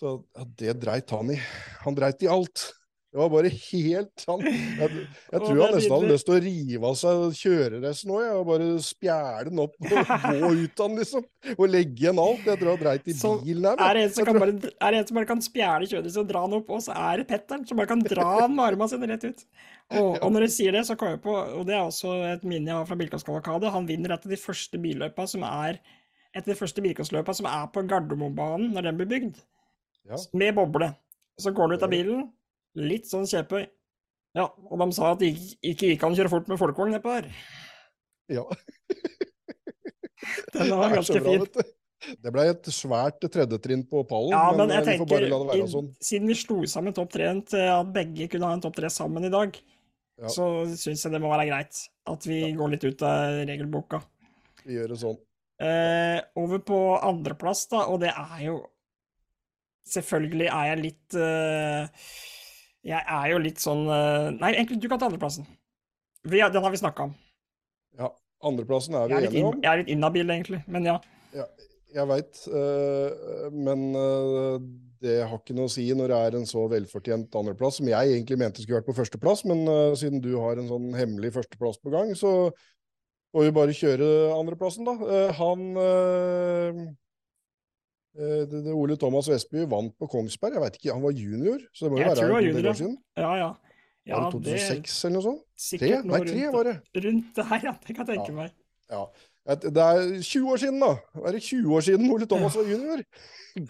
Så 0.00 0.16
ja, 0.32 0.46
det 0.62 0.78
dreit 0.80 1.12
han 1.12 1.34
i. 1.34 1.40
Han 1.84 1.98
dreit 1.98 2.22
i 2.24 2.30
alt. 2.32 2.70
Det 3.10 3.18
var 3.18 3.30
bare 3.32 3.50
helt 3.50 4.22
han, 4.28 4.42
Jeg, 4.46 4.98
jeg 5.32 5.40
tror 5.42 5.56
han 5.64 5.72
nesten 5.74 5.94
hadde 5.96 6.10
lyst 6.12 6.26
til 6.28 6.34
å 6.36 6.42
rive 6.44 6.90
av 6.92 6.98
seg 7.00 7.22
kjøreresten 7.40 8.12
òg, 8.14 8.26
og 8.36 8.44
bare 8.46 8.68
spjæle 8.86 9.48
den 9.48 9.62
opp 9.64 9.74
og 9.80 10.12
gå 10.44 10.50
ut 10.62 10.76
den, 10.82 10.94
liksom. 11.00 11.26
Og 11.56 11.64
legge 11.72 12.04
igjen 12.04 12.22
alt. 12.22 12.46
Jeg 12.46 12.60
tror 12.60 12.70
han 12.70 12.84
dreit 12.84 13.10
i 13.10 13.16
bilen 13.18 13.66
her. 13.66 13.82
Er 13.88 13.98
det 13.98 14.04
en 14.06 14.14
som, 14.14 14.30
tror... 14.30 14.40
bare, 14.44 14.54
er 14.70 14.94
det 14.94 15.02
en 15.02 15.10
som 15.10 15.18
bare 15.18 15.30
kan 15.32 15.42
spjæle 15.42 15.90
kjøreresten 15.90 16.22
og 16.22 16.30
dra 16.30 16.46
den 16.46 16.58
opp, 16.60 16.70
og 16.70 16.86
så 16.86 16.94
er 17.10 17.22
det 17.22 17.28
Petteren 17.34 17.66
som 17.66 17.82
bare 17.82 17.90
kan 17.90 18.06
dra 18.06 18.30
den 18.44 18.54
med 18.54 18.66
armene 18.68 18.90
sine 18.94 19.10
rett 19.10 19.26
ut. 19.26 19.46
Og, 19.90 20.10
og, 20.14 20.28
når 20.30 20.46
du 20.46 20.54
sier 20.54 20.78
det, 20.78 20.86
så 20.86 20.94
kommer 20.94 21.18
jeg 21.18 21.24
på, 21.26 21.34
og 21.34 21.66
det 21.66 21.74
er 21.74 21.82
også 21.82 22.14
et 22.30 22.46
minne 22.46 22.70
jeg 22.70 22.78
har 22.78 22.86
fra 22.86 22.98
Bilkås 23.00 23.26
han 23.26 23.90
vinner 23.90 24.14
et 24.14 24.26
av 24.26 24.30
de 24.30 24.38
første 24.38 24.78
billøpa 24.78 25.26
som 25.26 25.42
er 25.42 25.80
etter 26.30 26.52
de 26.52 26.58
første 26.58 26.82
bilkåsløpa 26.84 27.34
som 27.34 27.48
er 27.50 27.70
på 27.74 27.82
Gardermobanen 27.90 28.70
når 28.74 28.86
den 28.86 29.00
blir 29.00 29.10
bygd. 29.10 29.40
Ja. 30.06 30.18
Med 30.38 30.54
boble. 30.54 30.92
Så 31.40 31.50
går 31.56 31.70
du 31.70 31.74
ut 31.74 31.86
av 31.86 31.90
bilen, 31.90 32.28
Litt 32.78 33.08
sånn 33.10 33.26
kjepøy. 33.26 33.64
Ja, 34.38 34.46
og 34.46 34.78
de 34.78 34.86
sa 34.94 35.10
at 35.14 35.22
det 35.22 35.32
ikke 35.66 35.90
gikk 35.90 36.04
an 36.06 36.14
å 36.14 36.18
kjøre 36.20 36.30
fort 36.30 36.50
med 36.50 36.60
folkevogn 36.60 36.94
nedpå 36.94 37.16
her. 37.16 37.26
Ja. 38.30 38.44
Den 40.54 40.70
var 40.70 40.94
ganske 41.00 41.22
fin. 41.24 41.46
Det 42.20 42.32
ble 42.32 42.46
et 42.52 42.68
svært 42.72 43.26
tredjetrinn 43.26 43.82
på 43.90 44.00
pallen, 44.08 44.32
ja, 44.32 44.46
men, 44.54 44.70
men 44.70 44.78
jeg 44.78 44.86
tenker, 45.02 45.26
i, 45.52 45.64
sånn. 45.68 45.90
siden 46.00 46.30
vi 46.30 46.36
slo 46.38 46.62
sammen 46.70 46.94
topp 46.96 47.10
tre 47.12 47.26
til 47.50 47.66
at 47.74 47.90
begge 47.92 48.30
kunne 48.32 48.48
ha 48.48 48.56
en 48.56 48.62
topp 48.64 48.78
tre 48.78 48.88
sammen 48.92 49.26
i 49.28 49.32
dag, 49.32 49.58
ja. 50.16 50.30
så 50.32 50.46
syns 50.80 51.04
jeg 51.04 51.12
det 51.12 51.20
må 51.20 51.28
være 51.28 51.50
greit 51.50 51.82
at 52.08 52.24
vi 52.24 52.38
ja. 52.40 52.54
går 52.56 52.72
litt 52.72 52.86
ut 52.88 53.04
av 53.04 53.42
regelboka. 53.50 54.00
Vi 54.64 54.78
gjør 54.78 54.94
det 54.94 54.98
sånn. 55.02 55.20
Eh, 55.60 56.16
over 56.40 56.64
på 56.64 56.80
andreplass, 56.96 57.66
da, 57.68 57.84
og 57.92 58.00
det 58.04 58.14
er 58.16 58.44
jo 58.48 58.60
Selvfølgelig 59.90 60.46
er 60.46 60.66
jeg 60.68 60.78
litt 60.84 61.14
uh, 61.18 62.10
jeg 62.86 63.00
er 63.04 63.30
jo 63.32 63.40
litt 63.42 63.60
sånn 63.60 63.84
eh, 63.92 64.28
Nei, 64.36 64.54
egentlig, 64.54 64.80
du 64.80 64.88
kan 64.88 65.00
ta 65.00 65.08
andreplassen. 65.10 65.48
Den 66.24 66.64
har 66.64 66.72
vi 66.72 66.80
snakka 66.80 67.08
om. 67.08 67.16
Ja. 67.98 68.12
Andreplassen 68.44 68.96
er 68.96 69.08
vi 69.08 69.16
er 69.18 69.26
enige 69.28 69.48
om. 69.50 69.58
Jeg 69.60 69.68
er 69.68 69.82
litt 69.82 69.90
inhabil, 69.92 70.30
egentlig, 70.32 70.62
men 70.72 70.86
ja. 70.88 70.94
ja 71.36 71.44
jeg 71.90 72.06
veit, 72.06 72.38
uh, 72.54 73.48
men 73.52 73.80
uh, 73.98 74.56
det 75.02 75.16
har 75.26 75.40
ikke 75.40 75.56
noe 75.58 75.68
å 75.68 75.72
si 75.72 75.84
når 75.96 76.12
det 76.12 76.20
er 76.24 76.36
en 76.38 76.48
så 76.48 76.62
velfortjent 76.70 77.36
andreplass, 77.36 77.80
som 77.80 77.90
jeg 77.90 78.14
egentlig 78.14 78.38
mente 78.40 78.62
skulle 78.62 78.78
vært 78.78 78.88
på 78.88 78.94
førsteplass, 78.96 79.42
men 79.50 79.64
siden 79.98 80.22
du 80.24 80.30
har 80.38 80.60
en 80.60 80.70
sånn 80.70 80.88
hemmelig 80.96 81.34
førsteplass 81.34 81.80
på 81.82 81.92
gang, 81.92 82.14
så 82.16 82.32
får 83.34 83.48
vi 83.48 83.54
bare 83.58 83.76
kjøre 83.76 84.08
andreplassen, 84.38 84.88
da. 84.88 85.26
han 85.40 85.66
Eh, 86.70 86.84
det, 88.18 88.62
det 88.66 88.74
Ole 88.74 88.96
Thomas 88.98 89.28
Vestby 89.30 89.64
vant 89.70 89.94
på 89.98 90.08
Kongsberg. 90.10 90.56
Jeg 90.58 90.64
vet 90.64 90.78
ikke, 90.80 90.94
Han 90.94 91.04
var 91.04 91.16
junior, 91.16 91.60
så 91.72 91.86
det 91.86 91.92
må 91.92 92.00
jo 92.00 92.04
jeg 92.04 92.16
være 92.18 92.40
en 92.50 92.70
år 92.72 92.78
siden. 92.80 92.96
Ja, 93.16 93.32
ja. 93.38 93.50
ja 94.08 94.20
var 94.20 94.30
det 94.30 94.56
2006 94.56 94.96
det, 94.96 95.08
eller 95.08 95.16
noe 95.16 95.26
sånt? 95.28 95.44
Tre? 95.70 95.92
Nei, 96.10 96.22
tre 96.26 96.48
var 96.56 96.70
det. 96.70 96.76
Rundt 97.06 97.36
det 97.36 97.46
her, 97.52 97.66
ja. 97.68 97.74
Det 97.86 97.96
kan 97.96 98.06
jeg 98.06 98.16
tenke 98.16 98.32
ja. 98.32 98.38
meg. 98.40 98.56
Ja. 98.90 99.04
Det 99.50 99.84
er 99.84 100.00
20 100.20 100.50
år 100.52 100.62
siden, 100.64 100.82
da. 100.82 100.90
Det 101.14 101.38
er 101.38 101.44
20 101.46 101.76
år 101.76 101.86
siden 101.86 102.10
Ole 102.12 102.26
Thomas 102.28 102.58
var 102.58 102.68
junior. 102.68 103.04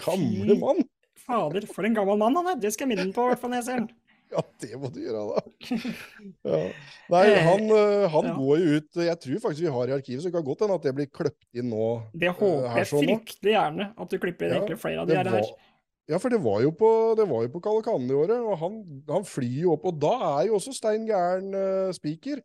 Gamle 0.04 0.56
mann. 0.60 0.82
Fader, 1.20 1.66
for 1.70 1.86
en 1.86 1.94
gammel 1.94 2.18
mann 2.20 2.36
han 2.40 2.54
er. 2.54 2.60
Det 2.60 2.72
skal 2.74 2.88
jeg 2.88 2.96
minne 2.96 3.12
på, 3.14 3.26
i 3.28 3.32
hvert 3.32 3.42
fall 3.42 3.52
når 3.52 3.60
jeg 3.60 3.68
ser 3.68 3.82
han. 3.82 3.90
Ja, 4.34 4.42
det 4.62 4.76
må 4.78 4.90
du 4.94 5.00
gjøre, 5.02 5.22
da. 5.26 5.40
Ja. 6.50 6.60
Nei, 7.10 7.22
eh, 7.32 7.40
han, 7.46 7.64
eh, 7.74 8.04
han 8.12 8.28
ja. 8.30 8.34
går 8.36 8.60
jo 8.60 8.76
ut 8.78 9.00
Jeg 9.02 9.18
tror 9.24 9.40
faktisk 9.42 9.64
vi 9.64 9.72
har 9.74 9.90
i 9.90 9.96
arkivet, 9.96 10.22
så 10.22 10.30
det 10.30 10.36
kan 10.36 10.46
godt 10.46 10.62
hende 10.64 10.76
at 10.78 10.86
det 10.86 10.94
blir 10.96 11.10
kløpt 11.10 11.48
inn 11.50 11.70
nå. 11.72 11.88
Det 12.14 12.30
håper 12.36 12.78
jeg 12.78 12.90
sånn, 12.92 13.08
fryktelig 13.08 13.56
gjerne, 13.56 13.90
at 13.96 14.14
du 14.14 14.22
klipper 14.22 14.48
inn 14.48 14.70
ja, 14.70 14.78
flere 14.80 15.02
av 15.02 15.10
de 15.10 15.18
her. 15.18 15.32
Var, 15.34 15.50
ja, 16.10 16.18
for 16.18 16.32
det 16.32 16.40
var 16.42 16.62
jo 16.64 16.72
på, 16.74 16.88
det 17.18 17.26
var 17.30 17.44
jo 17.44 17.52
på 17.54 17.60
Kalle 17.62 18.10
i 18.10 18.16
året, 18.18 18.38
og 18.38 18.56
han, 18.58 18.80
han, 19.10 19.26
flyr 19.26 19.60
jo 19.66 19.74
opp. 19.76 19.84
Og 19.92 20.00
da 20.02 20.14
er 20.32 20.48
jo 20.48 20.56
også 20.58 20.74
Stein 20.74 21.06
Gæren 21.06 21.52
uh, 21.54 21.92
spiker. 21.94 22.40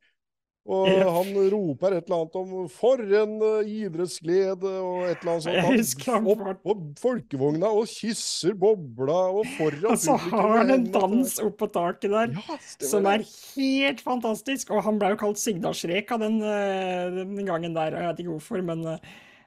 Og 0.65 0.87
han 0.89 1.27
roper 1.53 1.93
et 1.93 2.07
eller 2.07 2.23
annet 2.23 2.37
om 2.39 2.53
'for 2.73 2.97
en 2.97 3.33
uh, 3.37 3.61
idrettsglede' 3.61 4.71
og 4.81 5.03
et 5.05 5.19
eller 5.21 5.35
annet 5.35 5.45
sånt. 5.45 6.07
Han 6.09 6.29
opp 6.31 6.63
på 6.63 6.75
folkevogna 7.03 7.69
og 7.69 7.85
kysser 7.91 8.55
bobla 8.57 9.19
og 9.29 9.45
foran 9.59 9.85
Og 9.91 9.99
så 10.01 10.17
har 10.17 10.57
han 10.57 10.73
en 10.73 10.87
dans 10.89 11.37
opp 11.45 11.59
på 11.61 11.69
taket 11.69 12.09
der 12.09 12.33
ja, 12.33 12.57
som 12.81 13.05
er 13.05 13.21
helt 13.53 14.01
fantastisk. 14.01 14.73
Og 14.73 14.81
han 14.87 14.97
ble 14.97 15.13
jo 15.13 15.21
kalt 15.21 15.37
Sigdalsreka 15.37 16.17
den, 16.17 16.41
uh, 16.41 17.13
den 17.13 17.45
gangen 17.45 17.77
der, 17.77 17.93
jeg 17.93 18.09
vet 18.09 18.25
ikke 18.25 18.33
hvorfor, 18.33 18.65
men 18.65 18.81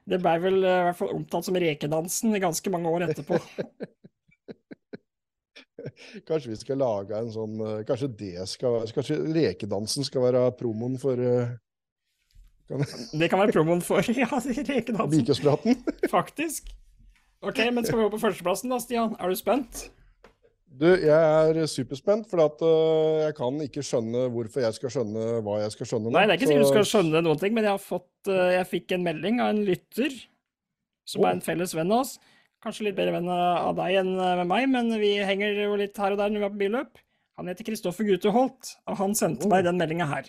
det 0.09 0.23
ble 0.23 0.39
vel 0.41 0.63
i 0.63 0.81
hvert 0.87 0.97
fall 0.97 1.11
omtalt 1.19 1.45
som 1.45 1.59
rekedansen 1.59 2.31
i 2.33 2.41
ganske 2.41 2.71
mange 2.71 2.95
år 2.95 3.09
etterpå. 3.09 3.43
Kanskje 6.27 6.53
vi 6.53 6.59
skal 6.59 6.79
lage 6.81 7.17
en 7.17 7.31
sånn 7.33 7.55
eh, 7.61 7.79
Kanskje 7.87 8.11
det 8.19 8.45
skal 8.51 8.83
Kanskje 8.95 9.19
rekedansen 9.35 10.07
skal 10.07 10.27
være 10.27 10.43
promoen 10.59 10.97
for 11.01 11.19
uh, 11.19 11.53
kan... 12.69 12.83
Det 13.19 13.29
kan 13.31 13.41
være 13.41 13.55
promoen 13.55 13.81
for 13.81 14.05
ja, 14.21 14.29
rekedansen. 14.29 15.15
Vikespraten. 15.15 15.79
Faktisk. 16.17 16.69
Ok, 17.41 17.63
men 17.73 17.85
skal 17.85 17.97
vi 17.97 18.05
gå 18.05 18.11
på 18.13 18.21
førsteplassen 18.21 18.73
da, 18.73 18.77
Stian? 18.83 19.15
Er 19.17 19.31
du 19.31 19.37
spent? 19.39 19.87
Du, 20.79 20.85
jeg 20.85 21.09
er 21.09 21.65
superspent, 21.67 22.27
for 22.29 22.43
at, 22.45 22.61
uh, 22.61 23.25
jeg 23.25 23.35
kan 23.39 23.57
ikke 23.65 23.83
skjønne 23.83 24.27
hvorfor 24.31 24.63
jeg 24.63 24.75
skal 24.77 24.93
skjønne 24.93 25.23
hva 25.43 25.57
jeg 25.63 25.73
skal 25.73 25.89
skjønne. 25.89 26.11
Nå. 26.11 26.15
Nei, 26.15 26.27
det 26.27 26.35
er 26.35 26.39
ikke 26.39 26.51
sikkert 26.51 26.67
du 26.67 26.73
skal 26.75 26.89
skjønne 26.91 27.21
noen 27.25 27.41
ting, 27.41 27.55
men 27.55 27.65
jeg, 27.65 27.73
har 27.73 27.81
fått, 27.83 28.11
uh, 28.29 28.51
jeg 28.53 28.67
fikk 28.69 28.93
en 28.95 29.07
melding 29.07 29.41
av 29.43 29.55
en 29.55 29.63
lytter, 29.65 30.19
som 31.09 31.25
oh. 31.25 31.29
er 31.29 31.39
en 31.39 31.43
felles 31.43 31.73
venn 31.75 31.95
av 31.95 32.03
oss, 32.05 32.13
Kanskje 32.63 32.89
litt 32.89 32.97
bedre 32.97 33.15
venn 33.15 33.29
av 33.31 33.77
deg 33.77 34.01
enn 34.01 34.15
med 34.17 34.47
meg, 34.49 34.65
men 34.71 34.91
vi 34.99 35.13
henger 35.23 35.61
jo 35.63 35.77
litt 35.79 35.99
her 35.99 36.15
og 36.15 36.19
der 36.19 36.33
når 36.33 36.41
vi 36.41 36.47
er 36.47 36.55
på 36.55 36.63
billøp. 36.63 36.99
Han 37.39 37.47
heter 37.47 37.67
Kristoffer 37.69 38.03
Gute 38.03 38.33
Holt, 38.35 38.73
og 38.83 38.99
han 38.99 39.15
sendte 39.15 39.47
meg 39.47 39.63
den 39.63 39.79
meldinga 39.79 40.09
her. 40.09 40.27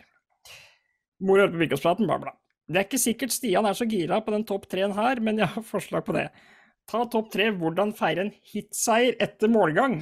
Mor 1.27 1.41
hører 1.43 1.57
på 1.57 1.65
Vikåspraten, 1.65 2.07
bla, 2.07 2.21
bla. 2.23 2.37
Det 2.71 2.79
er 2.79 2.87
ikke 2.87 3.03
sikkert 3.03 3.35
Stian 3.35 3.67
er 3.67 3.75
så 3.75 3.87
gira 3.91 4.21
på 4.23 4.31
den 4.31 4.47
topp 4.47 4.69
treen 4.71 4.95
her, 4.95 5.19
men 5.19 5.43
jeg 5.43 5.51
har 5.57 5.67
forslag 5.67 6.07
på 6.07 6.15
det. 6.15 6.29
Ta 6.91 7.03
topp 7.11 7.33
tre 7.35 7.49
hvordan 7.51 7.91
feire 7.99 8.29
en 8.29 8.33
hitseier 8.53 9.19
etter 9.23 9.51
målgang. 9.51 9.99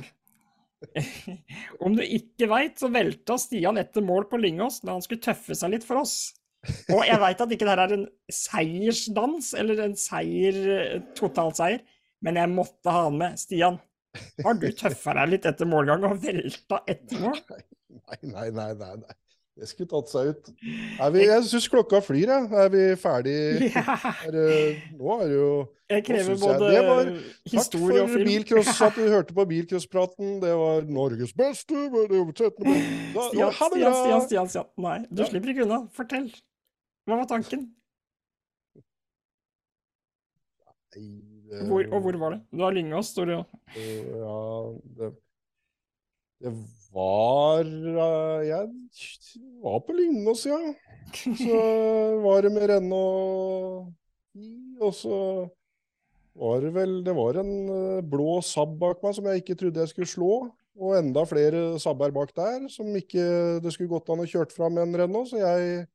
Om 1.84 1.96
du 1.96 2.04
ikke 2.04 2.50
veit, 2.52 2.76
så 2.76 2.92
velta 2.92 3.38
Stian 3.40 3.80
etter 3.80 4.04
mål 4.04 4.28
på 4.28 4.40
Lyngås 4.40 4.82
da 4.84 4.92
han 4.92 5.04
skulle 5.04 5.24
tøffe 5.24 5.56
seg 5.56 5.72
litt 5.72 5.88
for 5.88 6.04
oss. 6.04 6.18
Og 6.92 7.06
jeg 7.06 7.20
veit 7.22 7.40
at 7.40 7.52
ikke 7.54 7.64
det 7.64 7.72
her 7.72 7.86
er 7.86 7.96
en 7.96 8.08
seiersdans, 8.28 9.54
eller 9.56 9.80
en 9.86 9.96
seier, 9.96 10.58
totalseier, 11.16 11.80
men 12.24 12.40
jeg 12.40 12.50
måtte 12.52 12.94
ha 12.94 13.06
han 13.06 13.18
med. 13.20 13.38
Stian, 13.40 13.78
har 14.44 14.58
du 14.58 14.68
tøffa 14.72 15.14
deg 15.20 15.32
litt 15.36 15.48
etter 15.48 15.68
målgang 15.68 16.04
og 16.08 16.18
velta 16.22 16.82
etter 16.88 17.24
mål? 17.24 17.40
Nei, 17.48 18.20
nei, 18.22 18.50
nei. 18.50 18.70
nei, 18.78 18.94
nei. 19.04 19.18
Det 19.58 19.66
skulle 19.66 19.88
tatt 19.90 20.10
seg 20.12 20.28
ut. 20.30 20.50
Vi, 20.62 21.22
jeg 21.24 21.46
syns 21.48 21.64
klokka 21.72 21.98
flyr, 22.04 22.30
jeg. 22.30 22.46
Er 22.62 22.68
vi 22.70 22.82
ferdig? 23.00 23.38
Ja. 23.74 23.96
Er, 24.28 24.36
nå 24.94 25.16
er 25.16 25.24
det 25.24 25.34
jo 25.34 25.48
Jeg 25.90 26.04
krever 26.06 26.36
både 26.38 26.68
jeg. 26.70 26.84
Var, 26.86 27.10
historie 27.50 28.04
og 28.04 28.12
film. 28.12 28.12
Takk 28.12 28.12
for 28.12 28.28
bilcross, 28.28 28.82
at 28.86 29.00
du 29.00 29.08
hørte 29.10 29.34
på 29.34 29.46
bilcrosspraten. 29.50 30.36
Det 30.44 30.52
var 30.60 30.86
Norges 30.86 31.34
beste 31.34 31.88
Stian, 31.88 32.30
Stian, 32.36 33.56
Stian, 33.56 34.22
Stian, 34.28 34.52
Stian. 34.52 34.70
Nei, 34.84 35.00
du 35.10 35.24
ja. 35.24 35.30
slipper 35.32 35.54
ikke 35.54 35.66
unna. 35.66 35.80
Fortell. 35.96 36.30
Hva 37.08 37.18
var 37.18 37.26
tanken? 37.34 37.66
Nei 40.94 41.27
hvor, 41.48 41.84
og 41.92 42.02
hvor 42.04 42.18
var 42.20 42.34
det? 42.36 42.40
Du 42.52 42.64
har 42.64 42.74
lynga, 42.76 43.00
står 43.04 43.30
det. 43.30 43.38
Ja, 43.76 44.40
det, 44.98 45.12
det 46.44 46.52
var 46.94 47.64
eh, 47.64 48.46
Jeg 48.48 48.68
var 49.64 49.80
på 49.86 49.96
Lyngås, 49.96 50.46
ja. 50.48 50.58
Så 51.14 51.62
var 52.26 52.44
det 52.44 52.52
med 52.52 52.68
renne 52.70 52.98
og 52.98 53.94
og 54.78 54.94
så 54.94 55.16
var 56.38 56.62
det 56.62 56.70
vel 56.76 56.92
Det 57.02 57.14
var 57.16 57.40
en 57.40 57.52
eh, 57.74 58.06
blå 58.06 58.38
Saab 58.46 58.76
bak 58.78 59.02
meg 59.02 59.16
som 59.16 59.26
jeg 59.26 59.42
ikke 59.42 59.56
trodde 59.58 59.82
jeg 59.82 59.90
skulle 59.92 60.10
slå. 60.10 60.32
Og 60.78 60.94
enda 60.94 61.24
flere 61.26 61.78
Saabber 61.82 62.12
bak 62.14 62.30
der 62.36 62.68
som 62.70 62.94
ikke 62.94 63.58
det 63.64 63.72
skulle 63.74 63.90
gått 63.90 64.10
an 64.14 64.22
å 64.22 64.28
kjørt 64.28 64.54
fra 64.54 64.68
med 64.70 64.84
en 64.84 65.00
Renault. 65.00 65.32
Så 65.32 65.40
jeg 65.40 65.88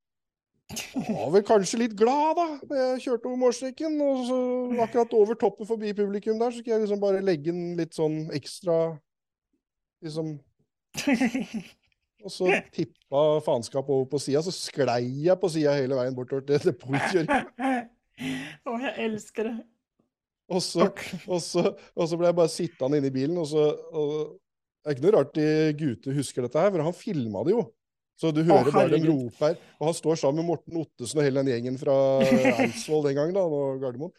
var 1.09 1.32
vel 1.34 1.45
kanskje 1.47 1.80
litt 1.84 1.95
glad, 1.99 2.39
da. 2.39 2.78
Jeg 2.80 3.03
kjørte 3.05 3.30
over 3.30 3.39
målstreken, 3.41 3.95
og 4.03 4.26
så 4.30 4.39
akkurat 4.86 5.15
over 5.17 5.39
toppen 5.39 5.69
forbi 5.69 5.93
publikum 5.97 6.39
der, 6.41 6.51
så 6.51 6.61
skulle 6.61 6.78
jeg 6.78 6.86
liksom 6.86 7.01
bare 7.03 7.24
legge 7.26 7.53
inn 7.53 7.74
litt 7.80 7.97
sånn 7.97 8.26
ekstra 8.36 8.97
Liksom 10.03 10.34
Og 12.24 12.32
så 12.32 12.49
tippa 12.76 13.21
faenskapet 13.43 13.91
over 13.91 14.07
på 14.11 14.19
sida, 14.21 14.41
så 14.43 14.51
sklei 14.55 15.26
jeg 15.26 15.39
på 15.39 15.49
sida 15.51 15.76
hele 15.76 15.97
veien 15.97 16.15
bortover 16.15 16.45
til 16.47 16.69
depotkjøringa. 16.69 17.39
Å, 18.67 18.76
jeg 18.80 18.93
elsker 19.07 19.49
det. 19.49 19.55
Og 20.53 20.61
så, 20.63 20.88
og, 21.26 21.39
så, 21.43 21.63
og 21.95 22.07
så 22.07 22.19
ble 22.19 22.30
jeg 22.30 22.38
bare 22.38 22.51
sittende 22.51 22.99
inne 22.99 23.09
i 23.09 23.15
bilen, 23.15 23.39
og 23.41 23.47
så 23.49 23.63
og, 23.95 24.38
Det 24.84 24.91
er 24.91 24.97
ikke 24.97 25.05
noe 25.05 25.15
rart 25.15 25.36
de 25.36 25.47
gutter 25.80 26.15
husker 26.19 26.45
dette 26.45 26.59
her, 26.59 26.71
for 26.71 26.84
han 26.84 26.95
filma 26.95 27.43
det 27.47 27.55
jo. 27.55 27.63
Så 28.20 28.30
du 28.36 28.43
hører 28.45 28.70
bare 28.72 28.91
dem 28.93 29.07
rope 29.09 29.39
her. 29.41 29.55
Og 29.80 29.88
han 29.89 29.95
står 29.97 30.20
sammen 30.22 30.43
med 30.43 30.51
Morten 30.53 30.78
Ottesen 30.84 31.20
og 31.20 31.26
hele 31.26 31.41
den 31.41 31.49
gjengen 31.55 31.80
fra 31.82 31.95
Eidsvoll 32.61 33.07
den 33.09 33.18
gangen, 33.18 33.34
da, 33.36 33.43
og 33.47 33.82
Gardermoen. 33.82 34.14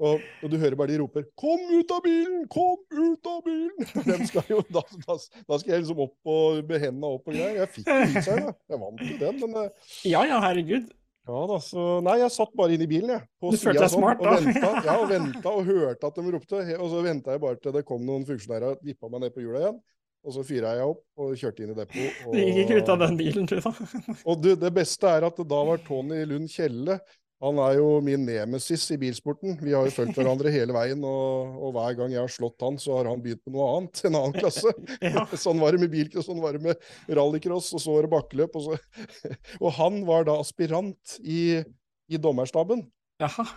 Og, 0.00 0.22
og 0.40 0.48
du 0.48 0.54
hører 0.56 0.78
bare 0.80 0.88
de 0.88 1.00
roper 1.02 1.26
'Kom 1.36 1.60
ut 1.76 1.90
av 1.92 2.00
bilen! 2.06 2.46
Kom 2.48 2.78
ut 2.88 3.26
av 3.28 3.42
bilen!' 3.44 3.90
Dem 4.08 4.22
skal 4.30 4.46
jo, 4.48 4.62
da, 4.72 4.80
da, 5.02 5.16
da 5.44 5.58
skal 5.60 5.74
jeg 5.74 5.82
liksom 5.82 6.00
opp 6.06 6.30
og 6.32 6.62
med 6.70 6.80
hendene 6.86 7.10
opp 7.18 7.28
og 7.28 7.36
greier. 7.36 7.58
Jeg 7.58 7.72
fikk 7.74 7.90
det 7.90 8.06
i 8.06 8.22
seg, 8.24 8.40
da. 8.46 8.54
Jeg 8.72 8.80
vant 8.80 9.04
jo 9.04 9.18
den, 9.20 9.42
men 9.44 9.58
eh, 9.66 9.92
Ja 10.08 10.24
ja, 10.24 10.40
herregud. 10.46 10.88
ja 11.28 11.42
da, 11.52 11.58
så 11.66 11.84
Nei, 12.06 12.16
jeg 12.22 12.32
satt 12.32 12.56
bare 12.56 12.78
inne 12.78 12.88
i 12.88 12.92
bilen, 12.94 13.12
jeg. 13.12 13.26
På 13.42 13.52
Du 13.52 13.60
følte 13.60 13.84
deg 13.84 13.92
sånn, 13.92 14.06
smart, 14.06 14.24
og 14.24 14.48
da. 14.64 14.72
ja, 14.88 14.96
og 14.96 15.08
venta 15.14 15.52
og 15.52 15.68
hørte 15.68 16.08
at 16.14 16.16
de 16.22 16.32
ropte. 16.38 16.64
Og 16.78 16.90
så 16.94 17.04
venta 17.04 17.36
jeg 17.36 17.44
bare 17.44 17.60
til 17.60 17.76
det 17.76 17.84
kom 17.92 18.06
noen 18.08 18.24
funksjonærer 18.30 18.70
og 18.78 18.86
vippa 18.88 19.12
meg 19.12 19.26
ned 19.26 19.36
på 19.36 19.44
hjula 19.44 19.66
igjen. 19.66 19.80
Og 20.20 20.34
så 20.34 20.42
fyra 20.44 20.74
jeg 20.76 20.90
opp 20.90 21.22
og 21.22 21.32
kjørte 21.38 21.64
inn 21.64 21.72
i 21.72 21.78
depot. 21.78 22.18
Og, 22.26 22.34
Du 22.34 22.42
gikk 22.42 22.60
ikke 22.64 22.82
ut 22.82 22.92
av 22.92 23.00
den 23.06 23.16
bilen, 23.20 23.48
du, 23.48 23.56
da. 23.62 23.72
og 24.28 24.44
du, 24.44 24.52
det 24.58 24.70
beste 24.76 25.08
er 25.08 25.26
at 25.30 25.40
da 25.40 25.64
var 25.70 25.80
Tony 25.86 26.20
Lund 26.28 26.50
Kjelle 26.52 26.98
Han 27.40 27.56
er 27.64 27.78
jo 27.78 27.86
min 28.04 28.26
nemesis 28.28 28.84
i 28.92 28.98
bilsporten. 29.00 29.56
Vi 29.62 29.72
har 29.72 29.88
jo 29.88 29.94
fulgt 29.94 30.18
hverandre 30.18 30.52
hele 30.56 30.76
veien, 30.76 31.00
og, 31.08 31.56
og 31.56 31.72
hver 31.78 31.96
gang 32.02 32.12
jeg 32.12 32.20
har 32.20 32.34
slått 32.34 32.60
han, 32.66 32.76
så 32.80 32.98
har 32.98 33.08
han 33.08 33.22
begynt 33.24 33.40
på 33.46 33.54
noe 33.54 33.70
annet. 33.78 34.02
En 34.04 34.18
annen 34.20 34.36
klasse. 34.36 34.74
Ja. 35.00 35.24
Sånn 35.32 35.62
var 35.62 35.72
det 35.72 35.80
med 35.86 35.94
bilcross, 35.94 36.28
sånn 36.28 36.44
var 36.44 36.58
det 36.58 36.62
med 36.68 37.16
rallycross, 37.16 37.72
og 37.78 37.80
så 37.80 37.96
var 37.96 38.04
det 38.04 38.12
bakkeløp. 38.12 38.60
Og, 38.60 38.68
så. 38.68 39.32
og 39.56 39.72
han 39.80 40.02
var 40.08 40.28
da 40.28 40.36
aspirant 40.42 41.16
i, 41.24 41.64
i 42.12 42.20
dommerstaben. 42.20 42.84
Jaha. 43.24 43.48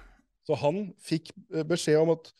Så 0.48 0.58
han 0.60 0.86
fikk 1.04 1.32
eh, 1.54 1.64
beskjed 1.68 2.02
om 2.04 2.16
at 2.16 2.32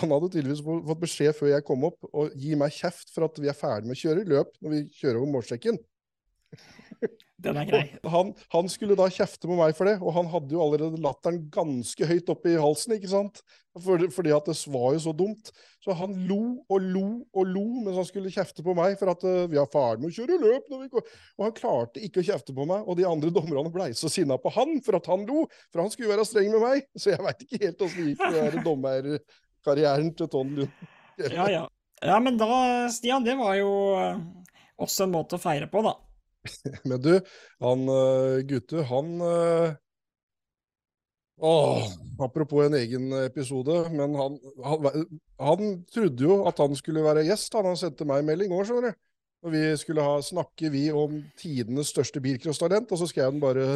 han 0.00 0.14
hadde 0.14 0.30
tydeligvis 0.32 0.64
fått 0.64 1.02
beskjed 1.02 1.36
før 1.36 1.52
jeg 1.54 1.66
kom 1.66 1.86
opp, 1.88 2.08
å 2.12 2.28
gi 2.34 2.56
meg 2.58 2.74
kjeft 2.74 3.12
for 3.14 3.28
at 3.28 3.38
vi 3.42 3.50
er 3.52 3.58
ferdig 3.58 3.90
med 3.90 3.98
å 3.98 4.02
kjøre 4.02 4.26
løp 4.28 4.56
når 4.60 4.74
vi 4.74 4.82
kjører 4.98 5.20
over 5.20 5.32
målstreken. 5.36 5.80
Den 7.36 7.58
er 7.60 7.68
grei. 7.68 7.84
Han, 8.08 8.32
han 8.54 8.68
skulle 8.72 8.96
da 8.96 9.10
kjefte 9.12 9.48
på 9.48 9.56
meg 9.58 9.76
for 9.76 9.88
det, 9.88 9.98
og 10.00 10.14
han 10.16 10.28
hadde 10.32 10.54
jo 10.56 10.62
allerede 10.64 11.00
latteren 11.04 11.42
ganske 11.52 12.08
høyt 12.08 12.30
oppe 12.32 12.54
i 12.54 12.58
halsen, 12.60 12.94
ikke 12.96 13.10
sant? 13.12 13.42
For, 13.76 14.00
fordi 14.14 14.32
at 14.32 14.46
det 14.48 14.54
var 14.72 14.94
jo 14.96 15.02
så 15.04 15.12
dumt. 15.12 15.50
Så 15.84 15.92
han 15.98 16.14
lo 16.26 16.40
og 16.72 16.80
lo 16.80 17.04
og 17.36 17.50
lo 17.52 17.64
mens 17.84 17.98
han 18.00 18.08
skulle 18.08 18.32
kjefte 18.32 18.64
på 18.64 18.72
meg 18.74 18.96
for 18.96 19.12
at 19.12 19.26
uh, 19.28 19.44
vi 19.52 19.60
er 19.60 19.68
ferdig 19.70 20.02
med 20.02 20.14
å 20.14 20.16
kjøre 20.16 20.38
løp. 20.40 20.70
Når 20.72 20.80
vi 20.80 20.88
går. 20.94 21.10
Og 21.36 21.44
han 21.44 21.56
klarte 21.60 22.02
ikke 22.02 22.22
å 22.22 22.28
kjefte 22.30 22.56
på 22.56 22.64
meg, 22.68 22.88
og 22.88 22.96
de 22.96 23.04
andre 23.08 23.32
dommerne 23.36 23.72
blei 23.74 23.90
så 23.94 24.10
sinna 24.10 24.40
på 24.40 24.54
han 24.56 24.78
for 24.86 24.96
at 24.96 25.10
han 25.12 25.28
lo, 25.28 25.44
for 25.68 25.84
han 25.84 25.92
skulle 25.92 26.14
være 26.14 26.24
streng 26.26 26.48
med 26.56 26.64
meg. 26.64 26.88
Så 26.96 27.12
jeg 27.12 27.20
veit 27.26 27.44
ikke 27.44 27.62
helt 27.66 27.84
åssen 27.84 28.00
det 28.00 28.14
gikk 28.14 28.24
med 28.24 28.56
den 28.64 29.20
der 29.66 29.82
dommerkarrieren 29.82 30.14
til 30.14 30.28
Ton 30.28 30.54
Lund. 30.54 30.86
Ja 31.18 31.48
ja. 31.50 31.64
Ja, 32.04 32.20
men 32.20 32.36
da, 32.38 32.88
Stian, 32.92 33.24
det 33.24 33.36
var 33.38 33.54
jo 33.56 33.70
eh, 33.96 34.18
også 34.82 35.06
en 35.06 35.14
måte 35.14 35.38
å 35.38 35.40
feire 35.40 35.68
på, 35.70 35.80
da. 35.86 35.94
Men 36.88 37.00
du, 37.02 37.14
han 37.64 37.88
uh, 37.88 38.42
Gutte, 38.46 38.84
han 38.86 39.16
eh, 39.24 39.74
Åh, 41.36 41.88
apropos 42.24 42.64
en 42.64 42.76
egen 42.78 43.10
episode, 43.18 43.74
men 43.92 44.14
han, 44.16 44.38
han, 44.64 44.86
han 45.36 45.72
trodde 45.92 46.24
jo 46.24 46.38
at 46.48 46.62
han 46.62 46.72
skulle 46.78 47.02
være 47.04 47.26
gjest. 47.26 47.52
Han, 47.58 47.68
han 47.68 47.76
sendte 47.76 48.06
meg 48.08 48.22
en 48.22 48.30
melding 48.30 48.54
òg, 48.56 48.62
skjønner 48.64 48.94
du. 48.94 49.02
Og 49.44 49.52
vi 49.52 49.60
skulle 49.76 50.06
ha, 50.06 50.14
snakke 50.24 50.70
vi 50.72 50.86
om 50.96 51.18
tidenes 51.36 51.92
største 51.92 52.22
bilcrosstalent, 52.24 52.88
og 52.88 53.02
så 53.02 53.10
skrev 53.10 53.28
han 53.28 53.42
bare 53.42 53.66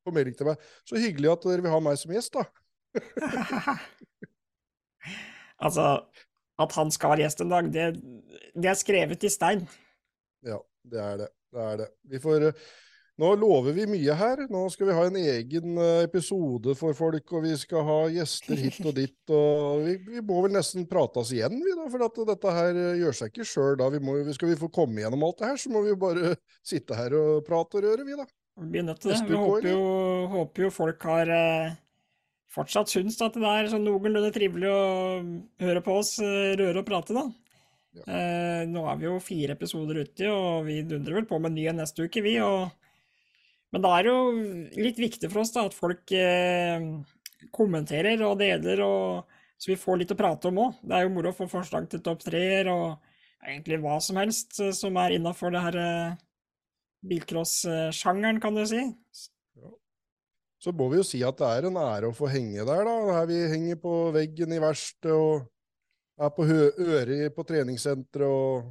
på 0.00 0.14
melding 0.16 0.38
til 0.38 0.48
meg 0.48 0.64
Så 0.88 0.96
hyggelig 0.96 1.34
at 1.34 1.44
dere 1.44 1.66
vil 1.66 1.74
ha 1.74 1.82
meg 1.84 2.00
som 2.00 2.14
gjest, 2.16 2.40
da. 2.40 2.48
Altså, 5.60 5.86
at 6.60 6.76
han 6.76 6.92
skal 6.92 7.14
være 7.14 7.24
gjest 7.24 7.42
en 7.44 7.52
dag, 7.54 7.72
det, 7.72 7.88
det 8.56 8.70
er 8.70 8.78
skrevet 8.78 9.24
i 9.24 9.32
stein. 9.32 9.66
Ja, 10.46 10.60
det 10.88 11.02
er 11.02 11.18
det. 11.24 11.34
Det 11.50 11.66
er 11.66 11.82
det. 11.82 11.90
Vi 12.06 12.20
får 12.22 12.46
eh, 12.50 12.64
Nå 13.20 13.34
lover 13.36 13.74
vi 13.76 13.84
mye 13.90 14.14
her. 14.16 14.40
Nå 14.48 14.62
skal 14.72 14.88
vi 14.88 14.94
ha 14.96 15.02
en 15.10 15.16
egen 15.20 15.80
eh, 15.82 16.04
episode 16.06 16.72
for 16.78 16.96
folk, 16.96 17.34
og 17.36 17.44
vi 17.44 17.52
skal 17.60 17.84
ha 17.84 17.98
gjester 18.14 18.60
hit 18.64 18.78
og 18.80 18.94
dit. 18.96 19.18
og 19.36 19.84
Vi, 19.84 19.96
vi 20.06 20.22
må 20.24 20.40
vel 20.46 20.54
nesten 20.56 20.86
prate 20.88 21.20
oss 21.20 21.34
igjen, 21.36 21.58
vi 21.60 21.74
da, 21.76 21.88
for 21.92 22.06
at 22.06 22.20
dette 22.30 22.54
her 22.56 22.80
eh, 22.80 23.00
gjør 23.02 23.18
seg 23.18 23.34
ikke 23.34 23.48
sjøl 23.50 23.76
da. 23.80 23.90
Vi 23.92 24.00
må, 24.04 24.16
skal 24.36 24.54
vi 24.54 24.60
få 24.62 24.70
komme 24.72 25.02
gjennom 25.02 25.26
alt 25.26 25.42
det 25.42 25.52
her, 25.52 25.60
så 25.60 25.74
må 25.74 25.84
vi 25.84 25.92
jo 25.92 26.00
bare 26.00 26.34
sitte 26.72 26.96
her 26.96 27.16
og 27.18 27.44
prate 27.48 27.80
og 27.80 27.88
røre, 27.88 28.06
vi 28.08 28.16
da. 28.22 28.28
Vi 28.60 28.80
er 28.80 28.88
nødt 28.88 29.02
til 29.02 29.12
det. 29.12 29.20
Vi 29.28 29.36
håper 29.36 29.68
jo, 29.68 29.84
håper 30.38 30.66
jo 30.66 30.72
folk 30.74 31.06
har 31.10 31.34
eh, 31.34 31.76
fortsatt 32.50 32.90
syns 32.90 33.20
at 33.22 33.36
det 33.38 33.46
er 33.46 33.70
sånn 33.70 33.86
noenlunde 33.86 34.32
trivelig 34.34 34.70
å 34.70 34.82
høre 35.62 35.82
på 35.86 36.00
oss 36.00 36.16
eh, 36.24 36.56
røre 36.58 36.82
og 36.82 36.88
prate, 36.88 37.16
da. 37.16 37.26
Ja. 37.98 38.04
Eh, 38.06 38.62
nå 38.70 38.84
er 38.86 38.98
vi 39.00 39.08
jo 39.08 39.16
fire 39.22 39.56
episoder 39.58 40.02
uti, 40.04 40.26
og 40.30 40.66
vi 40.68 40.80
dundrer 40.86 41.20
vel 41.20 41.28
på 41.30 41.40
med 41.42 41.56
ny 41.56 41.66
en 41.70 41.80
neste 41.82 42.06
uke, 42.06 42.22
vi. 42.26 42.36
Og... 42.44 42.70
Men 43.74 43.84
da 43.86 43.94
er 43.96 44.06
det 44.06 44.14
jo 44.14 44.84
litt 44.86 44.98
viktig 44.98 45.30
for 45.30 45.44
oss 45.44 45.54
da, 45.54 45.66
at 45.70 45.76
folk 45.76 46.14
eh, 46.14 46.88
kommenterer 47.54 48.22
og 48.26 48.38
deler, 48.42 48.82
og... 48.86 49.38
så 49.60 49.72
vi 49.72 49.78
får 49.78 50.02
litt 50.02 50.14
å 50.14 50.18
prate 50.18 50.50
om 50.50 50.64
òg. 50.66 50.82
Det 50.82 50.98
er 50.98 51.06
jo 51.06 51.14
moro 51.14 51.34
å 51.34 51.36
få 51.36 51.50
forslag 51.50 51.90
til 51.90 52.02
topp 52.04 52.26
treer 52.26 52.70
og 52.72 52.98
egentlig 53.46 53.80
hva 53.82 53.98
som 54.02 54.18
helst 54.20 54.58
eh, 54.62 54.74
som 54.76 54.98
er 55.00 55.16
innafor 55.16 55.54
det 55.54 55.64
her 55.64 55.80
eh, 55.80 56.18
bilcross-sjangeren, 57.10 58.40
kan 58.42 58.56
du 58.58 58.64
si. 58.68 58.82
Så 60.60 60.74
må 60.76 60.90
vi 60.92 61.00
jo 61.00 61.06
si 61.06 61.22
at 61.24 61.38
det 61.40 61.48
er 61.48 61.66
en 61.70 61.78
ære 61.80 62.10
å 62.10 62.16
få 62.16 62.28
henge 62.28 62.66
der, 62.68 62.84
da. 62.84 62.96
Her 63.16 63.28
vi 63.30 63.38
henger 63.48 63.80
på 63.80 63.94
veggen 64.12 64.52
i 64.52 64.60
verkstedet 64.60 65.16
og 65.16 65.48
er 66.20 66.32
på 66.36 66.44
øret 66.44 67.34
på 67.36 67.46
treningssenteret 67.48 68.28
og 68.28 68.70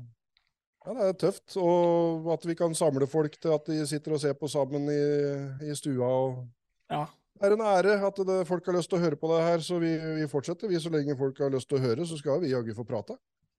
Ja, 0.86 0.94
det 0.96 1.08
er 1.10 1.18
tøft. 1.26 1.58
Og 1.60 2.30
at 2.34 2.46
vi 2.48 2.56
kan 2.58 2.76
samle 2.78 3.06
folk 3.10 3.34
til 3.42 3.52
at 3.54 3.66
de 3.68 3.82
sitter 3.90 4.16
og 4.16 4.22
ser 4.22 4.38
på 4.38 4.48
sammen 4.50 4.88
i, 4.90 5.02
i 5.70 5.76
stua. 5.76 6.08
og 6.08 6.46
Ja. 6.90 7.06
Det 7.40 7.48
er 7.48 7.56
en 7.56 7.64
ære 7.64 7.98
at 8.08 8.18
det, 8.28 8.38
folk 8.48 8.66
har 8.66 8.76
lyst 8.76 8.90
til 8.92 8.98
å 8.98 9.04
høre 9.04 9.20
på 9.20 9.30
det 9.32 9.44
her, 9.46 9.62
så 9.64 9.78
vi, 9.80 9.92
vi 10.20 10.28
fortsetter. 10.28 10.68
Vi, 10.68 10.80
Så 10.80 10.90
lenge 10.92 11.18
folk 11.20 11.38
har 11.40 11.52
lyst 11.54 11.70
til 11.70 11.78
å 11.78 11.84
høre, 11.84 12.08
så 12.08 12.18
skal 12.20 12.42
vi 12.42 12.52
jaggu 12.52 12.74
få 12.76 12.84
prate. 12.88 13.16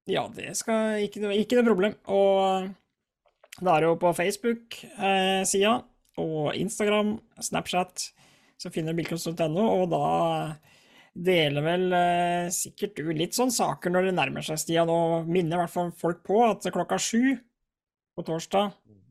Ja, 0.09 0.27
det 0.33 0.57
skal 0.59 1.05
ikke, 1.07 1.31
ikke 1.37 1.61
noe 1.61 1.71
problem. 1.71 1.95
Og 2.09 2.69
det 3.61 3.73
er 3.73 3.87
jo 3.87 3.95
på 4.01 4.13
Facebook-sida 4.17 5.75
og 6.21 6.57
Instagram, 6.57 7.15
Snapchat, 7.41 8.11
så 8.61 8.73
finner 8.73 8.93
du 8.93 9.01
bilcross.no, 9.01 9.65
og 9.65 9.87
da 9.93 10.05
deler 11.17 11.65
vel 11.65 11.87
eh, 11.97 12.51
sikkert 12.55 13.01
du 13.01 13.11
litt 13.17 13.35
sånn 13.37 13.51
saker 13.55 13.93
når 13.93 14.11
det 14.11 14.17
nærmer 14.19 14.47
seg, 14.47 14.61
Stian, 14.61 14.93
og 14.93 15.29
minner 15.31 15.57
i 15.59 15.63
hvert 15.65 15.75
fall 15.75 15.91
folk 15.97 16.23
på 16.27 16.45
at 16.47 16.69
klokka 16.71 17.01
sju 17.01 17.35
på 18.15 18.27
torsdag 18.27 18.71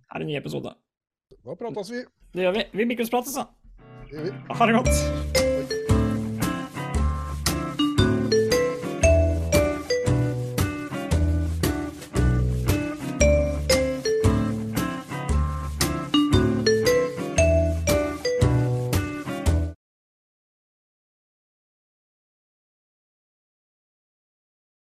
er 0.10 0.24
en 0.24 0.30
ny 0.30 0.40
episode. 0.40 0.74
Da 1.44 1.60
prates 1.60 1.94
vi. 1.94 2.06
Det 2.34 2.46
gjør 2.46 2.58
vi. 2.60 2.66
Vi 2.78 2.90
bilcrossprates, 2.94 3.38
da. 3.42 3.48
Det 4.10 4.18
gjør 4.18 4.28
vi. 4.30 4.36
Ha 4.54 4.70
det 4.70 4.82
godt. 4.82 5.49